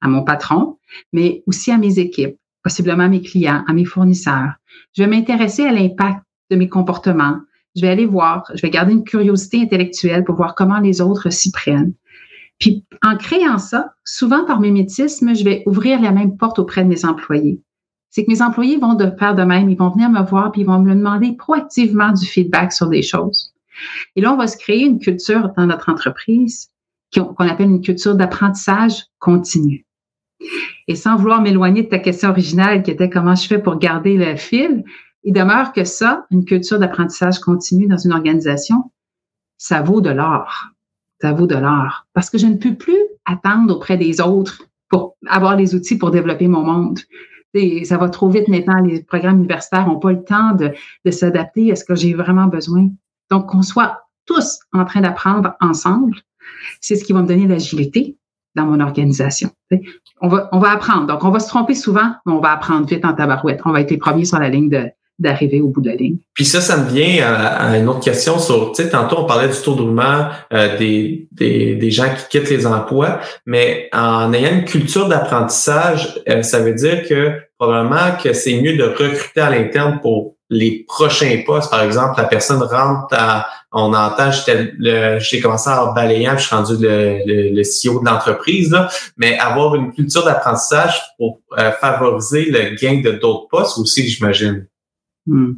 à 0.00 0.08
mon 0.08 0.24
patron, 0.24 0.78
mais 1.12 1.42
aussi 1.46 1.70
à 1.70 1.78
mes 1.78 1.98
équipes, 1.98 2.36
possiblement 2.62 3.04
à 3.04 3.08
mes 3.08 3.22
clients, 3.22 3.64
à 3.66 3.72
mes 3.72 3.84
fournisseurs. 3.84 4.52
Je 4.94 5.02
vais 5.02 5.08
m'intéresser 5.08 5.64
à 5.64 5.72
l'impact 5.72 6.22
de 6.50 6.56
mes 6.56 6.68
comportements. 6.68 7.38
Je 7.74 7.80
vais 7.80 7.88
aller 7.88 8.06
voir, 8.06 8.44
je 8.54 8.60
vais 8.60 8.70
garder 8.70 8.92
une 8.92 9.04
curiosité 9.04 9.60
intellectuelle 9.60 10.24
pour 10.24 10.36
voir 10.36 10.54
comment 10.54 10.78
les 10.78 11.00
autres 11.00 11.30
s'y 11.30 11.50
prennent. 11.50 11.94
Puis 12.58 12.84
en 13.02 13.16
créant 13.16 13.58
ça, 13.58 13.94
souvent 14.04 14.44
par 14.44 14.60
mimétisme, 14.60 15.34
je 15.34 15.44
vais 15.44 15.62
ouvrir 15.66 16.00
la 16.00 16.12
même 16.12 16.36
porte 16.36 16.58
auprès 16.58 16.84
de 16.84 16.88
mes 16.88 17.04
employés. 17.04 17.60
C'est 18.10 18.24
que 18.24 18.30
mes 18.30 18.42
employés 18.42 18.78
vont 18.78 18.94
de 18.94 19.10
faire 19.18 19.34
de 19.34 19.42
même, 19.42 19.68
ils 19.68 19.76
vont 19.76 19.90
venir 19.90 20.08
me 20.08 20.22
voir 20.22 20.52
puis 20.52 20.62
ils 20.62 20.66
vont 20.66 20.78
me 20.78 20.94
demander 20.94 21.32
proactivement 21.32 22.12
du 22.12 22.24
feedback 22.24 22.72
sur 22.72 22.88
des 22.88 23.02
choses. 23.02 23.52
Et 24.14 24.22
là, 24.22 24.32
on 24.32 24.36
va 24.36 24.46
se 24.46 24.56
créer 24.56 24.86
une 24.86 24.98
culture 24.98 25.52
dans 25.56 25.66
notre 25.66 25.90
entreprise 25.90 26.70
qu'on 27.14 27.48
appelle 27.48 27.70
une 27.70 27.82
culture 27.82 28.14
d'apprentissage 28.14 29.04
continu. 29.18 29.86
Et 30.88 30.94
sans 30.94 31.16
vouloir 31.16 31.40
m'éloigner 31.40 31.82
de 31.82 31.88
ta 31.88 31.98
question 31.98 32.30
originale 32.30 32.82
qui 32.82 32.90
était 32.90 33.10
comment 33.10 33.34
je 33.34 33.46
fais 33.46 33.58
pour 33.58 33.78
garder 33.78 34.16
le 34.16 34.36
fil, 34.36 34.84
il 35.24 35.32
demeure 35.32 35.72
que 35.72 35.84
ça, 35.84 36.26
une 36.30 36.44
culture 36.44 36.78
d'apprentissage 36.78 37.38
continu 37.40 37.86
dans 37.86 37.96
une 37.96 38.12
organisation, 38.12 38.92
ça 39.58 39.82
vaut 39.82 40.00
de 40.00 40.10
l'or. 40.10 40.70
Ça 41.20 41.32
vaut 41.32 41.46
de 41.46 41.56
l'or. 41.56 42.06
Parce 42.12 42.30
que 42.30 42.38
je 42.38 42.46
ne 42.46 42.56
peux 42.56 42.74
plus 42.74 42.98
attendre 43.24 43.74
auprès 43.74 43.96
des 43.96 44.20
autres 44.20 44.62
pour 44.88 45.16
avoir 45.26 45.56
les 45.56 45.74
outils 45.74 45.98
pour 45.98 46.10
développer 46.10 46.48
mon 46.48 46.62
monde. 46.62 47.00
ça 47.84 47.96
va 47.96 48.08
trop 48.08 48.28
vite 48.28 48.48
maintenant. 48.48 48.80
Les 48.82 49.02
programmes 49.02 49.38
universitaires 49.38 49.86
n'ont 49.86 49.98
pas 49.98 50.12
le 50.12 50.22
temps 50.22 50.52
de, 50.52 50.72
de 51.04 51.10
s'adapter 51.10 51.72
à 51.72 51.76
ce 51.76 51.84
que 51.84 51.94
j'ai 51.94 52.14
vraiment 52.14 52.46
besoin. 52.46 52.88
Donc, 53.30 53.46
qu'on 53.46 53.62
soit 53.62 54.02
tous 54.26 54.60
en 54.72 54.84
train 54.84 55.00
d'apprendre 55.00 55.54
ensemble, 55.60 56.16
c'est 56.80 56.96
ce 56.96 57.04
qui 57.04 57.12
va 57.12 57.22
me 57.22 57.26
donner 57.26 57.46
l'agilité 57.46 58.16
dans 58.54 58.66
mon 58.66 58.80
organisation. 58.80 59.50
On 60.20 60.28
va, 60.28 60.48
on 60.52 60.58
va 60.58 60.70
apprendre. 60.70 61.06
Donc, 61.06 61.24
on 61.24 61.30
va 61.30 61.40
se 61.40 61.48
tromper 61.48 61.74
souvent, 61.74 62.14
mais 62.24 62.32
on 62.32 62.40
va 62.40 62.52
apprendre 62.52 62.86
vite 62.86 63.04
en 63.04 63.14
tabarouette. 63.14 63.60
On 63.64 63.72
va 63.72 63.80
être 63.80 63.90
les 63.90 63.98
premiers 63.98 64.24
sur 64.24 64.38
la 64.38 64.48
ligne 64.48 64.70
de, 64.70 64.90
d'arriver 65.18 65.60
au 65.60 65.68
bout 65.68 65.80
de 65.80 65.88
la 65.88 65.96
ligne. 65.96 66.18
Puis 66.34 66.44
ça, 66.44 66.60
ça 66.60 66.76
me 66.76 66.90
vient 66.90 67.26
à, 67.26 67.76
une 67.78 67.88
autre 67.88 68.00
question 68.00 68.38
sur, 68.38 68.72
tu 68.72 68.82
sais, 68.82 68.90
tantôt 68.90 69.16
on 69.20 69.24
parlait 69.24 69.48
du 69.48 69.56
taux 69.56 69.74
de 69.74 69.82
roulement 69.82 70.28
euh, 70.52 70.76
des, 70.76 71.28
des, 71.32 71.74
des, 71.74 71.90
gens 71.90 72.08
qui 72.14 72.38
quittent 72.38 72.50
les 72.50 72.66
emplois, 72.66 73.20
mais 73.46 73.88
en 73.92 74.32
ayant 74.32 74.52
une 74.52 74.64
culture 74.64 75.08
d'apprentissage, 75.08 76.20
euh, 76.28 76.42
ça 76.42 76.60
veut 76.60 76.74
dire 76.74 77.06
que 77.08 77.32
probablement 77.58 78.16
que 78.22 78.32
c'est 78.34 78.60
mieux 78.60 78.76
de 78.76 78.84
recruter 78.84 79.40
à 79.40 79.50
l'interne 79.50 80.00
pour 80.02 80.36
les 80.50 80.84
prochains 80.86 81.42
postes. 81.44 81.70
Par 81.70 81.82
exemple, 81.82 82.14
la 82.18 82.24
personne 82.24 82.62
rentre 82.62 83.08
à, 83.12 83.46
on 83.72 83.92
entend, 83.92 84.30
j'ai 84.30 85.40
commencé 85.40 85.68
à 85.68 85.92
balayant, 85.94 86.36
je 86.36 86.46
suis 86.46 86.54
rendu 86.54 86.74
le, 86.78 87.18
le, 87.26 87.54
le 87.54 87.62
CEO 87.62 88.00
de 88.00 88.06
l'entreprise, 88.06 88.76
mais 89.16 89.38
avoir 89.38 89.74
une 89.74 89.92
culture 89.92 90.24
d'apprentissage 90.24 91.02
pour 91.18 91.40
euh, 91.58 91.72
favoriser 91.72 92.46
le 92.46 92.76
gain 92.76 93.00
de 93.00 93.12
d'autres 93.12 93.48
postes 93.48 93.78
aussi, 93.78 94.06
j'imagine. 94.06 94.66
Hmm. 95.26 95.54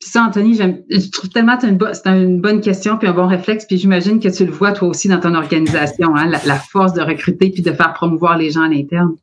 ça, 0.00 0.22
Anthony, 0.22 0.54
je 0.56 1.10
trouve 1.10 1.30
tellement 1.30 1.56
que 1.56 1.62
c'est 1.92 2.06
une, 2.06 2.40
bonne 2.40 2.60
question 2.60 2.96
puis 2.96 3.08
un 3.08 3.12
bon 3.12 3.26
réflexe, 3.26 3.64
puis 3.66 3.78
j'imagine 3.78 4.20
que 4.20 4.28
tu 4.28 4.46
le 4.46 4.52
vois 4.52 4.72
toi 4.72 4.88
aussi 4.88 5.08
dans 5.08 5.18
ton 5.18 5.34
organisation, 5.34 6.14
hein, 6.14 6.26
la, 6.26 6.58
force 6.58 6.92
de 6.92 7.02
recruter 7.02 7.50
puis 7.50 7.62
de 7.62 7.72
faire 7.72 7.92
promouvoir 7.94 8.38
les 8.38 8.50
gens 8.50 8.62
à 8.62 8.68
l'interne. 8.68 9.16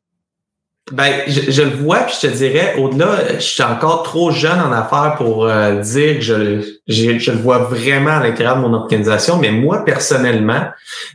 Ben, 0.91 1.21
je, 1.27 1.61
le 1.61 1.69
vois, 1.69 1.99
puis 1.99 2.15
je 2.21 2.27
te 2.27 2.33
dirais, 2.33 2.75
au-delà, 2.77 3.35
je 3.35 3.39
suis 3.39 3.63
encore 3.63 4.03
trop 4.03 4.31
jeune 4.31 4.59
en 4.59 4.73
affaires 4.73 5.15
pour 5.15 5.45
euh, 5.45 5.79
dire 5.79 6.15
que 6.15 6.21
je, 6.21 6.61
je, 6.87 7.31
le 7.31 7.37
vois 7.37 7.59
vraiment 7.59 8.09
à 8.09 8.19
l'intérieur 8.23 8.57
de 8.57 8.61
mon 8.61 8.73
organisation, 8.73 9.37
mais 9.37 9.51
moi, 9.51 9.85
personnellement, 9.85 10.65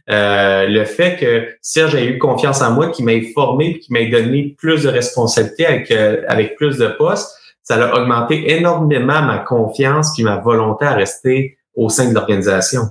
euh, 0.08 0.66
le 0.66 0.84
fait 0.84 1.16
que 1.16 1.48
Serge 1.60 1.94
ait 1.94 2.06
eu 2.06 2.16
confiance 2.16 2.62
en 2.62 2.72
moi, 2.72 2.88
qu'il 2.88 3.04
m'ait 3.04 3.32
formé, 3.34 3.78
qu'il 3.78 3.92
m'ait 3.92 4.08
donné 4.08 4.54
plus 4.56 4.84
de 4.84 4.88
responsabilités 4.88 5.66
avec, 5.66 5.90
euh, 5.90 6.22
avec 6.28 6.56
plus 6.56 6.78
de 6.78 6.86
postes, 6.86 7.36
ça 7.66 7.74
a 7.84 8.00
augmenté 8.00 8.56
énormément 8.56 9.22
ma 9.22 9.38
confiance 9.38 10.12
puis 10.14 10.22
ma 10.22 10.36
volonté 10.36 10.84
à 10.84 10.94
rester 10.94 11.58
au 11.74 11.88
sein 11.88 12.08
de 12.08 12.14
l'organisation. 12.14 12.82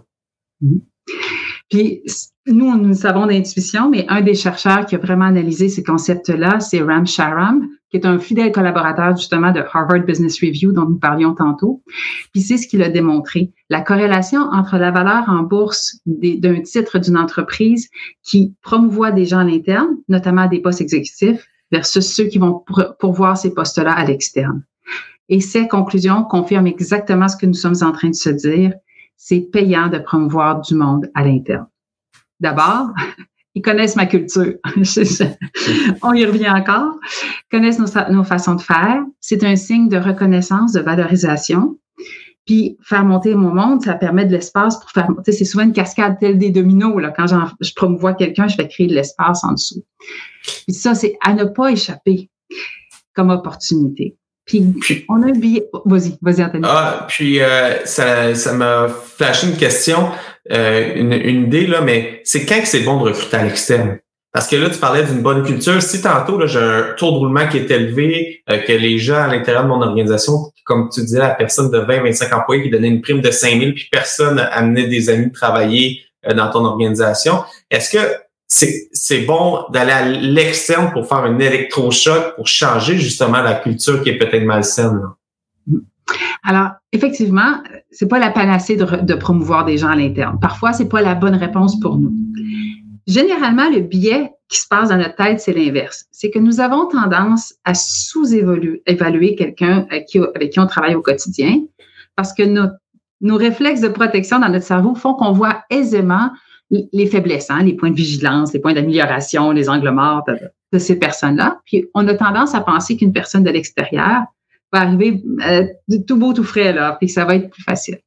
Mm-hmm. 0.62 0.82
Puis, 1.70 2.04
nous, 2.46 2.78
nous 2.78 2.94
savons 2.94 3.26
d'intuition, 3.26 3.90
mais 3.90 4.06
un 4.08 4.22
des 4.22 4.36
chercheurs 4.36 4.86
qui 4.86 4.96
a 4.96 4.98
vraiment 5.00 5.26
analysé 5.26 5.70
ces 5.70 5.82
concepts-là, 5.82 6.60
c'est 6.60 6.82
Ram 6.82 7.08
Sharam, 7.08 7.68
qui 7.90 7.98
est 7.98 8.06
un 8.06 8.20
fidèle 8.20 8.52
collaborateur 8.52 9.16
justement 9.16 9.52
de 9.52 9.64
Harvard 9.74 10.02
Business 10.02 10.40
Review 10.42 10.72
dont 10.74 10.86
nous 10.86 11.00
parlions 11.00 11.34
tantôt. 11.34 11.82
Puis 12.34 12.42
c'est 12.42 12.58
ce 12.58 12.68
qu'il 12.68 12.84
a 12.84 12.90
démontré. 12.90 13.52
La 13.70 13.82
corrélation 13.82 14.42
entre 14.52 14.78
la 14.78 14.92
valeur 14.92 15.24
en 15.28 15.42
bourse 15.44 16.00
d'un 16.06 16.62
titre 16.62 17.00
d'une 17.00 17.18
entreprise 17.18 17.90
qui 18.24 18.54
promouvoit 18.62 19.12
des 19.12 19.26
gens 19.26 19.40
à 19.40 19.44
l'interne, 19.46 19.98
notamment 20.08 20.48
des 20.48 20.60
postes 20.60 20.82
exécutifs, 20.82 21.48
versus 21.72 22.14
ceux 22.14 22.26
qui 22.26 22.38
vont 22.38 22.64
pourvoir 23.00 23.38
ces 23.38 23.54
postes-là 23.54 23.94
à 23.94 24.06
l'externe. 24.06 24.64
Et 25.30 25.42
ces 25.42 25.68
conclusions 25.68 26.24
confirment 26.24 26.68
exactement 26.68 27.28
ce 27.28 27.38
que 27.38 27.46
nous 27.46 27.54
sommes 27.54 27.76
en 27.82 27.92
train 27.92 28.10
de 28.10 28.16
se 28.16 28.30
dire. 28.30 28.74
C'est 29.18 29.42
payant 29.52 29.88
de 29.88 29.98
promouvoir 29.98 30.62
du 30.62 30.76
monde 30.76 31.10
à 31.16 31.24
l'interne. 31.24 31.68
D'abord, 32.40 32.90
ils 33.56 33.62
connaissent 33.62 33.96
ma 33.96 34.06
culture. 34.06 34.54
On 36.04 36.14
y 36.14 36.26
revient 36.26 36.50
encore. 36.50 37.00
Ils 37.04 37.58
connaissent 37.58 37.80
nos, 37.80 38.14
nos 38.14 38.24
façons 38.24 38.56
de 38.56 38.62
faire. 38.62 39.04
C'est 39.20 39.44
un 39.44 39.56
signe 39.56 39.90
de 39.90 39.98
reconnaissance, 39.98 40.74
de 40.74 40.82
valorisation. 40.82 41.78
Puis 42.46 42.78
faire 42.84 43.04
monter 43.04 43.34
mon 43.34 43.54
monde, 43.54 43.84
ça 43.84 43.96
permet 43.96 44.26
de 44.26 44.32
l'espace 44.32 44.80
pour 44.80 44.92
faire 44.92 45.10
monter. 45.10 45.32
C'est 45.32 45.46
souvent 45.46 45.64
une 45.64 45.74
cascade 45.74 46.18
telle 46.20 46.38
des 46.38 46.52
dominos. 46.52 47.02
Là. 47.02 47.12
Quand 47.16 47.26
je 47.28 47.74
promouvois 47.76 48.14
quelqu'un, 48.14 48.48
je 48.48 48.56
fais 48.56 48.68
créer 48.68 48.88
de 48.88 48.94
l'espace 48.94 49.44
en 49.44 49.54
dessous. 49.54 49.84
Puis 50.66 50.76
ça, 50.76 50.94
c'est 50.94 51.18
à 51.22 51.34
ne 51.34 51.46
pas 51.46 51.72
échapper 51.72 52.30
comme 53.16 53.32
opportunité. 53.32 54.16
Puis, 54.46 54.64
on 55.10 55.24
a 55.24 55.28
un 55.28 55.32
billet. 55.32 55.68
Vas-y, 55.86 56.18
vas-y, 56.22 56.44
Anthony. 56.44 56.64
Ah, 56.68 57.08
puis 57.10 57.42
euh, 57.42 57.84
ça, 57.86 58.36
ça 58.36 58.54
m'a 58.54 58.88
flashé 58.90 59.48
une 59.48 59.58
question, 59.58 60.10
euh, 60.52 60.94
une, 60.96 61.14
une, 61.14 61.46
idée, 61.46 61.66
là, 61.66 61.82
mais 61.82 62.22
c'est 62.24 62.46
quand 62.46 62.62
que 62.62 62.68
c'est 62.68 62.82
bon 62.82 63.00
de 63.00 63.06
recruter 63.06 63.38
à 63.38 63.44
l'externe? 63.44 63.98
Parce 64.36 64.50
que 64.50 64.58
là, 64.58 64.70
tu 64.70 64.80
parlais 64.80 65.04
d'une 65.04 65.22
bonne 65.22 65.44
culture. 65.44 65.82
Si 65.82 66.02
tantôt, 66.02 66.46
j'ai 66.46 66.60
un 66.60 66.94
taux 66.98 67.10
de 67.12 67.16
roulement 67.20 67.48
qui 67.48 67.56
est 67.56 67.72
élevé, 67.72 68.44
euh, 68.50 68.58
que 68.58 68.74
les 68.74 68.98
gens 68.98 69.16
à 69.16 69.28
l'intérieur 69.28 69.64
de 69.64 69.70
mon 69.70 69.82
organisation, 69.82 70.52
comme 70.66 70.90
tu 70.94 71.00
disais, 71.00 71.20
la 71.20 71.30
personne 71.30 71.72
de 71.72 71.78
20-25 71.78 72.36
employés 72.36 72.64
qui 72.64 72.70
donnait 72.70 72.90
une 72.90 73.00
prime 73.00 73.22
de 73.22 73.32
5 73.32 73.58
000, 73.58 73.72
puis 73.72 73.88
personne 73.90 74.40
amenait 74.40 74.88
des 74.88 75.10
amis 75.10 75.32
travailler 75.32 76.02
euh, 76.28 76.34
dans 76.34 76.50
ton 76.50 76.66
organisation, 76.66 77.46
est-ce 77.72 77.98
que 77.98 78.14
c'est 78.46 79.22
bon 79.22 79.64
d'aller 79.72 79.94
à 79.94 80.06
l'externe 80.06 80.92
pour 80.92 81.08
faire 81.08 81.20
un 81.20 81.40
électrochoc, 81.40 82.36
pour 82.36 82.48
changer 82.48 82.98
justement 82.98 83.42
la 83.42 83.54
culture 83.54 84.04
qui 84.04 84.10
est 84.10 84.18
peut-être 84.18 84.44
malsaine? 84.44 85.00
Alors, 86.44 86.72
effectivement, 86.92 87.64
c'est 87.90 88.10
pas 88.10 88.20
la 88.20 88.32
panacée 88.32 88.76
de, 88.76 88.84
de, 89.02 89.14
promouvoir 89.14 89.64
des 89.64 89.78
gens 89.78 89.92
à 89.92 89.96
l'interne. 89.96 90.38
Parfois, 90.42 90.74
c'est 90.74 90.90
pas 90.90 91.02
la 91.02 91.16
bonne 91.16 91.36
réponse 91.36 91.80
pour 91.80 91.98
nous. 91.98 92.12
Généralement, 93.08 93.70
le 93.70 93.82
biais 93.82 94.32
qui 94.50 94.60
se 94.60 94.68
passe 94.68 94.90
dans 94.90 94.98
notre 94.98 95.16
tête, 95.16 95.40
c'est 95.40 95.54
l'inverse. 95.54 96.06
C'est 96.12 96.32
que 96.32 96.40
nous 96.40 96.60
avons 96.60 96.88
tendance 96.88 97.54
à 97.64 97.74
sous-évaluer 97.74 99.36
quelqu'un 99.36 99.86
avec 99.90 100.06
qui, 100.06 100.20
on 100.60 100.68
travaille 100.68 100.96
au 100.96 101.02
quotidien 101.02 101.62
parce 102.16 102.34
que 102.34 102.44
nos, 102.44 103.38
réflexes 103.38 103.82
de 103.82 103.88
protection 103.90 104.40
dans 104.40 104.50
notre 104.50 104.66
cerveau 104.66 104.96
font 104.96 105.14
qu'on 105.14 105.32
voit 105.32 105.64
aisément 105.70 106.32
les 106.70 107.06
faiblesses, 107.06 107.52
hein, 107.52 107.64
les 107.64 107.74
points 107.74 107.92
de 107.92 107.96
vigilance, 107.96 108.54
les 108.54 108.60
points 108.60 108.74
d'amélioration, 108.74 109.52
les 109.52 109.70
angles 109.70 109.92
morts 109.92 110.24
de, 110.28 110.80
ces 110.80 111.00
personnes-là. 111.00 111.62
Puis 111.66 111.86
on 111.94 112.06
a 112.08 112.16
tendance 112.16 112.54
à 112.54 112.60
penser 112.60 112.98
qu'une 112.98 113.14
personne 113.14 113.44
de 113.44 113.50
l'extérieur 113.50 114.24
va 114.74 114.82
arriver 114.82 115.24
euh, 115.48 115.66
tout 116.06 116.18
beau, 116.18 116.34
tout 116.34 116.44
frais, 116.44 116.74
là, 116.74 116.98
puis 117.00 117.08
que 117.08 117.14
ça 117.14 117.24
va 117.24 117.36
être 117.36 117.50
plus 117.50 117.64
facile. 117.64 118.00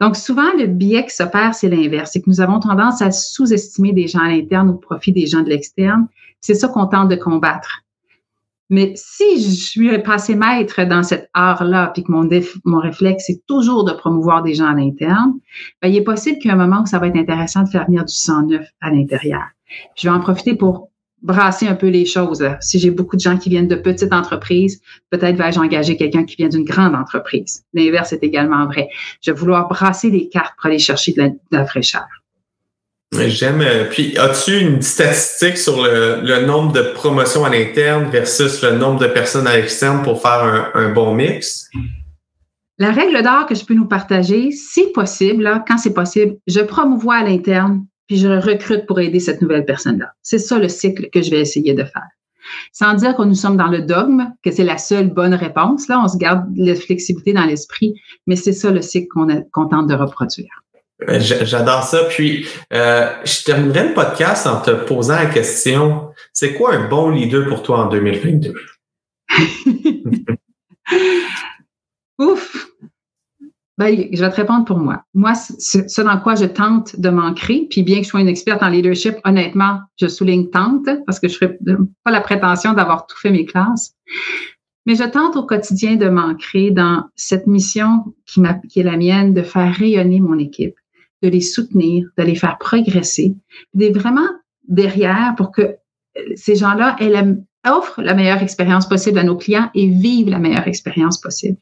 Donc, 0.00 0.16
souvent, 0.16 0.52
le 0.58 0.66
biais 0.66 1.04
qui 1.04 1.14
s'opère, 1.14 1.54
c'est 1.54 1.68
l'inverse. 1.68 2.10
C'est 2.12 2.22
que 2.22 2.28
nous 2.30 2.40
avons 2.40 2.60
tendance 2.60 3.02
à 3.02 3.10
sous-estimer 3.10 3.92
des 3.92 4.08
gens 4.08 4.20
à 4.20 4.28
l'interne 4.28 4.70
au 4.70 4.74
profit 4.74 5.12
des 5.12 5.26
gens 5.26 5.42
de 5.42 5.48
l'externe. 5.48 6.06
C'est 6.40 6.54
ça 6.54 6.68
qu'on 6.68 6.86
tente 6.86 7.08
de 7.08 7.16
combattre. 7.16 7.82
Mais 8.72 8.94
si 8.96 9.42
je 9.42 9.50
suis 9.50 9.98
passé 9.98 10.34
maître 10.34 10.82
dans 10.84 11.02
cet 11.02 11.28
art-là, 11.34 11.90
puis 11.92 12.04
que 12.04 12.10
mon, 12.10 12.80
réflexe, 12.80 13.24
c'est 13.26 13.46
toujours 13.46 13.84
de 13.84 13.92
promouvoir 13.92 14.42
des 14.42 14.54
gens 14.54 14.68
à 14.68 14.74
l'interne, 14.74 15.34
ben, 15.82 15.88
il 15.88 15.96
est 15.96 16.02
possible 16.02 16.38
qu'il 16.38 16.46
y 16.46 16.48
ait 16.48 16.56
un 16.56 16.66
moment 16.66 16.80
où 16.82 16.86
ça 16.86 16.98
va 16.98 17.08
être 17.08 17.16
intéressant 17.16 17.64
de 17.64 17.68
faire 17.68 17.84
venir 17.84 18.04
du 18.04 18.14
sang 18.14 18.46
neuf 18.46 18.66
à 18.80 18.90
l'intérieur. 18.90 19.44
Je 19.94 20.08
vais 20.08 20.14
en 20.14 20.20
profiter 20.20 20.54
pour 20.54 20.88
brasser 21.22 21.66
un 21.68 21.74
peu 21.74 21.88
les 21.88 22.04
choses. 22.04 22.44
Si 22.60 22.78
j'ai 22.78 22.90
beaucoup 22.90 23.16
de 23.16 23.20
gens 23.20 23.38
qui 23.38 23.48
viennent 23.48 23.68
de 23.68 23.76
petites 23.76 24.12
entreprises, 24.12 24.80
peut-être 25.10 25.36
vais-je 25.36 25.58
engager 25.58 25.96
quelqu'un 25.96 26.24
qui 26.24 26.36
vient 26.36 26.48
d'une 26.48 26.64
grande 26.64 26.94
entreprise. 26.94 27.64
L'inverse 27.72 28.12
est 28.12 28.22
également 28.22 28.66
vrai. 28.66 28.88
Je 29.20 29.30
vais 29.30 29.38
vouloir 29.38 29.68
brasser 29.68 30.10
les 30.10 30.28
cartes 30.28 30.54
pour 30.56 30.66
aller 30.66 30.78
chercher 30.78 31.12
de 31.12 31.30
la, 31.50 31.66
fraîcheur. 31.66 32.06
J'aime. 33.12 33.60
Euh, 33.60 33.84
puis, 33.90 34.16
as-tu 34.16 34.58
une 34.58 34.80
statistique 34.80 35.58
sur 35.58 35.82
le, 35.82 36.46
nombre 36.46 36.72
de 36.72 36.82
promotions 36.94 37.44
à 37.44 37.50
l'interne 37.50 38.10
versus 38.10 38.62
le 38.62 38.72
nombre 38.72 39.00
de 39.00 39.06
personnes 39.06 39.46
à 39.46 39.56
l'externe 39.56 40.02
pour 40.02 40.20
faire 40.20 40.70
un, 40.74 40.88
bon 40.88 41.14
mix? 41.14 41.68
La 42.78 42.90
règle 42.90 43.22
d'or 43.22 43.46
que 43.46 43.54
je 43.54 43.64
peux 43.64 43.74
nous 43.74 43.86
partager, 43.86 44.50
si 44.50 44.86
possible, 44.92 45.62
quand 45.68 45.76
c'est 45.76 45.92
possible, 45.92 46.36
je 46.46 46.60
promouvois 46.60 47.16
à 47.16 47.22
l'interne, 47.22 47.84
puis 48.12 48.20
je 48.20 48.28
recrute 48.28 48.84
pour 48.84 49.00
aider 49.00 49.20
cette 49.20 49.40
nouvelle 49.40 49.64
personne-là. 49.64 50.12
C'est 50.20 50.38
ça 50.38 50.58
le 50.58 50.68
cycle 50.68 51.08
que 51.08 51.22
je 51.22 51.30
vais 51.30 51.40
essayer 51.40 51.72
de 51.72 51.82
faire. 51.82 52.06
Sans 52.70 52.92
dire 52.92 53.16
que 53.16 53.22
nous 53.22 53.34
sommes 53.34 53.56
dans 53.56 53.68
le 53.68 53.80
dogme, 53.80 54.26
que 54.44 54.50
c'est 54.50 54.64
la 54.64 54.76
seule 54.76 55.08
bonne 55.08 55.32
réponse, 55.32 55.88
là, 55.88 55.98
on 56.04 56.08
se 56.08 56.18
garde 56.18 56.44
la 56.54 56.74
flexibilité 56.74 57.32
dans 57.32 57.46
l'esprit, 57.46 57.94
mais 58.26 58.36
c'est 58.36 58.52
ça 58.52 58.70
le 58.70 58.82
cycle 58.82 59.08
qu'on 59.50 59.66
tente 59.66 59.86
de 59.86 59.94
reproduire. 59.94 60.50
Euh, 61.08 61.20
j'adore 61.20 61.84
ça. 61.84 62.04
Puis, 62.10 62.46
euh, 62.74 63.10
je 63.24 63.44
terminerai 63.44 63.88
le 63.88 63.94
podcast 63.94 64.46
en 64.46 64.60
te 64.60 64.72
posant 64.72 65.14
la 65.14 65.24
question, 65.24 66.10
c'est 66.34 66.52
quoi 66.52 66.74
un 66.74 66.88
bon 66.88 67.08
leader 67.08 67.48
pour 67.48 67.62
toi 67.62 67.86
en 67.86 67.88
2022? 67.88 68.52
Ouf! 72.18 72.68
Ben, 73.78 74.06
je 74.12 74.20
vais 74.20 74.30
te 74.30 74.36
répondre 74.36 74.66
pour 74.66 74.78
moi. 74.78 75.02
Moi, 75.14 75.34
ce 75.34 76.02
dans 76.02 76.18
quoi 76.20 76.34
je 76.34 76.44
tente 76.44 77.00
de 77.00 77.08
m'ancrer, 77.08 77.66
puis 77.70 77.82
bien 77.82 77.98
que 77.98 78.04
je 78.04 78.08
sois 78.08 78.20
une 78.20 78.28
experte 78.28 78.62
en 78.62 78.68
leadership, 78.68 79.16
honnêtement, 79.24 79.80
je 79.98 80.08
souligne 80.08 80.50
tente 80.50 80.88
parce 81.06 81.18
que 81.18 81.28
je 81.28 81.38
ne 81.42 81.76
pas 82.04 82.10
la 82.10 82.20
prétention 82.20 82.74
d'avoir 82.74 83.06
tout 83.06 83.16
fait 83.16 83.30
mes 83.30 83.46
classes. 83.46 83.94
Mais 84.84 84.94
je 84.94 85.04
tente 85.04 85.36
au 85.36 85.44
quotidien 85.46 85.96
de 85.96 86.08
m'ancrer 86.08 86.70
dans 86.70 87.04
cette 87.14 87.46
mission 87.46 88.14
qui, 88.26 88.42
qui 88.68 88.80
est 88.80 88.84
la 88.84 88.96
mienne, 88.96 89.32
de 89.32 89.42
faire 89.42 89.72
rayonner 89.72 90.20
mon 90.20 90.38
équipe, 90.38 90.74
de 91.22 91.28
les 91.28 91.40
soutenir, 91.40 92.08
de 92.18 92.24
les 92.24 92.34
faire 92.34 92.58
progresser, 92.58 93.34
d'être 93.74 93.96
vraiment 93.96 94.28
derrière 94.68 95.34
pour 95.36 95.50
que 95.50 95.62
euh, 95.62 95.76
ces 96.34 96.56
gens-là 96.56 96.96
offrent 97.66 98.02
la 98.02 98.14
meilleure 98.14 98.42
expérience 98.42 98.88
possible 98.88 99.18
à 99.18 99.24
nos 99.24 99.36
clients 99.36 99.70
et 99.74 99.88
vivent 99.88 100.28
la 100.28 100.38
meilleure 100.38 100.66
expérience 100.66 101.18
possible. 101.18 101.58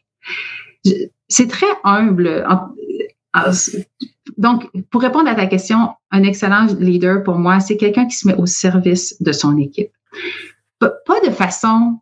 C'est 1.28 1.48
très 1.48 1.66
humble. 1.84 2.46
Donc, 4.38 4.68
pour 4.90 5.02
répondre 5.02 5.28
à 5.28 5.34
ta 5.34 5.46
question, 5.46 5.90
un 6.10 6.22
excellent 6.22 6.66
leader 6.78 7.22
pour 7.22 7.38
moi, 7.38 7.60
c'est 7.60 7.76
quelqu'un 7.76 8.06
qui 8.06 8.16
se 8.16 8.26
met 8.26 8.34
au 8.34 8.46
service 8.46 9.20
de 9.20 9.32
son 9.32 9.56
équipe. 9.58 9.92
Pas 10.78 11.20
de 11.26 11.30
façon 11.30 12.00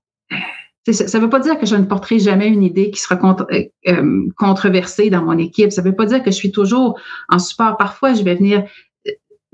ça 0.93 1.18
ne 1.18 1.24
veut 1.24 1.31
pas 1.31 1.41
dire 1.41 1.59
que 1.59 1.66
je 1.66 1.76
ne 1.76 1.85
porterai 1.85 2.18
jamais 2.18 2.49
une 2.49 2.62
idée 2.62 2.91
qui 2.91 3.01
sera 3.01 3.18
euh, 3.51 3.64
euh, 3.89 4.29
controversée 4.37 5.11
dans 5.11 5.22
mon 5.22 5.39
équipe. 5.39 5.72
Ça 5.72 5.83
ne 5.83 5.89
veut 5.89 5.95
pas 5.95 6.07
dire 6.07 6.22
que 6.22 6.31
je 6.31 6.37
suis 6.37 6.53
toujours 6.53 6.99
en 7.29 7.39
support. 7.39 7.76
Parfois, 7.76 8.14
je 8.14 8.22
vais 8.22 8.35
venir 8.35 8.64
euh, 9.07 9.12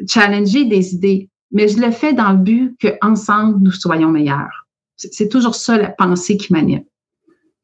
challenger 0.09 0.65
des 0.65 0.95
idées, 0.95 1.29
mais 1.51 1.69
je 1.69 1.79
le 1.79 1.91
fais 1.91 2.13
dans 2.13 2.33
le 2.33 2.39
but 2.39 2.77
qu'ensemble, 2.81 3.63
nous 3.63 3.73
soyons 3.73 4.11
meilleurs. 4.11 4.67
C'est 4.97 5.29
toujours 5.29 5.57
ça 5.57 5.77
la 5.77 5.91
pensée 5.91 6.37
qui 6.37 6.53
m'anime. 6.53 6.85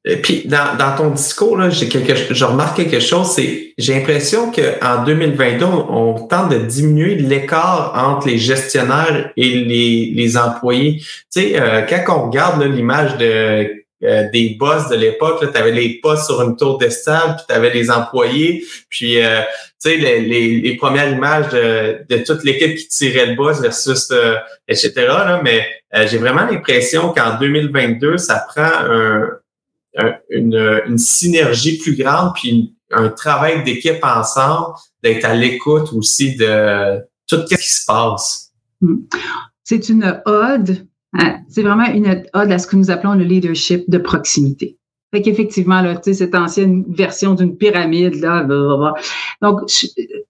Et 0.06 0.16
puis, 0.16 0.44
dans, 0.46 0.76
dans 0.78 0.96
ton 0.96 1.10
discours, 1.10 1.58
là, 1.58 1.68
j'ai 1.68 1.88
quelque, 1.88 2.14
je 2.32 2.44
remarque 2.44 2.76
quelque 2.76 3.00
chose, 3.00 3.32
c'est 3.32 3.74
j'ai 3.76 3.94
l'impression 3.94 4.50
qu'en 4.50 5.04
2022, 5.04 5.64
on, 5.64 6.26
tente 6.26 6.50
de 6.50 6.58
diminuer 6.58 7.16
l'écart 7.16 7.92
entre 7.94 8.28
les 8.28 8.38
gestionnaires 8.38 9.30
et 9.36 9.48
les, 9.48 10.12
les 10.14 10.36
employés. 10.38 10.98
Tu 10.98 11.06
sais, 11.30 11.60
euh, 11.60 11.82
quand 11.82 12.16
on 12.16 12.30
regarde 12.30 12.62
l'image 12.62 13.16
de 13.18 13.84
euh, 14.02 14.30
des 14.32 14.56
boss 14.58 14.88
de 14.88 14.96
l'époque, 14.96 15.40
tu 15.40 15.58
avais 15.58 15.72
les 15.72 16.00
postes 16.02 16.26
sur 16.26 16.40
une 16.40 16.56
tour 16.56 16.78
d'estable, 16.78 17.36
puis 17.36 17.44
tu 17.48 17.54
avais 17.54 17.70
les 17.70 17.90
employés, 17.90 18.64
puis 18.88 19.20
euh, 19.20 19.40
tu 19.82 19.90
sais, 19.90 19.96
les, 19.96 20.20
les, 20.20 20.60
les, 20.60 20.76
premières 20.76 21.10
images 21.10 21.50
de, 21.50 22.06
de 22.08 22.22
toute 22.22 22.42
l'équipe 22.44 22.76
qui 22.76 22.88
tirait 22.88 23.26
le 23.26 23.34
boss 23.34 23.60
versus 23.60 24.10
etc. 24.68 24.92
Là, 24.96 25.40
mais 25.44 25.66
j'ai 26.06 26.16
vraiment 26.16 26.46
l'impression 26.46 27.12
qu'en 27.12 27.38
2022, 27.38 28.16
ça 28.16 28.46
prend 28.48 28.62
un, 28.62 29.28
une, 30.30 30.82
une, 30.86 30.98
synergie 30.98 31.78
plus 31.78 31.96
grande, 31.96 32.32
puis 32.34 32.74
un 32.92 33.08
travail 33.08 33.64
d'équipe 33.64 34.02
ensemble, 34.02 34.74
d'être 35.02 35.24
à 35.24 35.34
l'écoute 35.34 35.92
aussi 35.92 36.36
de 36.36 36.98
tout 37.26 37.46
ce 37.46 37.54
qui 37.54 37.70
se 37.70 37.84
passe. 37.86 38.52
Hmm. 38.80 38.98
C'est 39.64 39.88
une 39.88 40.20
ode, 40.26 40.86
hein, 41.18 41.40
c'est 41.48 41.62
vraiment 41.62 41.86
une 41.86 42.24
ode 42.32 42.52
à 42.52 42.58
ce 42.58 42.66
que 42.66 42.76
nous 42.76 42.90
appelons 42.90 43.14
le 43.14 43.24
leadership 43.24 43.88
de 43.88 43.98
proximité. 43.98 44.78
Fait 45.12 45.22
qu'effectivement, 45.22 45.80
là, 45.82 45.96
tu 45.96 46.02
sais, 46.04 46.14
cette 46.14 46.36
ancienne 46.36 46.84
version 46.88 47.34
d'une 47.34 47.56
pyramide, 47.56 48.14
là, 48.20 48.46
donc, 49.42 49.60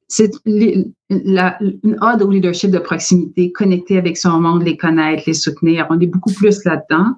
c'est 0.08 0.30
une 0.46 0.94
ode 1.10 2.22
au 2.22 2.30
leadership 2.30 2.70
de 2.70 2.78
proximité, 2.78 3.52
connecter 3.52 3.98
avec 3.98 4.16
son 4.16 4.40
monde, 4.40 4.62
les 4.62 4.78
connaître, 4.78 5.24
les 5.26 5.34
soutenir. 5.34 5.86
On 5.90 6.00
est 6.00 6.06
beaucoup 6.06 6.32
plus 6.32 6.64
là-dedans. 6.64 7.14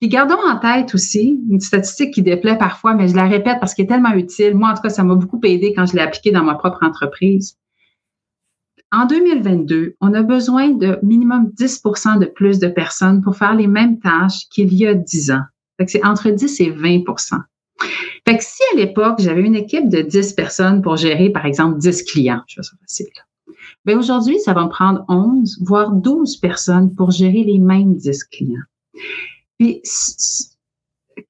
Puis 0.00 0.08
gardons 0.08 0.42
en 0.46 0.58
tête 0.58 0.94
aussi 0.94 1.40
une 1.50 1.60
statistique 1.60 2.12
qui 2.12 2.22
déplaît 2.22 2.58
parfois, 2.58 2.94
mais 2.94 3.08
je 3.08 3.16
la 3.16 3.26
répète 3.26 3.58
parce 3.60 3.74
qu'elle 3.74 3.86
est 3.86 3.88
tellement 3.88 4.12
utile. 4.12 4.54
Moi, 4.54 4.70
en 4.70 4.74
tout 4.74 4.82
cas, 4.82 4.90
ça 4.90 5.04
m'a 5.04 5.14
beaucoup 5.14 5.40
aidé 5.44 5.72
quand 5.74 5.86
je 5.86 5.94
l'ai 5.94 6.02
appliquée 6.02 6.32
dans 6.32 6.42
ma 6.42 6.54
propre 6.54 6.82
entreprise. 6.82 7.56
En 8.92 9.06
2022, 9.06 9.96
on 10.00 10.14
a 10.14 10.22
besoin 10.22 10.70
de 10.70 10.98
minimum 11.02 11.50
10% 11.58 12.18
de 12.18 12.26
plus 12.26 12.58
de 12.58 12.68
personnes 12.68 13.22
pour 13.22 13.36
faire 13.36 13.54
les 13.54 13.66
mêmes 13.66 13.98
tâches 13.98 14.48
qu'il 14.50 14.72
y 14.74 14.86
a 14.86 14.94
10 14.94 15.30
ans. 15.32 15.42
c'est 15.86 16.04
entre 16.04 16.30
10 16.30 16.60
et 16.60 16.70
20% 16.70 17.40
fait 18.26 18.38
que 18.38 18.44
si 18.44 18.62
à 18.72 18.76
l'époque, 18.76 19.16
j'avais 19.18 19.42
une 19.42 19.54
équipe 19.54 19.88
de 19.88 20.00
10 20.00 20.32
personnes 20.32 20.82
pour 20.82 20.96
gérer, 20.96 21.30
par 21.30 21.44
exemple, 21.44 21.78
10 21.78 22.04
clients, 22.04 22.40
je 22.46 22.56
fais 22.56 22.62
ça 22.62 22.76
facile. 22.80 23.06
Bien, 23.84 23.98
aujourd'hui, 23.98 24.38
ça 24.40 24.54
va 24.54 24.64
me 24.64 24.70
prendre 24.70 25.04
11, 25.08 25.58
voire 25.62 25.92
12 25.92 26.38
personnes 26.38 26.94
pour 26.94 27.10
gérer 27.10 27.44
les 27.44 27.58
mêmes 27.58 27.96
10 27.96 28.24
clients. 28.24 28.62
Puis, 29.64 29.80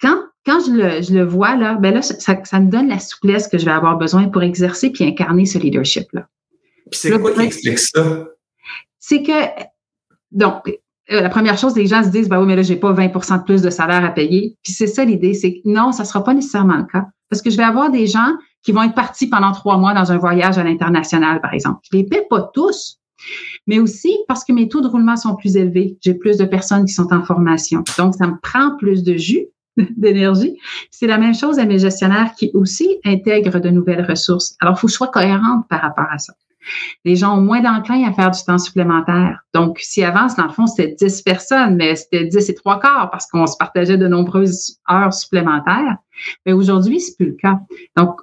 quand, 0.01 0.22
quand 0.45 0.61
je, 0.66 0.72
le, 0.72 1.03
je 1.03 1.14
le 1.14 1.24
vois, 1.24 1.57
là, 1.57 1.74
ben 1.74 1.95
là, 1.95 2.03
ça, 2.03 2.14
ça 2.45 2.61
me 2.61 2.70
donne 2.70 2.89
la 2.89 2.99
souplesse 2.99 3.47
que 3.47 3.59
je 3.59 3.64
vais 3.64 3.70
avoir 3.70 3.97
besoin 3.97 4.28
pour 4.28 4.43
exercer 4.43 4.91
puis 4.91 5.05
incarner 5.05 5.47
ce 5.47 5.59
leadership-là. 5.59 6.26
Puis 6.91 7.01
c'est 7.01 7.18
quoi 7.18 7.32
qui 7.32 7.41
explique 7.41 7.78
ça? 7.78 8.26
C'est 8.99 9.22
que, 9.22 9.62
donc, 10.32 10.68
euh, 10.68 11.20
la 11.20 11.28
première 11.28 11.59
chose, 11.59 11.76
les 11.76 11.87
gens 11.87 12.03
se 12.03 12.09
disent, 12.09 12.28
bah 12.28 12.41
oui, 12.41 12.47
mais 12.47 12.57
là, 12.57 12.62
j'ai 12.62 12.76
pas 12.76 12.93
20% 12.93 13.39
de 13.39 13.45
plus 13.45 13.62
de 13.62 13.70
salaire 13.70 14.05
à 14.05 14.11
payer. 14.11 14.57
Puis 14.62 14.72
c'est 14.72 14.87
ça 14.87 15.05
l'idée, 15.05 15.35
c'est 15.35 15.55
que 15.55 15.61
non, 15.64 15.93
ça 15.93 16.05
sera 16.05 16.24
pas 16.24 16.35
nécessairement 16.35 16.78
le 16.78 16.85
cas. 16.85 17.07
Parce 17.30 17.41
que 17.41 17.51
je 17.51 17.57
vais 17.57 17.62
avoir 17.62 17.91
des 17.91 18.07
gens 18.07 18.35
qui 18.62 18.72
vont 18.72 18.82
être 18.82 18.95
partis 18.95 19.28
pendant 19.28 19.53
trois 19.53 19.76
mois 19.76 19.95
dans 19.95 20.11
un 20.11 20.18
voyage 20.18 20.59
à 20.59 20.64
l'international, 20.64 21.41
par 21.41 21.53
exemple. 21.53 21.80
Je 21.91 21.99
les 21.99 22.05
paie 22.05 22.26
pas 22.28 22.51
tous, 22.55 22.99
mais 23.66 23.79
aussi 23.79 24.16
parce 24.29 24.45
que 24.45 24.53
mes 24.53 24.68
taux 24.68 24.81
de 24.81 24.89
roulement 24.89 25.16
sont 25.16 25.37
plus 25.37 25.57
élevés. 25.57 25.97
J'ai 26.01 26.14
plus 26.14 26.37
de 26.37 26.45
personnes 26.45 26.85
qui 26.85 26.93
sont 26.93 27.12
en 27.12 27.22
formation. 27.22 27.83
Donc, 27.99 28.14
ça 28.14 28.27
me 28.27 28.39
prend 28.41 28.77
plus 28.77 29.03
de 29.03 29.16
jus, 29.16 29.47
d'énergie. 29.97 30.59
C'est 30.91 31.07
la 31.07 31.18
même 31.18 31.35
chose 31.35 31.59
à 31.59 31.64
mes 31.64 31.79
gestionnaires 31.79 32.35
qui 32.37 32.51
aussi 32.55 32.99
intègrent 33.05 33.61
de 33.61 33.70
nouvelles 33.70 34.05
ressources. 34.09 34.57
Alors, 34.61 34.75
il 34.77 34.81
faut 34.81 34.87
que 34.87 34.93
je 34.93 34.97
sois 34.97 35.09
cohérente 35.09 35.66
par 35.68 35.81
rapport 35.81 36.07
à 36.11 36.18
ça. 36.18 36.35
Les 37.05 37.16
gens 37.16 37.37
ont 37.37 37.43
moins 37.43 37.61
d'enclin 37.61 38.09
à 38.09 38.12
faire 38.12 38.31
du 38.31 38.43
temps 38.43 38.59
supplémentaire. 38.59 39.41
Donc, 39.53 39.79
si 39.81 40.03
avant, 40.03 40.27
dans 40.39 40.45
le 40.45 40.53
fond, 40.53 40.66
c'était 40.66 40.95
10 40.99 41.22
personnes, 41.22 41.77
mais 41.77 41.95
c'était 41.95 42.25
10 42.25 42.49
et 42.49 42.55
trois 42.55 42.81
quarts 42.81 43.11
parce 43.11 43.27
qu'on 43.27 43.47
se 43.47 43.57
partageait 43.59 43.99
de 43.99 44.09
nombreuses 44.09 44.79
heures 44.91 45.12
supplémentaires. 45.12 45.99
Mais 46.47 46.53
aujourd'hui, 46.53 47.01
c'est 47.01 47.16
plus 47.16 47.27
le 47.27 47.37
cas. 47.37 47.59
Donc, 47.97 48.20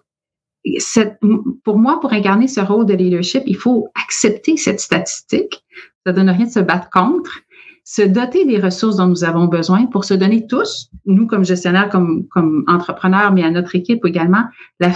pour 1.63 1.77
moi, 1.77 1.99
pour 1.99 2.13
incarner 2.13 2.47
ce 2.47 2.59
rôle 2.59 2.85
de 2.85 2.93
leadership, 2.93 3.43
il 3.45 3.57
faut 3.57 3.89
accepter 4.01 4.57
cette 4.57 4.79
statistique. 4.79 5.63
Ça 6.05 6.13
donne 6.13 6.29
rien 6.29 6.45
de 6.45 6.51
se 6.51 6.59
battre 6.59 6.89
contre. 6.89 7.39
Se 7.83 8.03
doter 8.03 8.45
des 8.45 8.59
ressources 8.59 8.97
dont 8.97 9.07
nous 9.07 9.23
avons 9.23 9.45
besoin 9.45 9.87
pour 9.87 10.05
se 10.05 10.13
donner 10.13 10.45
tous, 10.45 10.89
nous 11.05 11.25
comme 11.25 11.43
gestionnaires, 11.43 11.89
comme, 11.89 12.27
comme 12.27 12.63
entrepreneurs, 12.67 13.33
mais 13.33 13.43
à 13.43 13.49
notre 13.49 13.75
équipe 13.75 14.05
également, 14.05 14.43
la 14.79 14.91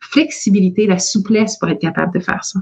flexibilité, 0.00 0.86
la 0.86 0.98
souplesse 0.98 1.58
pour 1.58 1.68
être 1.68 1.80
capable 1.80 2.18
de 2.18 2.24
faire 2.24 2.42
ça. 2.42 2.60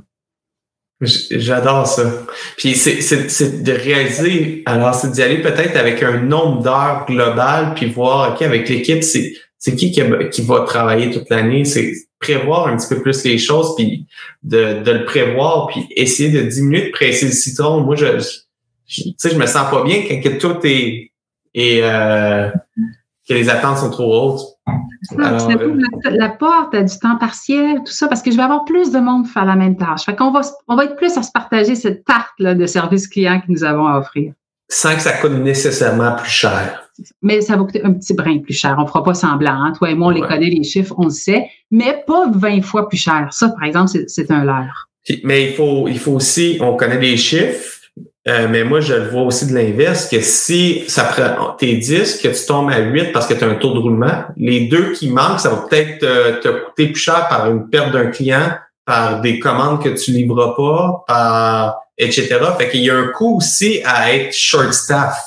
J'adore 1.00 1.86
ça. 1.86 2.26
Puis 2.58 2.74
c'est 2.74 3.62
de 3.62 3.72
réaliser, 3.72 4.62
alors 4.66 4.94
c'est 4.94 5.12
d'y 5.12 5.22
aller 5.22 5.40
peut-être 5.40 5.76
avec 5.76 6.02
un 6.02 6.20
nombre 6.20 6.62
d'heures 6.62 7.06
global, 7.06 7.72
puis 7.74 7.86
voir, 7.86 8.34
OK, 8.34 8.42
avec 8.42 8.68
l'équipe, 8.68 9.02
c'est 9.02 9.32
c'est 9.60 9.76
qui, 9.76 9.92
qui 9.92 10.42
va 10.42 10.60
travailler 10.60 11.10
toute 11.10 11.28
l'année, 11.28 11.64
prévoir 12.20 12.68
un 12.68 12.76
petit 12.76 12.94
peu 12.94 13.02
plus 13.02 13.24
les 13.24 13.38
choses, 13.38 13.74
puis 13.76 14.06
de, 14.42 14.82
de 14.82 14.90
le 14.92 15.04
prévoir, 15.04 15.66
puis 15.68 15.86
essayer 15.96 16.30
de 16.30 16.48
diminuer 16.48 16.86
de 16.86 16.90
presser 16.90 17.26
le 17.26 17.32
citron. 17.32 17.80
Moi, 17.80 17.96
je, 17.96 18.18
je, 18.86 19.02
tu 19.02 19.14
sais, 19.16 19.30
je 19.30 19.38
me 19.38 19.46
sens 19.46 19.70
pas 19.70 19.82
bien 19.82 20.02
quand 20.06 20.20
que 20.20 20.38
tout 20.38 20.58
est, 20.64 21.10
et 21.54 21.80
euh, 21.82 22.50
que 23.28 23.34
les 23.34 23.48
attentes 23.48 23.78
sont 23.78 23.90
trop 23.90 24.34
hautes. 24.34 24.46
Alors, 25.18 25.50
euh, 25.50 25.80
la, 26.04 26.28
porte 26.28 26.74
à 26.74 26.82
du 26.82 26.98
temps 26.98 27.16
partiel, 27.16 27.78
tout 27.78 27.92
ça, 27.92 28.06
parce 28.06 28.22
que 28.22 28.30
je 28.30 28.36
vais 28.36 28.42
avoir 28.42 28.64
plus 28.64 28.92
de 28.92 28.98
monde 28.98 29.24
pour 29.24 29.32
faire 29.32 29.46
la 29.46 29.56
même 29.56 29.76
tâche. 29.76 30.04
Fait 30.04 30.14
qu'on 30.14 30.30
va, 30.30 30.42
on 30.68 30.76
va 30.76 30.84
être 30.84 30.96
plus 30.96 31.16
à 31.16 31.22
se 31.22 31.32
partager 31.32 31.74
cette 31.74 32.04
tarte 32.04 32.34
là, 32.38 32.54
de 32.54 32.66
services 32.66 33.08
clients 33.08 33.40
que 33.40 33.50
nous 33.50 33.64
avons 33.64 33.86
à 33.86 33.98
offrir. 33.98 34.34
Sans 34.70 34.94
que 34.94 35.02
ça 35.02 35.12
coûte 35.12 35.32
nécessairement 35.32 36.12
plus 36.12 36.30
cher 36.30 36.90
mais 37.22 37.40
ça 37.40 37.56
va 37.56 37.64
coûter 37.64 37.82
un 37.84 37.92
petit 37.92 38.14
brin 38.14 38.38
plus 38.38 38.54
cher. 38.54 38.76
On 38.78 38.86
fera 38.86 39.02
pas 39.02 39.14
semblant. 39.14 39.72
Toi 39.76 39.90
et 39.90 39.94
moi, 39.94 40.08
on 40.08 40.10
les 40.10 40.20
connaît, 40.20 40.50
les 40.50 40.62
chiffres, 40.62 40.94
on 40.98 41.04
le 41.04 41.10
sait, 41.10 41.46
mais 41.70 42.02
pas 42.06 42.30
20 42.32 42.62
fois 42.62 42.88
plus 42.88 42.98
cher. 42.98 43.28
Ça, 43.30 43.48
par 43.48 43.64
exemple, 43.64 43.90
c'est 44.06 44.30
un 44.30 44.44
leurre. 44.44 44.88
Mais 45.24 45.46
il 45.46 45.54
faut, 45.54 45.88
il 45.88 45.98
faut 45.98 46.12
aussi, 46.12 46.58
on 46.60 46.76
connaît 46.76 46.98
les 46.98 47.16
chiffres, 47.16 47.80
euh, 48.28 48.48
mais 48.50 48.64
moi, 48.64 48.80
je 48.80 48.94
le 48.94 49.08
vois 49.08 49.22
aussi 49.22 49.46
de 49.46 49.54
l'inverse, 49.54 50.08
que 50.08 50.20
si 50.20 50.84
ça 50.88 51.04
prend 51.04 51.52
tes 51.54 51.76
10, 51.76 52.18
que 52.18 52.28
tu 52.28 52.46
tombes 52.46 52.70
à 52.70 52.78
8 52.78 53.12
parce 53.12 53.26
que 53.26 53.34
tu 53.34 53.42
as 53.42 53.48
un 53.48 53.54
taux 53.54 53.72
de 53.72 53.78
roulement, 53.78 54.24
les 54.36 54.66
deux 54.66 54.92
qui 54.92 55.08
manquent, 55.08 55.40
ça 55.40 55.48
va 55.48 55.64
peut-être 55.68 56.00
te, 56.40 56.48
coûter 56.48 56.88
plus 56.88 57.00
cher 57.00 57.28
par 57.28 57.50
une 57.50 57.70
perte 57.70 57.92
d'un 57.92 58.08
client, 58.08 58.52
par 58.84 59.22
des 59.22 59.38
commandes 59.38 59.82
que 59.82 59.88
tu 59.88 60.10
livres 60.10 60.54
pas, 60.54 61.04
par 61.08 61.80
etc. 62.00 62.38
Fait 62.58 62.70
qu'il 62.70 62.80
y 62.80 62.90
a 62.90 62.96
un 62.96 63.08
coût 63.08 63.36
aussi 63.36 63.80
à 63.84 64.14
être 64.14 64.34
short 64.34 64.72
staff. 64.72 65.22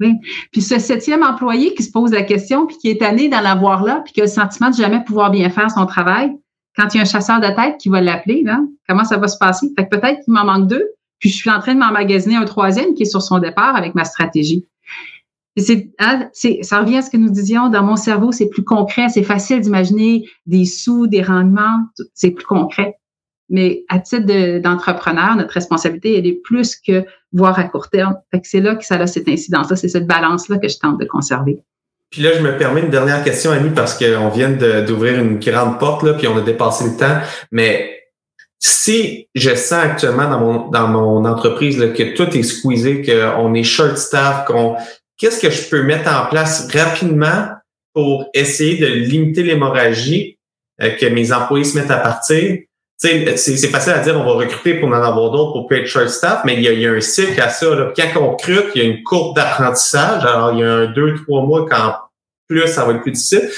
Oui. 0.00 0.14
Puis 0.52 0.62
ce 0.62 0.78
septième 0.78 1.22
employé 1.22 1.74
qui 1.74 1.82
se 1.82 1.90
pose 1.90 2.12
la 2.12 2.22
question, 2.22 2.66
puis 2.66 2.76
qui 2.78 2.88
est 2.88 3.00
tanné 3.00 3.28
d'en 3.28 3.44
avoir 3.44 3.82
là, 3.82 4.02
puis 4.04 4.12
qui 4.12 4.20
a 4.20 4.24
le 4.24 4.30
sentiment 4.30 4.70
de 4.70 4.76
jamais 4.76 5.02
pouvoir 5.04 5.30
bien 5.30 5.50
faire 5.50 5.70
son 5.70 5.86
travail, 5.86 6.30
quand 6.76 6.94
il 6.94 6.98
y 6.98 7.00
a 7.00 7.02
un 7.02 7.06
chasseur 7.06 7.40
de 7.40 7.48
tête 7.48 7.78
qui 7.78 7.88
va 7.88 8.00
l'appeler, 8.00 8.42
là, 8.44 8.60
comment 8.88 9.04
ça 9.04 9.16
va 9.16 9.26
se 9.26 9.36
passer? 9.38 9.68
Fait 9.76 9.88
que 9.88 9.96
peut-être 9.96 10.22
qu'il 10.22 10.32
m'en 10.32 10.44
manque 10.44 10.68
deux, 10.68 10.86
puis 11.18 11.28
je 11.30 11.36
suis 11.36 11.50
en 11.50 11.58
train 11.58 11.74
de 11.74 11.80
m'emmagasiner 11.80 12.36
un 12.36 12.44
troisième 12.44 12.94
qui 12.94 13.02
est 13.02 13.06
sur 13.06 13.22
son 13.22 13.40
départ 13.40 13.74
avec 13.74 13.96
ma 13.96 14.04
stratégie. 14.04 14.64
Hein, 15.98 16.28
c'est, 16.32 16.60
ça 16.62 16.80
revient 16.80 16.98
à 16.98 17.02
ce 17.02 17.10
que 17.10 17.16
nous 17.16 17.30
disions, 17.30 17.68
dans 17.68 17.82
mon 17.82 17.96
cerveau, 17.96 18.30
c'est 18.30 18.48
plus 18.48 18.62
concret, 18.62 19.08
c'est 19.08 19.24
facile 19.24 19.60
d'imaginer 19.60 20.24
des 20.46 20.64
sous, 20.64 21.08
des 21.08 21.22
rendements, 21.22 21.80
c'est 22.14 22.30
plus 22.30 22.46
concret. 22.46 22.96
Mais 23.50 23.84
à 23.88 23.98
titre 23.98 24.58
d'entrepreneur, 24.58 25.36
notre 25.36 25.54
responsabilité, 25.54 26.18
elle 26.18 26.26
est 26.26 26.40
plus 26.42 26.76
que 26.76 27.04
voir 27.32 27.58
à 27.58 27.64
court 27.64 27.88
terme. 27.88 28.16
C'est 28.42 28.60
là 28.60 28.74
que 28.74 28.84
ça 28.84 28.96
a 28.96 29.06
cette 29.06 29.28
incidence-là, 29.28 29.76
c'est 29.76 29.88
cette 29.88 30.06
balance-là 30.06 30.58
que 30.58 30.68
je 30.68 30.78
tente 30.78 31.00
de 31.00 31.04
conserver. 31.04 31.62
Puis 32.10 32.22
là, 32.22 32.30
je 32.34 32.40
me 32.40 32.56
permets 32.56 32.80
une 32.80 32.90
dernière 32.90 33.22
question, 33.22 33.50
Annie, 33.50 33.70
parce 33.74 33.98
qu'on 33.98 34.28
vient 34.30 34.50
d'ouvrir 34.50 35.18
une 35.18 35.38
grande 35.38 35.78
porte, 35.78 36.02
là, 36.02 36.14
puis 36.14 36.26
on 36.26 36.36
a 36.38 36.40
dépassé 36.40 36.84
le 36.84 36.96
temps. 36.96 37.18
Mais 37.52 37.98
si 38.58 39.28
je 39.34 39.54
sens 39.54 39.84
actuellement 39.84 40.28
dans 40.28 40.40
mon, 40.40 40.68
dans 40.70 40.88
mon 40.88 41.24
entreprise 41.24 41.78
là, 41.78 41.88
que 41.88 42.14
tout 42.14 42.36
est 42.36 42.42
squeezé, 42.42 43.02
qu'on 43.02 43.54
est 43.54 43.62
short 43.62 43.98
staff, 43.98 44.46
qu'on 44.46 44.76
qu'est-ce 45.16 45.40
que 45.40 45.50
je 45.50 45.68
peux 45.68 45.82
mettre 45.82 46.10
en 46.10 46.26
place 46.26 46.68
rapidement 46.72 47.48
pour 47.92 48.26
essayer 48.32 48.78
de 48.78 48.86
limiter 48.86 49.42
l'hémorragie, 49.42 50.38
euh, 50.80 50.90
que 50.90 51.06
mes 51.06 51.32
employés 51.32 51.64
se 51.64 51.76
mettent 51.76 51.90
à 51.90 51.98
partir? 51.98 52.58
C'est, 52.98 53.68
facile 53.68 53.92
à 53.92 54.00
dire, 54.00 54.18
on 54.18 54.24
va 54.24 54.32
recruter 54.32 54.74
pour 54.74 54.88
en 54.88 54.92
avoir 54.92 55.30
d'autres 55.30 55.52
pour 55.52 55.72
être 55.72 55.86
short 55.86 56.08
staff, 56.08 56.42
mais 56.44 56.54
il 56.54 56.62
y, 56.62 56.68
a, 56.68 56.72
il 56.72 56.80
y 56.80 56.86
a 56.86 56.92
un 56.92 57.00
cycle 57.00 57.40
à 57.40 57.48
ça. 57.48 57.72
Là. 57.74 57.92
Quand 57.96 58.20
on 58.20 58.32
recrute, 58.32 58.66
il 58.74 58.82
y 58.82 58.84
a 58.84 58.88
une 58.88 59.04
courbe 59.04 59.36
d'apprentissage. 59.36 60.24
Alors, 60.24 60.52
il 60.52 60.60
y 60.60 60.64
a 60.64 60.72
un 60.72 60.86
deux, 60.86 61.14
trois 61.22 61.42
mois 61.42 61.64
quand 61.68 61.94
plus 62.48 62.66
ça 62.66 62.84
va 62.84 62.94
être 62.94 63.02
plus 63.02 63.12
difficile. 63.12 63.48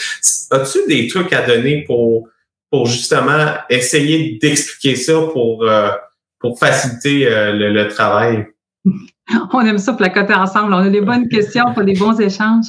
As-tu 0.51 0.79
des 0.89 1.07
trucs 1.07 1.33
à 1.33 1.47
donner 1.47 1.85
pour 1.87 2.29
pour 2.71 2.87
justement 2.87 3.55
essayer 3.69 4.39
d'expliquer 4.41 4.95
ça 4.95 5.15
pour, 5.33 5.65
euh, 5.65 5.91
pour 6.39 6.59
faciliter 6.59 7.27
euh, 7.27 7.53
le, 7.53 7.89
travail? 7.89 8.47
On 9.53 9.61
aime 9.61 9.79
ça 9.79 9.93
placoter 9.93 10.35
ensemble. 10.35 10.73
On 10.73 10.79
a 10.79 10.89
des 10.89 11.01
bonnes 11.01 11.29
questions 11.29 11.73
pour 11.75 11.85
des 11.85 11.95
bons 11.95 12.19
échanges. 12.21 12.67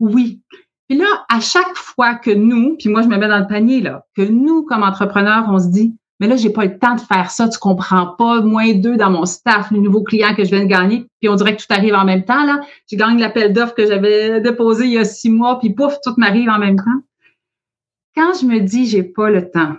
Oui. 0.00 0.40
Puis 0.88 0.98
là, 0.98 1.06
à 1.30 1.40
chaque 1.40 1.74
fois 1.74 2.16
que 2.16 2.30
nous, 2.30 2.76
puis 2.78 2.88
moi 2.88 3.02
je 3.02 3.08
me 3.08 3.16
mets 3.16 3.28
dans 3.28 3.38
le 3.38 3.46
panier, 3.46 3.80
là, 3.80 4.04
que 4.16 4.22
nous, 4.22 4.64
comme 4.64 4.82
entrepreneurs, 4.82 5.44
on 5.48 5.58
se 5.58 5.68
dit, 5.68 5.94
mais 6.22 6.28
là, 6.28 6.36
j'ai 6.36 6.50
pas 6.50 6.64
le 6.64 6.78
temps 6.78 6.94
de 6.94 7.00
faire 7.00 7.32
ça, 7.32 7.48
tu 7.48 7.58
comprends 7.58 8.14
pas, 8.16 8.42
moins 8.42 8.74
deux 8.74 8.96
dans 8.96 9.10
mon 9.10 9.24
staff, 9.24 9.72
le 9.72 9.80
nouveau 9.80 10.04
client 10.04 10.36
que 10.36 10.44
je 10.44 10.50
viens 10.50 10.62
de 10.62 10.68
gagner, 10.68 11.04
puis 11.18 11.28
on 11.28 11.34
dirait 11.34 11.56
que 11.56 11.60
tout 11.60 11.74
arrive 11.74 11.94
en 11.94 12.04
même 12.04 12.24
temps, 12.24 12.44
là. 12.46 12.60
J'ai 12.86 12.96
gagné 12.96 13.20
l'appel 13.20 13.52
d'offres 13.52 13.74
que 13.74 13.88
j'avais 13.88 14.40
déposé 14.40 14.84
il 14.84 14.92
y 14.92 14.98
a 14.98 15.04
six 15.04 15.30
mois, 15.30 15.58
puis 15.58 15.74
pouf, 15.74 15.96
tout 16.00 16.14
m'arrive 16.18 16.48
en 16.48 16.60
même 16.60 16.76
temps. 16.76 17.02
Quand 18.14 18.34
je 18.40 18.46
me 18.46 18.60
dis 18.60 18.86
j'ai 18.86 19.02
pas 19.02 19.30
le 19.30 19.50
temps, 19.50 19.74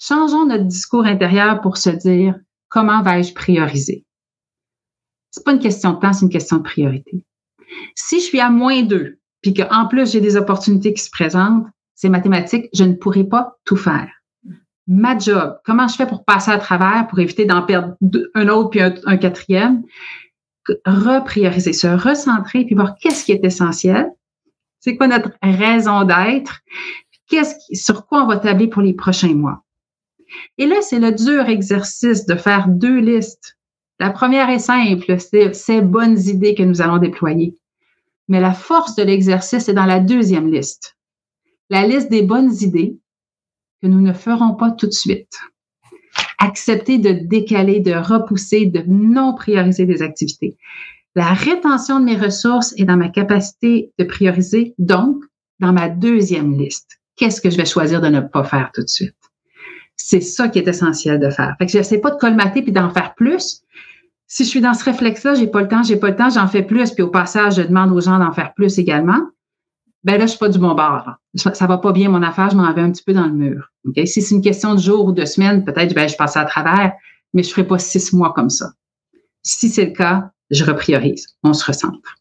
changeons 0.00 0.44
notre 0.44 0.64
discours 0.64 1.06
intérieur 1.06 1.60
pour 1.60 1.76
se 1.76 1.90
dire 1.90 2.34
comment 2.68 3.00
vais-je 3.02 3.32
prioriser? 3.32 4.04
C'est 5.30 5.44
pas 5.44 5.52
une 5.52 5.60
question 5.60 5.92
de 5.92 6.00
temps, 6.00 6.12
c'est 6.12 6.24
une 6.24 6.32
question 6.32 6.56
de 6.56 6.62
priorité. 6.64 7.24
Si 7.94 8.18
je 8.18 8.24
suis 8.24 8.40
à 8.40 8.50
moins 8.50 8.82
deux, 8.82 9.20
puis 9.40 9.54
qu'en 9.54 9.86
plus 9.86 10.10
j'ai 10.10 10.20
des 10.20 10.36
opportunités 10.36 10.92
qui 10.92 11.02
se 11.04 11.10
présentent, 11.12 11.68
c'est 11.94 12.08
mathématique, 12.08 12.66
je 12.74 12.82
ne 12.82 12.94
pourrai 12.94 13.22
pas 13.22 13.56
tout 13.64 13.76
faire. 13.76 14.08
Ma 14.90 15.18
job, 15.18 15.58
comment 15.66 15.86
je 15.86 15.96
fais 15.96 16.06
pour 16.06 16.24
passer 16.24 16.50
à 16.50 16.56
travers, 16.56 17.06
pour 17.08 17.18
éviter 17.18 17.44
d'en 17.44 17.60
perdre 17.60 17.94
un 18.34 18.48
autre 18.48 18.70
puis 18.70 18.80
un, 18.80 19.16
quatrième? 19.18 19.82
Reprioriser, 20.86 21.74
se 21.74 21.86
recentrer, 21.86 22.64
puis 22.64 22.74
voir 22.74 22.94
qu'est-ce 22.98 23.24
qui 23.24 23.32
est 23.32 23.44
essentiel, 23.44 24.10
c'est 24.80 24.96
quoi 24.96 25.06
notre 25.06 25.32
raison 25.42 26.04
d'être, 26.04 26.60
qu'est-ce 27.28 27.54
sur 27.74 28.06
quoi 28.06 28.22
on 28.22 28.26
va 28.26 28.38
tabler 28.38 28.68
pour 28.68 28.80
les 28.80 28.94
prochains 28.94 29.34
mois? 29.34 29.62
Et 30.56 30.66
là, 30.66 30.76
c'est 30.80 31.00
le 31.00 31.12
dur 31.12 31.48
exercice 31.48 32.24
de 32.24 32.34
faire 32.34 32.68
deux 32.68 32.98
listes. 32.98 33.58
La 34.00 34.10
première 34.10 34.48
est 34.48 34.58
simple, 34.58 35.18
c'est 35.18 35.52
ces 35.52 35.82
bonnes 35.82 36.18
idées 36.18 36.54
que 36.54 36.62
nous 36.62 36.80
allons 36.80 36.98
déployer. 36.98 37.56
Mais 38.28 38.40
la 38.40 38.54
force 38.54 38.94
de 38.94 39.02
l'exercice 39.02 39.68
est 39.68 39.74
dans 39.74 39.86
la 39.86 40.00
deuxième 40.00 40.50
liste. 40.50 40.96
La 41.68 41.86
liste 41.86 42.10
des 42.10 42.22
bonnes 42.22 42.54
idées 42.60 42.98
que 43.82 43.86
nous 43.86 44.00
ne 44.00 44.12
ferons 44.12 44.54
pas 44.54 44.70
tout 44.70 44.86
de 44.86 44.92
suite. 44.92 45.38
Accepter 46.38 46.98
de 46.98 47.12
décaler, 47.12 47.80
de 47.80 47.92
repousser, 47.92 48.66
de 48.66 48.82
non 48.86 49.34
prioriser 49.34 49.86
des 49.86 50.02
activités. 50.02 50.56
La 51.14 51.32
rétention 51.32 52.00
de 52.00 52.04
mes 52.04 52.16
ressources 52.16 52.74
est 52.76 52.84
dans 52.84 52.96
ma 52.96 53.08
capacité 53.08 53.92
de 53.98 54.04
prioriser, 54.04 54.74
donc 54.78 55.24
dans 55.58 55.72
ma 55.72 55.88
deuxième 55.88 56.56
liste 56.56 56.98
qu'est-ce 57.18 57.40
que 57.40 57.50
je 57.50 57.56
vais 57.56 57.66
choisir 57.66 58.00
de 58.00 58.08
ne 58.08 58.20
pas 58.20 58.44
faire 58.44 58.70
tout 58.72 58.82
de 58.82 58.88
suite? 58.88 59.14
C'est 59.96 60.20
ça 60.20 60.48
qui 60.48 60.60
est 60.60 60.68
essentiel 60.68 61.18
de 61.18 61.28
faire. 61.28 61.54
Fait 61.58 61.66
que 61.66 61.72
j'essaie 61.72 61.98
pas 61.98 62.12
de 62.12 62.16
colmater 62.16 62.62
puis 62.62 62.72
d'en 62.72 62.90
faire 62.90 63.14
plus. 63.14 63.62
Si 64.28 64.44
je 64.44 64.48
suis 64.48 64.60
dans 64.60 64.74
ce 64.74 64.84
réflexe-là, 64.84 65.34
j'ai 65.34 65.48
pas 65.48 65.60
le 65.60 65.68
temps, 65.68 65.82
j'ai 65.82 65.96
pas 65.96 66.10
le 66.10 66.16
temps, 66.16 66.30
j'en 66.30 66.46
fais 66.46 66.62
plus, 66.62 66.92
puis 66.92 67.02
au 67.02 67.08
passage, 67.08 67.56
je 67.56 67.62
demande 67.62 67.92
aux 67.92 68.00
gens 68.00 68.18
d'en 68.18 68.32
faire 68.32 68.54
plus 68.54 68.78
également. 68.78 69.20
Ben 70.08 70.16
là, 70.16 70.24
je 70.24 70.30
suis 70.30 70.38
pas 70.38 70.48
du 70.48 70.58
bon 70.58 70.74
bord. 70.74 71.04
Ça, 71.34 71.52
ça 71.52 71.66
va 71.66 71.76
pas 71.76 71.92
bien 71.92 72.08
mon 72.08 72.22
affaire, 72.22 72.48
je 72.48 72.56
m'en 72.56 72.72
vais 72.72 72.80
un 72.80 72.90
petit 72.90 73.02
peu 73.02 73.12
dans 73.12 73.26
le 73.26 73.34
mur. 73.34 73.68
Si 74.06 74.22
c'est 74.22 74.34
une 74.34 74.40
question 74.40 74.74
de 74.74 74.80
jours 74.80 75.04
ou 75.04 75.12
de 75.12 75.26
semaines, 75.26 75.66
peut-être 75.66 75.94
ben, 75.94 76.08
je 76.08 76.16
passe 76.16 76.34
à 76.34 76.46
travers, 76.46 76.92
mais 77.34 77.42
je 77.42 77.50
ferai 77.50 77.66
pas 77.66 77.78
six 77.78 78.14
mois 78.14 78.32
comme 78.34 78.48
ça. 78.48 78.70
Si 79.42 79.68
c'est 79.68 79.84
le 79.84 79.92
cas, 79.92 80.30
je 80.50 80.64
repriorise. 80.64 81.26
On 81.44 81.52
se 81.52 81.62
recentre. 81.62 82.16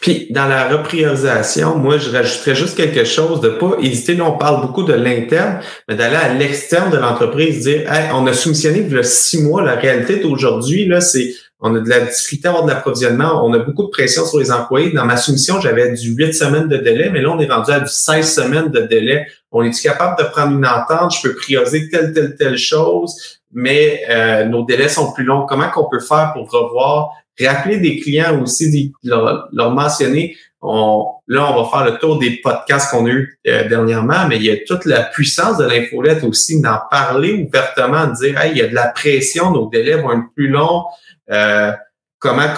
Puis 0.00 0.26
dans 0.30 0.48
la 0.48 0.68
repriorisation, 0.68 1.78
moi, 1.78 1.96
je 1.98 2.10
rajouterais 2.10 2.56
juste 2.56 2.76
quelque 2.76 3.04
chose 3.04 3.40
de 3.40 3.50
pas 3.50 3.76
hésiter. 3.80 4.16
Là, 4.16 4.24
on 4.24 4.36
parle 4.36 4.60
beaucoup 4.60 4.82
de 4.82 4.92
l'interne, 4.92 5.60
mais 5.88 5.94
d'aller 5.94 6.16
à 6.16 6.34
l'externe 6.34 6.90
de 6.90 6.96
l'entreprise, 6.96 7.60
dire 7.60 7.88
hey, 7.88 8.10
on 8.14 8.26
a 8.26 8.32
soumissionné 8.32 8.80
il 8.80 8.92
y 8.92 8.98
a 8.98 9.04
six 9.04 9.44
mois. 9.44 9.62
La 9.62 9.76
réalité 9.76 10.16
d'aujourd'hui, 10.16 10.86
là, 10.86 11.00
c'est 11.00 11.32
on 11.60 11.74
a 11.74 11.80
de 11.80 11.88
la 11.88 12.00
difficulté 12.00 12.48
à 12.48 12.50
avoir 12.50 12.66
de 12.66 12.70
l'approvisionnement, 12.70 13.44
on 13.44 13.52
a 13.54 13.58
beaucoup 13.58 13.84
de 13.84 13.88
pression 13.88 14.26
sur 14.26 14.38
les 14.38 14.52
employés. 14.52 14.92
Dans 14.92 15.06
ma 15.06 15.16
soumission, 15.16 15.60
j'avais 15.60 15.92
du 15.92 16.10
huit 16.10 16.34
semaines 16.34 16.68
de 16.68 16.76
délai, 16.76 17.08
mais 17.10 17.22
là, 17.22 17.30
on 17.30 17.40
est 17.40 17.50
rendu 17.50 17.70
à 17.70 17.80
du 17.80 17.88
16 17.88 18.34
semaines 18.34 18.70
de 18.70 18.80
délai. 18.80 19.26
On 19.50 19.62
est 19.62 19.82
capable 19.82 20.22
de 20.22 20.28
prendre 20.28 20.56
une 20.56 20.66
entente? 20.66 21.14
Je 21.14 21.28
peux 21.28 21.34
prioriser 21.34 21.88
telle, 21.88 22.12
telle, 22.12 22.36
telle 22.36 22.58
chose, 22.58 23.40
mais 23.52 24.02
euh, 24.10 24.44
nos 24.44 24.64
délais 24.64 24.88
sont 24.88 25.12
plus 25.12 25.24
longs. 25.24 25.46
Comment 25.46 25.70
qu'on 25.70 25.88
peut 25.88 26.00
faire 26.00 26.32
pour 26.34 26.50
revoir 26.50 27.12
rappeler 27.40 27.78
des 27.78 27.98
clients 28.00 28.40
aussi, 28.42 28.92
leur, 29.02 29.48
leur 29.52 29.70
mentionner. 29.72 30.36
On, 30.62 31.06
là, 31.28 31.52
on 31.52 31.62
va 31.62 31.68
faire 31.68 31.92
le 31.92 31.98
tour 31.98 32.18
des 32.18 32.40
podcasts 32.42 32.90
qu'on 32.90 33.06
a 33.06 33.10
eu 33.10 33.38
euh, 33.46 33.68
dernièrement, 33.68 34.26
mais 34.28 34.36
il 34.36 34.44
y 34.44 34.50
a 34.50 34.56
toute 34.66 34.84
la 34.84 35.02
puissance 35.02 35.58
de 35.58 35.64
l'infolette 35.64 36.24
aussi 36.24 36.60
d'en 36.60 36.78
parler 36.90 37.46
ouvertement, 37.46 38.06
de 38.06 38.14
dire 38.14 38.40
hey, 38.40 38.52
il 38.52 38.58
y 38.58 38.62
a 38.62 38.68
de 38.68 38.74
la 38.74 38.88
pression, 38.88 39.50
nos 39.50 39.68
délais 39.68 39.96
vont 39.96 40.12
être 40.12 40.32
plus 40.34 40.48
longs. 40.48 40.84
Euh, 41.30 41.72
comment, 42.18 42.48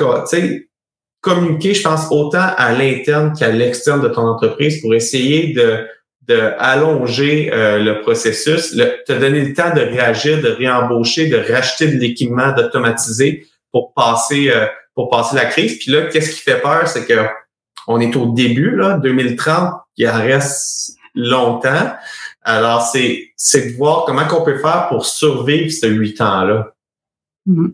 communiquer, 1.20 1.74
je 1.74 1.83
pense, 1.83 2.07
autant 2.11 2.47
à 2.57 2.72
l'interne 2.72 3.33
qu'à 3.37 3.51
l'externe 3.51 4.01
de 4.01 4.09
ton 4.09 4.22
entreprise 4.22 4.81
pour 4.81 4.95
essayer 4.95 5.53
de, 5.53 5.87
de 6.29 6.53
allonger 6.59 7.51
euh, 7.53 7.79
le 7.79 8.01
processus, 8.03 8.76
te 9.07 9.12
donner 9.12 9.41
le 9.41 9.55
temps 9.55 9.74
de 9.74 9.81
réagir, 9.81 10.41
de 10.41 10.49
réembaucher, 10.49 11.26
de 11.26 11.37
racheter 11.37 11.89
de 11.89 11.99
l'équipement, 11.99 12.53
d'automatiser 12.53 13.47
pour 13.73 13.93
passer 13.95 14.51
euh, 14.51 14.66
pour 14.95 15.11
passer 15.11 15.37
la 15.37 15.47
crise. 15.47 15.79
Puis 15.79 15.93
là, 15.93 16.07
qu'est-ce 16.07 16.31
qui 16.31 16.41
fait 16.41 16.61
peur, 16.61 16.89
c'est 16.89 17.07
que 17.07 17.27
on 17.87 18.01
est 18.01 18.14
au 18.16 18.33
début 18.33 18.77
là, 18.77 18.99
2030, 18.99 19.75
il 19.97 20.09
en 20.09 20.14
reste 20.14 20.97
longtemps. 21.14 21.93
Alors 22.43 22.83
c'est 22.83 23.33
c'est 23.37 23.73
de 23.73 23.77
voir 23.77 24.05
comment 24.05 24.27
qu'on 24.27 24.45
peut 24.45 24.59
faire 24.59 24.89
pour 24.89 25.07
survivre 25.07 25.71
ces 25.71 25.89
huit 25.89 26.21
ans 26.21 26.45
là. 26.45 26.73
Mm-hmm. 27.49 27.73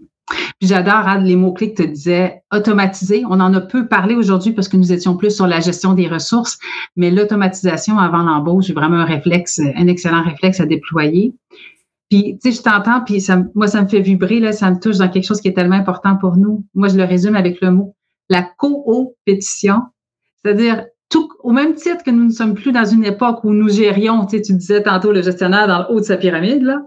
J'adore 0.60 1.06
hein, 1.06 1.20
les 1.20 1.36
mots-clés 1.36 1.74
que 1.74 1.82
tu 1.82 1.88
disais, 1.88 2.42
automatiser. 2.52 3.24
On 3.26 3.40
en 3.40 3.52
a 3.52 3.60
peu 3.60 3.86
parlé 3.86 4.14
aujourd'hui 4.14 4.52
parce 4.52 4.68
que 4.68 4.76
nous 4.76 4.92
étions 4.92 5.16
plus 5.16 5.34
sur 5.34 5.46
la 5.46 5.60
gestion 5.60 5.92
des 5.92 6.08
ressources, 6.08 6.58
mais 6.96 7.10
l'automatisation 7.10 7.98
avant 7.98 8.22
l'embauche, 8.22 8.66
j'ai 8.66 8.72
vraiment 8.72 8.96
un 8.96 9.04
réflexe, 9.04 9.60
un 9.60 9.86
excellent 9.86 10.22
réflexe 10.22 10.60
à 10.60 10.66
déployer. 10.66 11.34
Puis, 12.10 12.38
tu 12.42 12.52
sais, 12.52 12.58
je 12.58 12.62
t'entends, 12.62 13.00
puis 13.00 13.20
ça, 13.20 13.42
moi, 13.54 13.66
ça 13.66 13.82
me 13.82 13.88
fait 13.88 14.00
vibrer, 14.00 14.40
là, 14.40 14.52
ça 14.52 14.70
me 14.70 14.78
touche 14.78 14.98
dans 14.98 15.08
quelque 15.08 15.26
chose 15.26 15.40
qui 15.40 15.48
est 15.48 15.54
tellement 15.54 15.76
important 15.76 16.16
pour 16.16 16.36
nous. 16.36 16.64
Moi, 16.74 16.88
je 16.88 16.96
le 16.96 17.04
résume 17.04 17.34
avec 17.34 17.60
le 17.60 17.70
mot 17.70 17.94
la 18.28 18.42
coopétition, 18.42 19.82
c'est-à-dire 20.42 20.86
tout, 21.10 21.28
au 21.42 21.52
même 21.52 21.74
titre 21.74 22.02
que 22.02 22.10
nous 22.10 22.24
ne 22.24 22.30
sommes 22.30 22.54
plus 22.54 22.72
dans 22.72 22.84
une 22.84 23.04
époque 23.04 23.44
où 23.44 23.50
nous 23.50 23.68
gérions, 23.68 24.24
tu, 24.26 24.36
sais, 24.36 24.42
tu 24.42 24.54
disais 24.54 24.82
tantôt 24.82 25.12
le 25.12 25.22
gestionnaire 25.22 25.68
dans 25.68 25.80
le 25.80 25.84
haut 25.90 26.00
de 26.00 26.04
sa 26.04 26.16
pyramide, 26.16 26.62
là, 26.62 26.80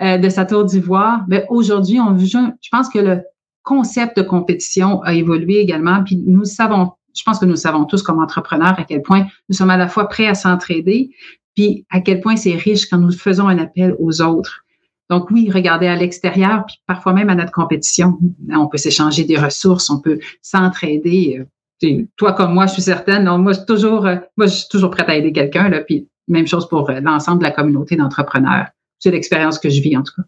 euh, 0.00 0.18
de 0.18 0.28
sa 0.28 0.44
tour 0.44 0.64
d'ivoire, 0.64 1.24
mais 1.28 1.40
ben, 1.40 1.46
aujourd'hui, 1.50 2.00
on, 2.00 2.16
je 2.18 2.68
pense 2.70 2.88
que 2.88 2.98
le 2.98 3.22
concept 3.62 4.16
de 4.16 4.22
compétition 4.22 5.02
a 5.02 5.14
évolué 5.14 5.60
également, 5.60 6.02
puis 6.02 6.16
nous 6.26 6.44
savons, 6.44 6.92
je 7.14 7.22
pense 7.22 7.38
que 7.38 7.44
nous 7.44 7.56
savons 7.56 7.84
tous 7.84 8.02
comme 8.02 8.20
entrepreneurs 8.20 8.74
à 8.78 8.84
quel 8.84 9.02
point 9.02 9.26
nous 9.48 9.54
sommes 9.54 9.70
à 9.70 9.76
la 9.76 9.88
fois 9.88 10.08
prêts 10.08 10.26
à 10.26 10.34
s'entraider, 10.34 11.10
puis 11.54 11.86
à 11.90 12.00
quel 12.00 12.20
point 12.20 12.36
c'est 12.36 12.54
riche 12.54 12.86
quand 12.86 12.98
nous 12.98 13.12
faisons 13.12 13.48
un 13.48 13.58
appel 13.58 13.94
aux 13.98 14.22
autres. 14.22 14.64
Donc 15.10 15.30
oui, 15.30 15.50
regarder 15.50 15.88
à 15.88 15.96
l'extérieur, 15.96 16.64
puis 16.66 16.76
parfois 16.86 17.12
même 17.12 17.28
à 17.28 17.34
notre 17.34 17.52
compétition. 17.52 18.18
On 18.50 18.66
peut 18.66 18.78
s'échanger 18.78 19.24
des 19.24 19.36
ressources, 19.36 19.90
on 19.90 20.00
peut 20.00 20.18
s'entraider. 20.40 21.44
Euh, 21.84 22.04
toi 22.16 22.32
comme 22.32 22.54
moi, 22.54 22.66
je 22.66 22.74
suis 22.74 22.82
certaine. 22.82 23.24
Non, 23.24 23.36
moi, 23.38 23.52
je 23.52 23.58
suis 23.58 23.66
toujours, 23.66 24.06
euh, 24.06 24.16
moi, 24.36 24.46
je 24.46 24.54
suis 24.54 24.68
toujours 24.70 24.90
prête 24.90 25.08
à 25.08 25.16
aider 25.16 25.32
quelqu'un. 25.32 25.70
Puis 25.86 26.08
même 26.28 26.46
chose 26.46 26.68
pour 26.68 26.88
euh, 26.88 27.00
l'ensemble 27.00 27.40
de 27.40 27.44
la 27.44 27.50
communauté 27.50 27.96
d'entrepreneurs. 27.96 28.68
C'est 28.98 29.10
l'expérience 29.10 29.58
que 29.58 29.68
je 29.68 29.82
vis 29.82 29.96
en 29.96 30.02
tout 30.02 30.14
cas. 30.16 30.22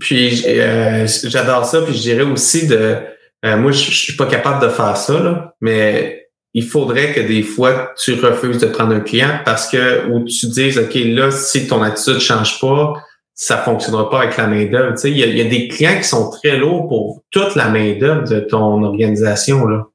Puis 0.00 0.30
j'adore 1.26 1.66
ça. 1.66 1.82
Puis 1.82 1.94
je 1.94 2.00
dirais 2.00 2.22
aussi 2.22 2.66
de, 2.66 2.96
moi, 3.44 3.70
je, 3.70 3.84
je, 3.84 3.96
suis 3.96 4.16
pas 4.16 4.26
capable 4.26 4.64
de 4.64 4.68
faire 4.68 4.96
ça, 4.96 5.22
là, 5.22 5.54
mais 5.60 6.23
il 6.54 6.64
faudrait 6.64 7.12
que 7.12 7.20
des 7.20 7.42
fois 7.42 7.92
tu 8.02 8.14
refuses 8.14 8.58
de 8.58 8.66
prendre 8.66 8.94
un 8.94 9.00
client 9.00 9.40
parce 9.44 9.68
que 9.68 10.08
ou 10.08 10.24
tu 10.24 10.46
dises 10.46 10.78
ok 10.78 10.94
là 10.94 11.30
si 11.30 11.66
ton 11.66 11.82
attitude 11.82 12.20
change 12.20 12.60
pas 12.60 12.94
ça 13.34 13.58
fonctionnera 13.58 14.08
pas 14.10 14.22
avec 14.22 14.36
la 14.36 14.46
main-d'œuvre. 14.46 14.92
Tu 14.92 14.98
sais, 14.98 15.10
il 15.10 15.18
y, 15.18 15.40
a, 15.40 15.44
des 15.44 15.68
clients 15.68 15.98
qui 15.98 16.04
sont 16.04 16.30
très 16.30 16.56
lourds 16.56 16.88
pour 16.88 17.24
toute 17.30 17.56
la 17.56 17.68
main-d'œuvre 17.68 18.28
de 18.28 18.40
ton 18.40 18.82
organisation. 18.84 19.66
Là. 19.66 19.88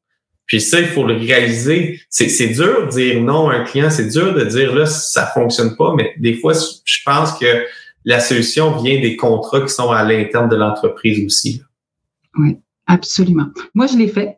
Puis 0.46 0.60
ça, 0.60 0.80
il 0.80 0.88
faut 0.88 1.06
le 1.06 1.16
réaliser. 1.16 2.02
C'est 2.10 2.50
dur 2.50 2.88
de 2.88 2.92
dire 2.92 3.22
non 3.22 3.50
à 3.50 3.56
un 3.56 3.64
client, 3.64 3.90
c'est 3.90 4.08
dur 4.08 4.34
de 4.34 4.44
dire 4.44 4.76
là, 4.76 4.86
ça 4.86 5.26
fonctionne 5.28 5.76
pas, 5.78 5.94
mais 5.96 6.14
des 6.18 6.34
fois, 6.34 6.54
je 6.84 7.00
pense 7.06 7.34
que 7.40 7.66
la 8.04 8.20
solution 8.20 8.78
vient 8.82 9.00
des 9.00 9.16
contrats 9.16 9.62
qui 9.62 9.70
sont 9.70 9.92
à 9.92 10.04
l'interne 10.04 10.50
de 10.50 10.56
l'entreprise 10.56 11.24
aussi. 11.26 11.62
Oui, 12.38 12.58
absolument. 12.88 13.48
Moi, 13.74 13.88
je 13.88 13.98
l'ai 13.98 14.08
fait 14.08 14.38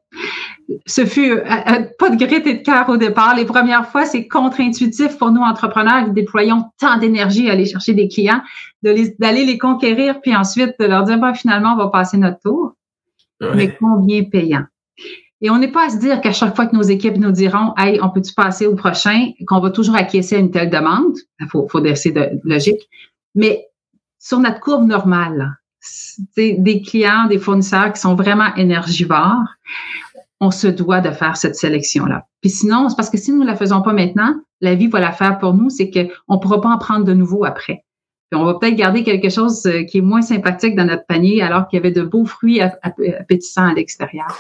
ce 0.86 1.06
fut 1.06 1.32
euh, 1.32 1.44
euh, 1.46 1.86
pas 1.98 2.10
de 2.10 2.24
gré 2.24 2.38
et 2.38 2.54
de 2.56 2.64
cœur 2.64 2.90
au 2.90 2.98
départ. 2.98 3.36
Les 3.36 3.46
premières 3.46 3.88
fois, 3.88 4.06
c'est 4.06 4.28
contre-intuitif 4.28 5.18
pour 5.18 5.32
nous 5.32 5.42
entrepreneurs 5.42 6.06
qui 6.06 6.12
déployons 6.12 6.66
tant 6.80 6.98
d'énergie 6.98 7.50
à 7.50 7.54
aller 7.54 7.66
chercher 7.66 7.94
des 7.94 8.08
clients, 8.08 8.42
d'aller 8.84 9.46
les, 9.46 9.58
conquérir, 9.58 10.22
puis 10.22 10.36
ensuite 10.36 10.76
de 10.80 10.86
leur 10.86 11.04
dire, 11.04 11.18
ben, 11.20 11.34
finalement, 11.34 11.74
on 11.74 11.78
va 11.78 11.88
passer 11.88 12.18
notre 12.18 12.40
tour. 12.40 12.74
Mais 13.56 13.76
combien 13.80 14.24
payant? 14.24 14.66
Et 15.42 15.50
on 15.50 15.58
n'est 15.58 15.72
pas 15.72 15.88
à 15.88 15.90
se 15.90 15.98
dire 15.98 16.22
qu'à 16.22 16.32
chaque 16.32 16.56
fois 16.56 16.68
que 16.68 16.76
nos 16.76 16.84
équipes 16.84 17.18
nous 17.18 17.32
diront, 17.32 17.74
hey, 17.76 18.00
on 18.04 18.10
peut-tu 18.10 18.34
passer 18.34 18.68
au 18.68 18.76
prochain, 18.76 19.32
qu'on 19.48 19.60
va 19.60 19.72
toujours 19.72 19.96
acquiescer 19.96 20.36
à 20.36 20.40
une 20.40 20.52
telle 20.52 20.70
demande. 20.70 21.16
Il 21.40 21.48
faut, 21.48 21.68
faut 21.68 21.80
laisser 21.80 22.12
de 22.12 22.30
logique. 22.44 22.88
Mais 23.34 23.66
sur 24.20 24.40
notre 24.40 24.60
courbe 24.60 24.86
normale, 24.86 25.58
des 26.38 26.82
clients, 26.86 27.26
des 27.28 27.40
fournisseurs 27.40 27.92
qui 27.94 28.00
sont 28.00 28.16
vraiment 28.16 28.54
énergivores, 28.56 29.48
on 30.42 30.52
se 30.52 30.68
doit 30.68 31.00
de 31.00 31.12
faire 31.12 31.38
cette 31.38 31.56
sélection-là. 31.56 32.26
Puis 32.42 32.50
sinon, 32.50 32.90
c'est 32.90 32.96
parce 32.96 33.12
que 33.12 33.18
si 33.18 33.32
nous 33.32 33.42
ne 33.42 33.48
la 33.48 33.56
faisons 33.56 33.82
pas 33.82 33.94
maintenant, 33.94 34.36
la 34.60 34.76
vie 34.76 34.88
va 34.88 35.00
la 35.00 35.12
faire 35.12 35.38
pour 35.38 35.54
nous, 35.54 35.70
c'est 35.70 35.90
qu'on 35.92 36.36
ne 36.36 36.40
pourra 36.40 36.60
pas 36.60 36.70
en 36.70 36.78
prendre 36.80 37.06
de 37.06 37.14
nouveau 37.14 37.46
après. 37.46 37.86
Puis 38.32 38.40
on 38.40 38.46
va 38.46 38.54
peut-être 38.54 38.76
garder 38.76 39.04
quelque 39.04 39.30
chose 39.30 39.66
euh, 39.66 39.84
qui 39.84 39.98
est 39.98 40.02
moins 40.02 40.22
sympathique 40.22 40.76
dans 40.76 40.86
notre 40.86 41.06
panier 41.06 41.42
alors 41.42 41.68
qu'il 41.68 41.78
y 41.78 41.82
avait 41.82 41.92
de 41.92 42.02
beaux 42.02 42.26
fruits 42.26 42.62
appétissants 42.62 43.68
à 43.70 43.74
l'extérieur. 43.74 44.40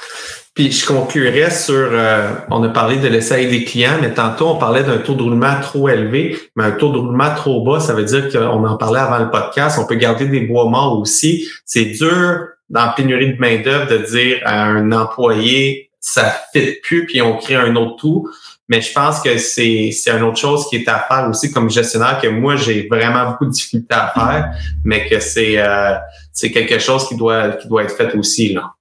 Puis 0.56 0.72
je 0.72 0.86
conclurai 0.86 1.52
sur, 1.52 1.76
euh, 1.76 2.32
on 2.50 2.64
a 2.64 2.70
parlé 2.70 2.98
de 2.98 3.08
laisser 3.10 3.48
des 3.48 3.66
clients, 3.66 3.98
mais 4.02 4.14
tantôt 4.14 4.48
on 4.48 4.58
parlait 4.58 4.84
d'un 4.84 4.98
taux 5.00 5.16
de 5.16 5.22
roulement 5.22 5.60
trop 5.62 5.90
élevé, 5.90 6.38
mais 6.56 6.64
un 6.64 6.72
taux 6.72 6.94
de 6.94 7.00
roulement 7.00 7.36
trop 7.36 7.66
bas, 7.66 7.82
ça 7.82 7.94
veut 7.94 8.06
dire 8.06 8.32
qu'on 8.32 8.66
en 8.66 8.78
parlait 8.78 9.02
avant 9.02 9.20
le 9.20 9.30
podcast, 9.30 9.78
on 9.80 9.86
peut 9.86 9.96
garder 9.96 10.26
des 10.26 10.42
bois 10.48 10.70
morts 10.70 10.98
aussi. 10.98 11.48
C'est 11.66 11.86
dur 11.86 12.48
dans 12.70 12.86
la 12.86 12.94
pénurie 12.96 13.34
de 13.34 13.40
main-d'œuvre 13.40 13.88
de 13.88 13.98
dire 13.98 14.40
à 14.46 14.64
un 14.64 14.94
employé 14.94 15.91
ça 16.02 16.36
fit 16.52 16.80
plus, 16.82 17.06
puis 17.06 17.22
on 17.22 17.38
crée 17.38 17.56
un 17.56 17.76
autre 17.76 17.96
tout. 17.98 18.28
Mais 18.68 18.82
je 18.82 18.92
pense 18.92 19.22
que 19.22 19.38
c'est, 19.38 19.92
c'est 19.92 20.12
une 20.12 20.24
autre 20.24 20.38
chose 20.38 20.68
qui 20.68 20.78
est 20.78 20.88
à 20.88 21.06
faire 21.08 21.30
aussi 21.30 21.52
comme 21.52 21.70
gestionnaire 21.70 22.20
que 22.20 22.28
moi, 22.28 22.56
j'ai 22.56 22.88
vraiment 22.88 23.30
beaucoup 23.30 23.46
de 23.46 23.52
difficultés 23.52 23.94
à 23.94 24.08
faire, 24.08 24.52
mais 24.84 25.08
que 25.08 25.20
c'est, 25.20 25.60
euh, 25.60 25.96
c'est 26.34 26.52
quelque 26.52 26.80
chose 26.80 27.08
qui 27.08 27.16
doit, 27.16 27.50
qui 27.50 27.68
doit 27.68 27.84
être 27.84 27.96
fait 27.96 28.16
aussi. 28.16 28.54
Là. 28.54 28.74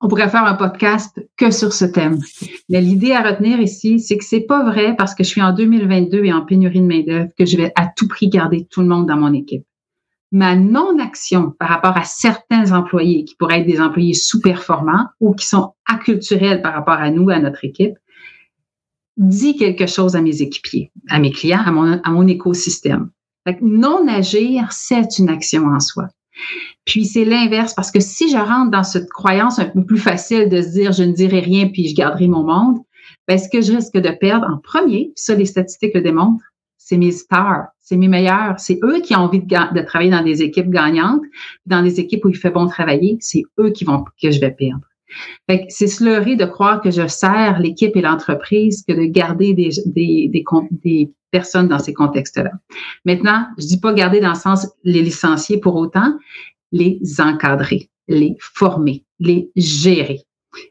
On 0.00 0.06
pourrait 0.06 0.28
faire 0.28 0.44
un 0.44 0.54
podcast 0.54 1.20
que 1.36 1.50
sur 1.50 1.72
ce 1.72 1.84
thème. 1.84 2.20
Mais 2.68 2.80
l'idée 2.80 3.12
à 3.12 3.22
retenir 3.22 3.58
ici, 3.60 3.98
c'est 3.98 4.16
que 4.16 4.24
c'est 4.24 4.42
pas 4.42 4.62
vrai 4.62 4.94
parce 4.96 5.14
que 5.14 5.24
je 5.24 5.28
suis 5.28 5.42
en 5.42 5.52
2022 5.52 6.24
et 6.24 6.32
en 6.32 6.42
pénurie 6.42 6.80
de 6.80 6.86
main-d'œuvre 6.86 7.30
que 7.36 7.44
je 7.44 7.56
vais 7.56 7.72
à 7.74 7.88
tout 7.96 8.06
prix 8.06 8.28
garder 8.28 8.68
tout 8.70 8.80
le 8.80 8.86
monde 8.86 9.06
dans 9.06 9.16
mon 9.16 9.32
équipe 9.32 9.64
ma 10.30 10.56
non-action 10.56 11.52
par 11.58 11.68
rapport 11.68 11.96
à 11.96 12.04
certains 12.04 12.72
employés 12.72 13.24
qui 13.24 13.34
pourraient 13.36 13.60
être 13.60 13.66
des 13.66 13.80
employés 13.80 14.14
sous-performants 14.14 15.06
ou 15.20 15.34
qui 15.34 15.46
sont 15.46 15.74
acculturels 15.86 16.62
par 16.62 16.74
rapport 16.74 16.94
à 16.94 17.10
nous, 17.10 17.30
à 17.30 17.38
notre 17.38 17.64
équipe, 17.64 17.94
dit 19.16 19.56
quelque 19.56 19.86
chose 19.86 20.16
à 20.16 20.20
mes 20.20 20.42
équipiers, 20.42 20.92
à 21.08 21.18
mes 21.18 21.32
clients, 21.32 21.62
à 21.64 22.10
mon, 22.10 22.28
écosystème. 22.28 23.10
non 23.62 24.06
agir, 24.06 24.68
c'est 24.70 25.18
une 25.18 25.28
action 25.28 25.66
en 25.66 25.80
soi. 25.80 26.08
Puis 26.84 27.04
c'est 27.04 27.24
l'inverse, 27.24 27.74
parce 27.74 27.90
que 27.90 28.00
si 28.00 28.30
je 28.30 28.36
rentre 28.36 28.70
dans 28.70 28.84
cette 28.84 29.10
croyance 29.10 29.58
un 29.58 29.66
peu 29.66 29.84
plus 29.84 29.98
facile 29.98 30.48
de 30.48 30.62
se 30.62 30.68
dire 30.68 30.92
je 30.92 31.02
ne 31.02 31.12
dirai 31.12 31.40
rien 31.40 31.68
puis 31.68 31.88
je 31.88 31.96
garderai 31.96 32.28
mon 32.28 32.44
monde, 32.44 32.78
ben, 33.26 33.38
ce 33.38 33.48
que 33.48 33.60
je 33.60 33.72
risque 33.72 33.96
de 33.96 34.10
perdre 34.10 34.46
en 34.48 34.58
premier, 34.58 35.12
ça 35.16 35.34
les 35.34 35.46
statistiques 35.46 35.94
le 35.94 36.02
démontrent, 36.02 36.44
c'est 36.76 36.96
mes 36.96 37.10
stars, 37.10 37.66
c'est 37.88 37.96
mes 37.96 38.08
meilleurs. 38.08 38.56
C'est 38.58 38.78
eux 38.84 39.00
qui 39.00 39.16
ont 39.16 39.20
envie 39.20 39.40
de, 39.40 39.80
travailler 39.86 40.10
dans 40.10 40.22
des 40.22 40.42
équipes 40.42 40.68
gagnantes, 40.68 41.22
dans 41.64 41.82
des 41.82 42.00
équipes 42.00 42.26
où 42.26 42.28
il 42.28 42.36
fait 42.36 42.50
bon 42.50 42.66
travailler. 42.66 43.16
C'est 43.20 43.44
eux 43.58 43.70
qui 43.70 43.84
vont 43.84 44.04
que 44.22 44.30
je 44.30 44.38
vais 44.40 44.50
perdre. 44.50 44.84
c'est 45.70 45.86
se 45.86 46.04
leurrer 46.04 46.36
de 46.36 46.44
croire 46.44 46.82
que 46.82 46.90
je 46.90 47.06
sers 47.06 47.58
l'équipe 47.60 47.96
et 47.96 48.02
l'entreprise 48.02 48.84
que 48.86 48.92
de 48.92 49.06
garder 49.06 49.54
des, 49.54 49.70
des, 49.86 50.28
des, 50.28 50.44
des 50.70 51.10
personnes 51.30 51.68
dans 51.68 51.78
ces 51.78 51.94
contextes-là. 51.94 52.50
Maintenant, 53.06 53.46
je 53.56 53.66
dis 53.66 53.80
pas 53.80 53.94
garder 53.94 54.20
dans 54.20 54.30
le 54.30 54.34
sens 54.34 54.68
les 54.84 55.00
licencier 55.00 55.58
pour 55.58 55.74
autant, 55.76 56.12
les 56.72 57.00
encadrer, 57.20 57.88
les 58.06 58.36
former, 58.38 59.02
les 59.18 59.50
gérer. 59.56 60.20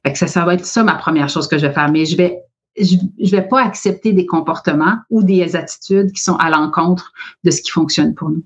Fait 0.05 0.15
ça 0.15 0.45
va 0.45 0.53
être 0.53 0.65
ça 0.65 0.84
ma 0.84 0.95
première 0.95 1.30
chose 1.30 1.47
que 1.47 1.57
je 1.57 1.65
vais 1.65 1.74
faire. 1.74 1.89
Mais 1.91 2.05
je 2.05 2.15
vais 2.15 2.38
je 2.78 2.95
ne 2.95 3.30
vais 3.30 3.47
pas 3.47 3.61
accepter 3.63 4.13
des 4.13 4.25
comportements 4.25 4.97
ou 5.09 5.23
des 5.23 5.55
attitudes 5.55 6.11
qui 6.11 6.21
sont 6.21 6.36
à 6.36 6.49
l'encontre 6.49 7.11
de 7.43 7.51
ce 7.51 7.61
qui 7.61 7.71
fonctionne 7.71 8.13
pour 8.13 8.30
nous. 8.30 8.43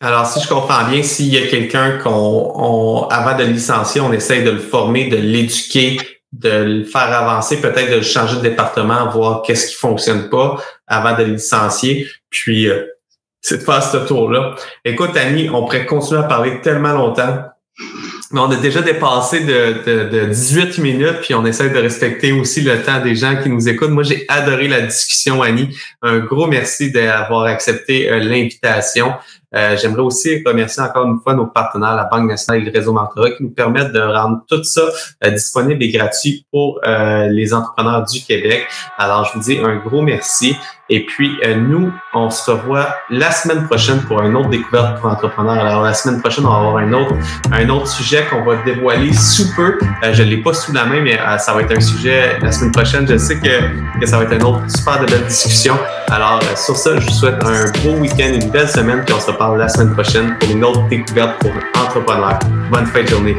Alors, 0.00 0.26
si 0.26 0.40
je 0.40 0.48
comprends 0.48 0.88
bien, 0.88 1.02
s'il 1.02 1.28
y 1.28 1.38
a 1.38 1.46
quelqu'un 1.46 1.98
qu'on, 1.98 3.06
avant 3.08 3.36
de 3.36 3.44
licencier, 3.44 4.00
on 4.00 4.12
essaye 4.12 4.42
de 4.42 4.50
le 4.50 4.58
former, 4.58 5.08
de 5.08 5.16
l'éduquer, 5.16 5.96
de 6.32 6.48
le 6.48 6.84
faire 6.84 7.12
avancer, 7.12 7.60
peut-être 7.60 7.90
de 7.90 7.96
le 7.96 8.02
changer 8.02 8.36
de 8.36 8.40
département, 8.40 9.08
voir 9.10 9.42
qu'est-ce 9.42 9.68
qui 9.68 9.74
fonctionne 9.74 10.28
pas 10.28 10.56
avant 10.88 11.16
de 11.16 11.22
le 11.22 11.34
licencier, 11.34 12.08
puis 12.30 12.68
euh, 12.68 12.84
c'est 13.40 13.58
de 13.58 13.62
faire 13.62 13.82
ce 13.82 13.98
tour-là. 13.98 14.54
Écoute, 14.84 15.16
Annie, 15.16 15.50
on 15.50 15.64
pourrait 15.64 15.86
continuer 15.86 16.20
à 16.20 16.24
parler 16.24 16.60
tellement 16.62 16.92
longtemps. 16.92 17.44
On 18.34 18.50
a 18.50 18.56
déjà 18.56 18.80
dépassé 18.80 19.40
de, 19.40 20.08
de, 20.10 20.26
18 20.26 20.78
minutes, 20.78 21.20
puis 21.22 21.34
on 21.34 21.44
essaie 21.44 21.70
de 21.70 21.78
respecter 21.78 22.32
aussi 22.32 22.62
le 22.62 22.82
temps 22.82 23.00
des 23.00 23.14
gens 23.14 23.36
qui 23.42 23.48
nous 23.48 23.68
écoutent. 23.68 23.90
Moi, 23.90 24.02
j'ai 24.02 24.24
adoré 24.28 24.68
la 24.68 24.82
discussion, 24.82 25.42
Annie. 25.42 25.74
Un 26.02 26.18
gros 26.20 26.46
merci 26.46 26.90
d'avoir 26.90 27.44
accepté 27.44 28.10
euh, 28.10 28.20
l'invitation. 28.20 29.12
Euh, 29.54 29.76
j'aimerais 29.76 30.02
aussi 30.02 30.42
remercier 30.46 30.82
encore 30.82 31.06
une 31.06 31.20
fois 31.20 31.34
nos 31.34 31.46
partenaires, 31.46 31.94
la 31.94 32.04
Banque 32.04 32.28
nationale 32.28 32.62
et 32.62 32.64
le 32.64 32.72
réseau 32.72 32.94
Mentorat, 32.94 33.32
qui 33.32 33.42
nous 33.42 33.50
permettent 33.50 33.92
de 33.92 34.00
rendre 34.00 34.42
tout 34.48 34.64
ça 34.64 34.82
euh, 35.24 35.30
disponible 35.30 35.82
et 35.82 35.90
gratuit 35.90 36.46
pour 36.50 36.80
les 36.84 37.52
entrepreneurs 37.52 38.04
du 38.04 38.22
Québec. 38.22 38.66
Alors, 38.96 39.26
je 39.26 39.38
vous 39.38 39.44
dis 39.44 39.58
un 39.58 39.76
gros 39.76 40.00
merci. 40.00 40.56
Et 40.94 41.06
puis, 41.06 41.38
euh, 41.42 41.54
nous, 41.54 41.90
on 42.12 42.28
se 42.28 42.50
revoit 42.50 42.94
la 43.08 43.30
semaine 43.30 43.64
prochaine 43.64 44.02
pour 44.02 44.20
une 44.20 44.36
autre 44.36 44.50
découverte 44.50 45.00
pour 45.00 45.10
entrepreneurs. 45.10 45.64
Alors, 45.64 45.82
la 45.82 45.94
semaine 45.94 46.20
prochaine, 46.20 46.44
on 46.44 46.50
va 46.50 46.56
avoir 46.56 46.76
un 46.76 46.92
autre, 46.92 47.14
un 47.50 47.66
autre 47.70 47.88
sujet 47.88 48.26
qu'on 48.28 48.44
va 48.44 48.56
dévoiler 48.56 49.10
sous 49.14 49.54
peu. 49.56 49.78
Euh, 50.04 50.12
je 50.12 50.22
ne 50.22 50.28
l'ai 50.28 50.36
pas 50.42 50.52
sous 50.52 50.70
la 50.74 50.84
main, 50.84 51.00
mais 51.00 51.18
euh, 51.18 51.38
ça 51.38 51.54
va 51.54 51.62
être 51.62 51.74
un 51.74 51.80
sujet 51.80 52.38
la 52.42 52.52
semaine 52.52 52.72
prochaine. 52.72 53.08
Je 53.08 53.16
sais 53.16 53.40
que, 53.40 54.06
ça 54.06 54.18
va 54.18 54.24
être 54.24 54.34
une 54.34 54.42
autre 54.42 54.60
super 54.68 55.00
de 55.00 55.06
belle 55.06 55.24
discussion. 55.24 55.78
Alors, 56.10 56.42
sur 56.56 56.76
ça, 56.76 57.00
je 57.00 57.06
vous 57.06 57.12
souhaite 57.14 57.42
un 57.42 57.70
beau 57.82 57.96
week-end, 57.96 58.34
une 58.34 58.50
belle 58.50 58.68
semaine, 58.68 59.02
puis 59.02 59.14
on 59.14 59.20
se 59.20 59.30
reparle 59.30 59.56
la 59.56 59.70
semaine 59.70 59.94
prochaine 59.94 60.36
pour 60.38 60.50
une 60.50 60.62
autre 60.62 60.86
découverte 60.88 61.38
pour 61.38 61.52
entrepreneurs. 61.82 62.38
Bonne 62.70 62.84
fin 62.84 63.02
de 63.02 63.08
journée. 63.08 63.38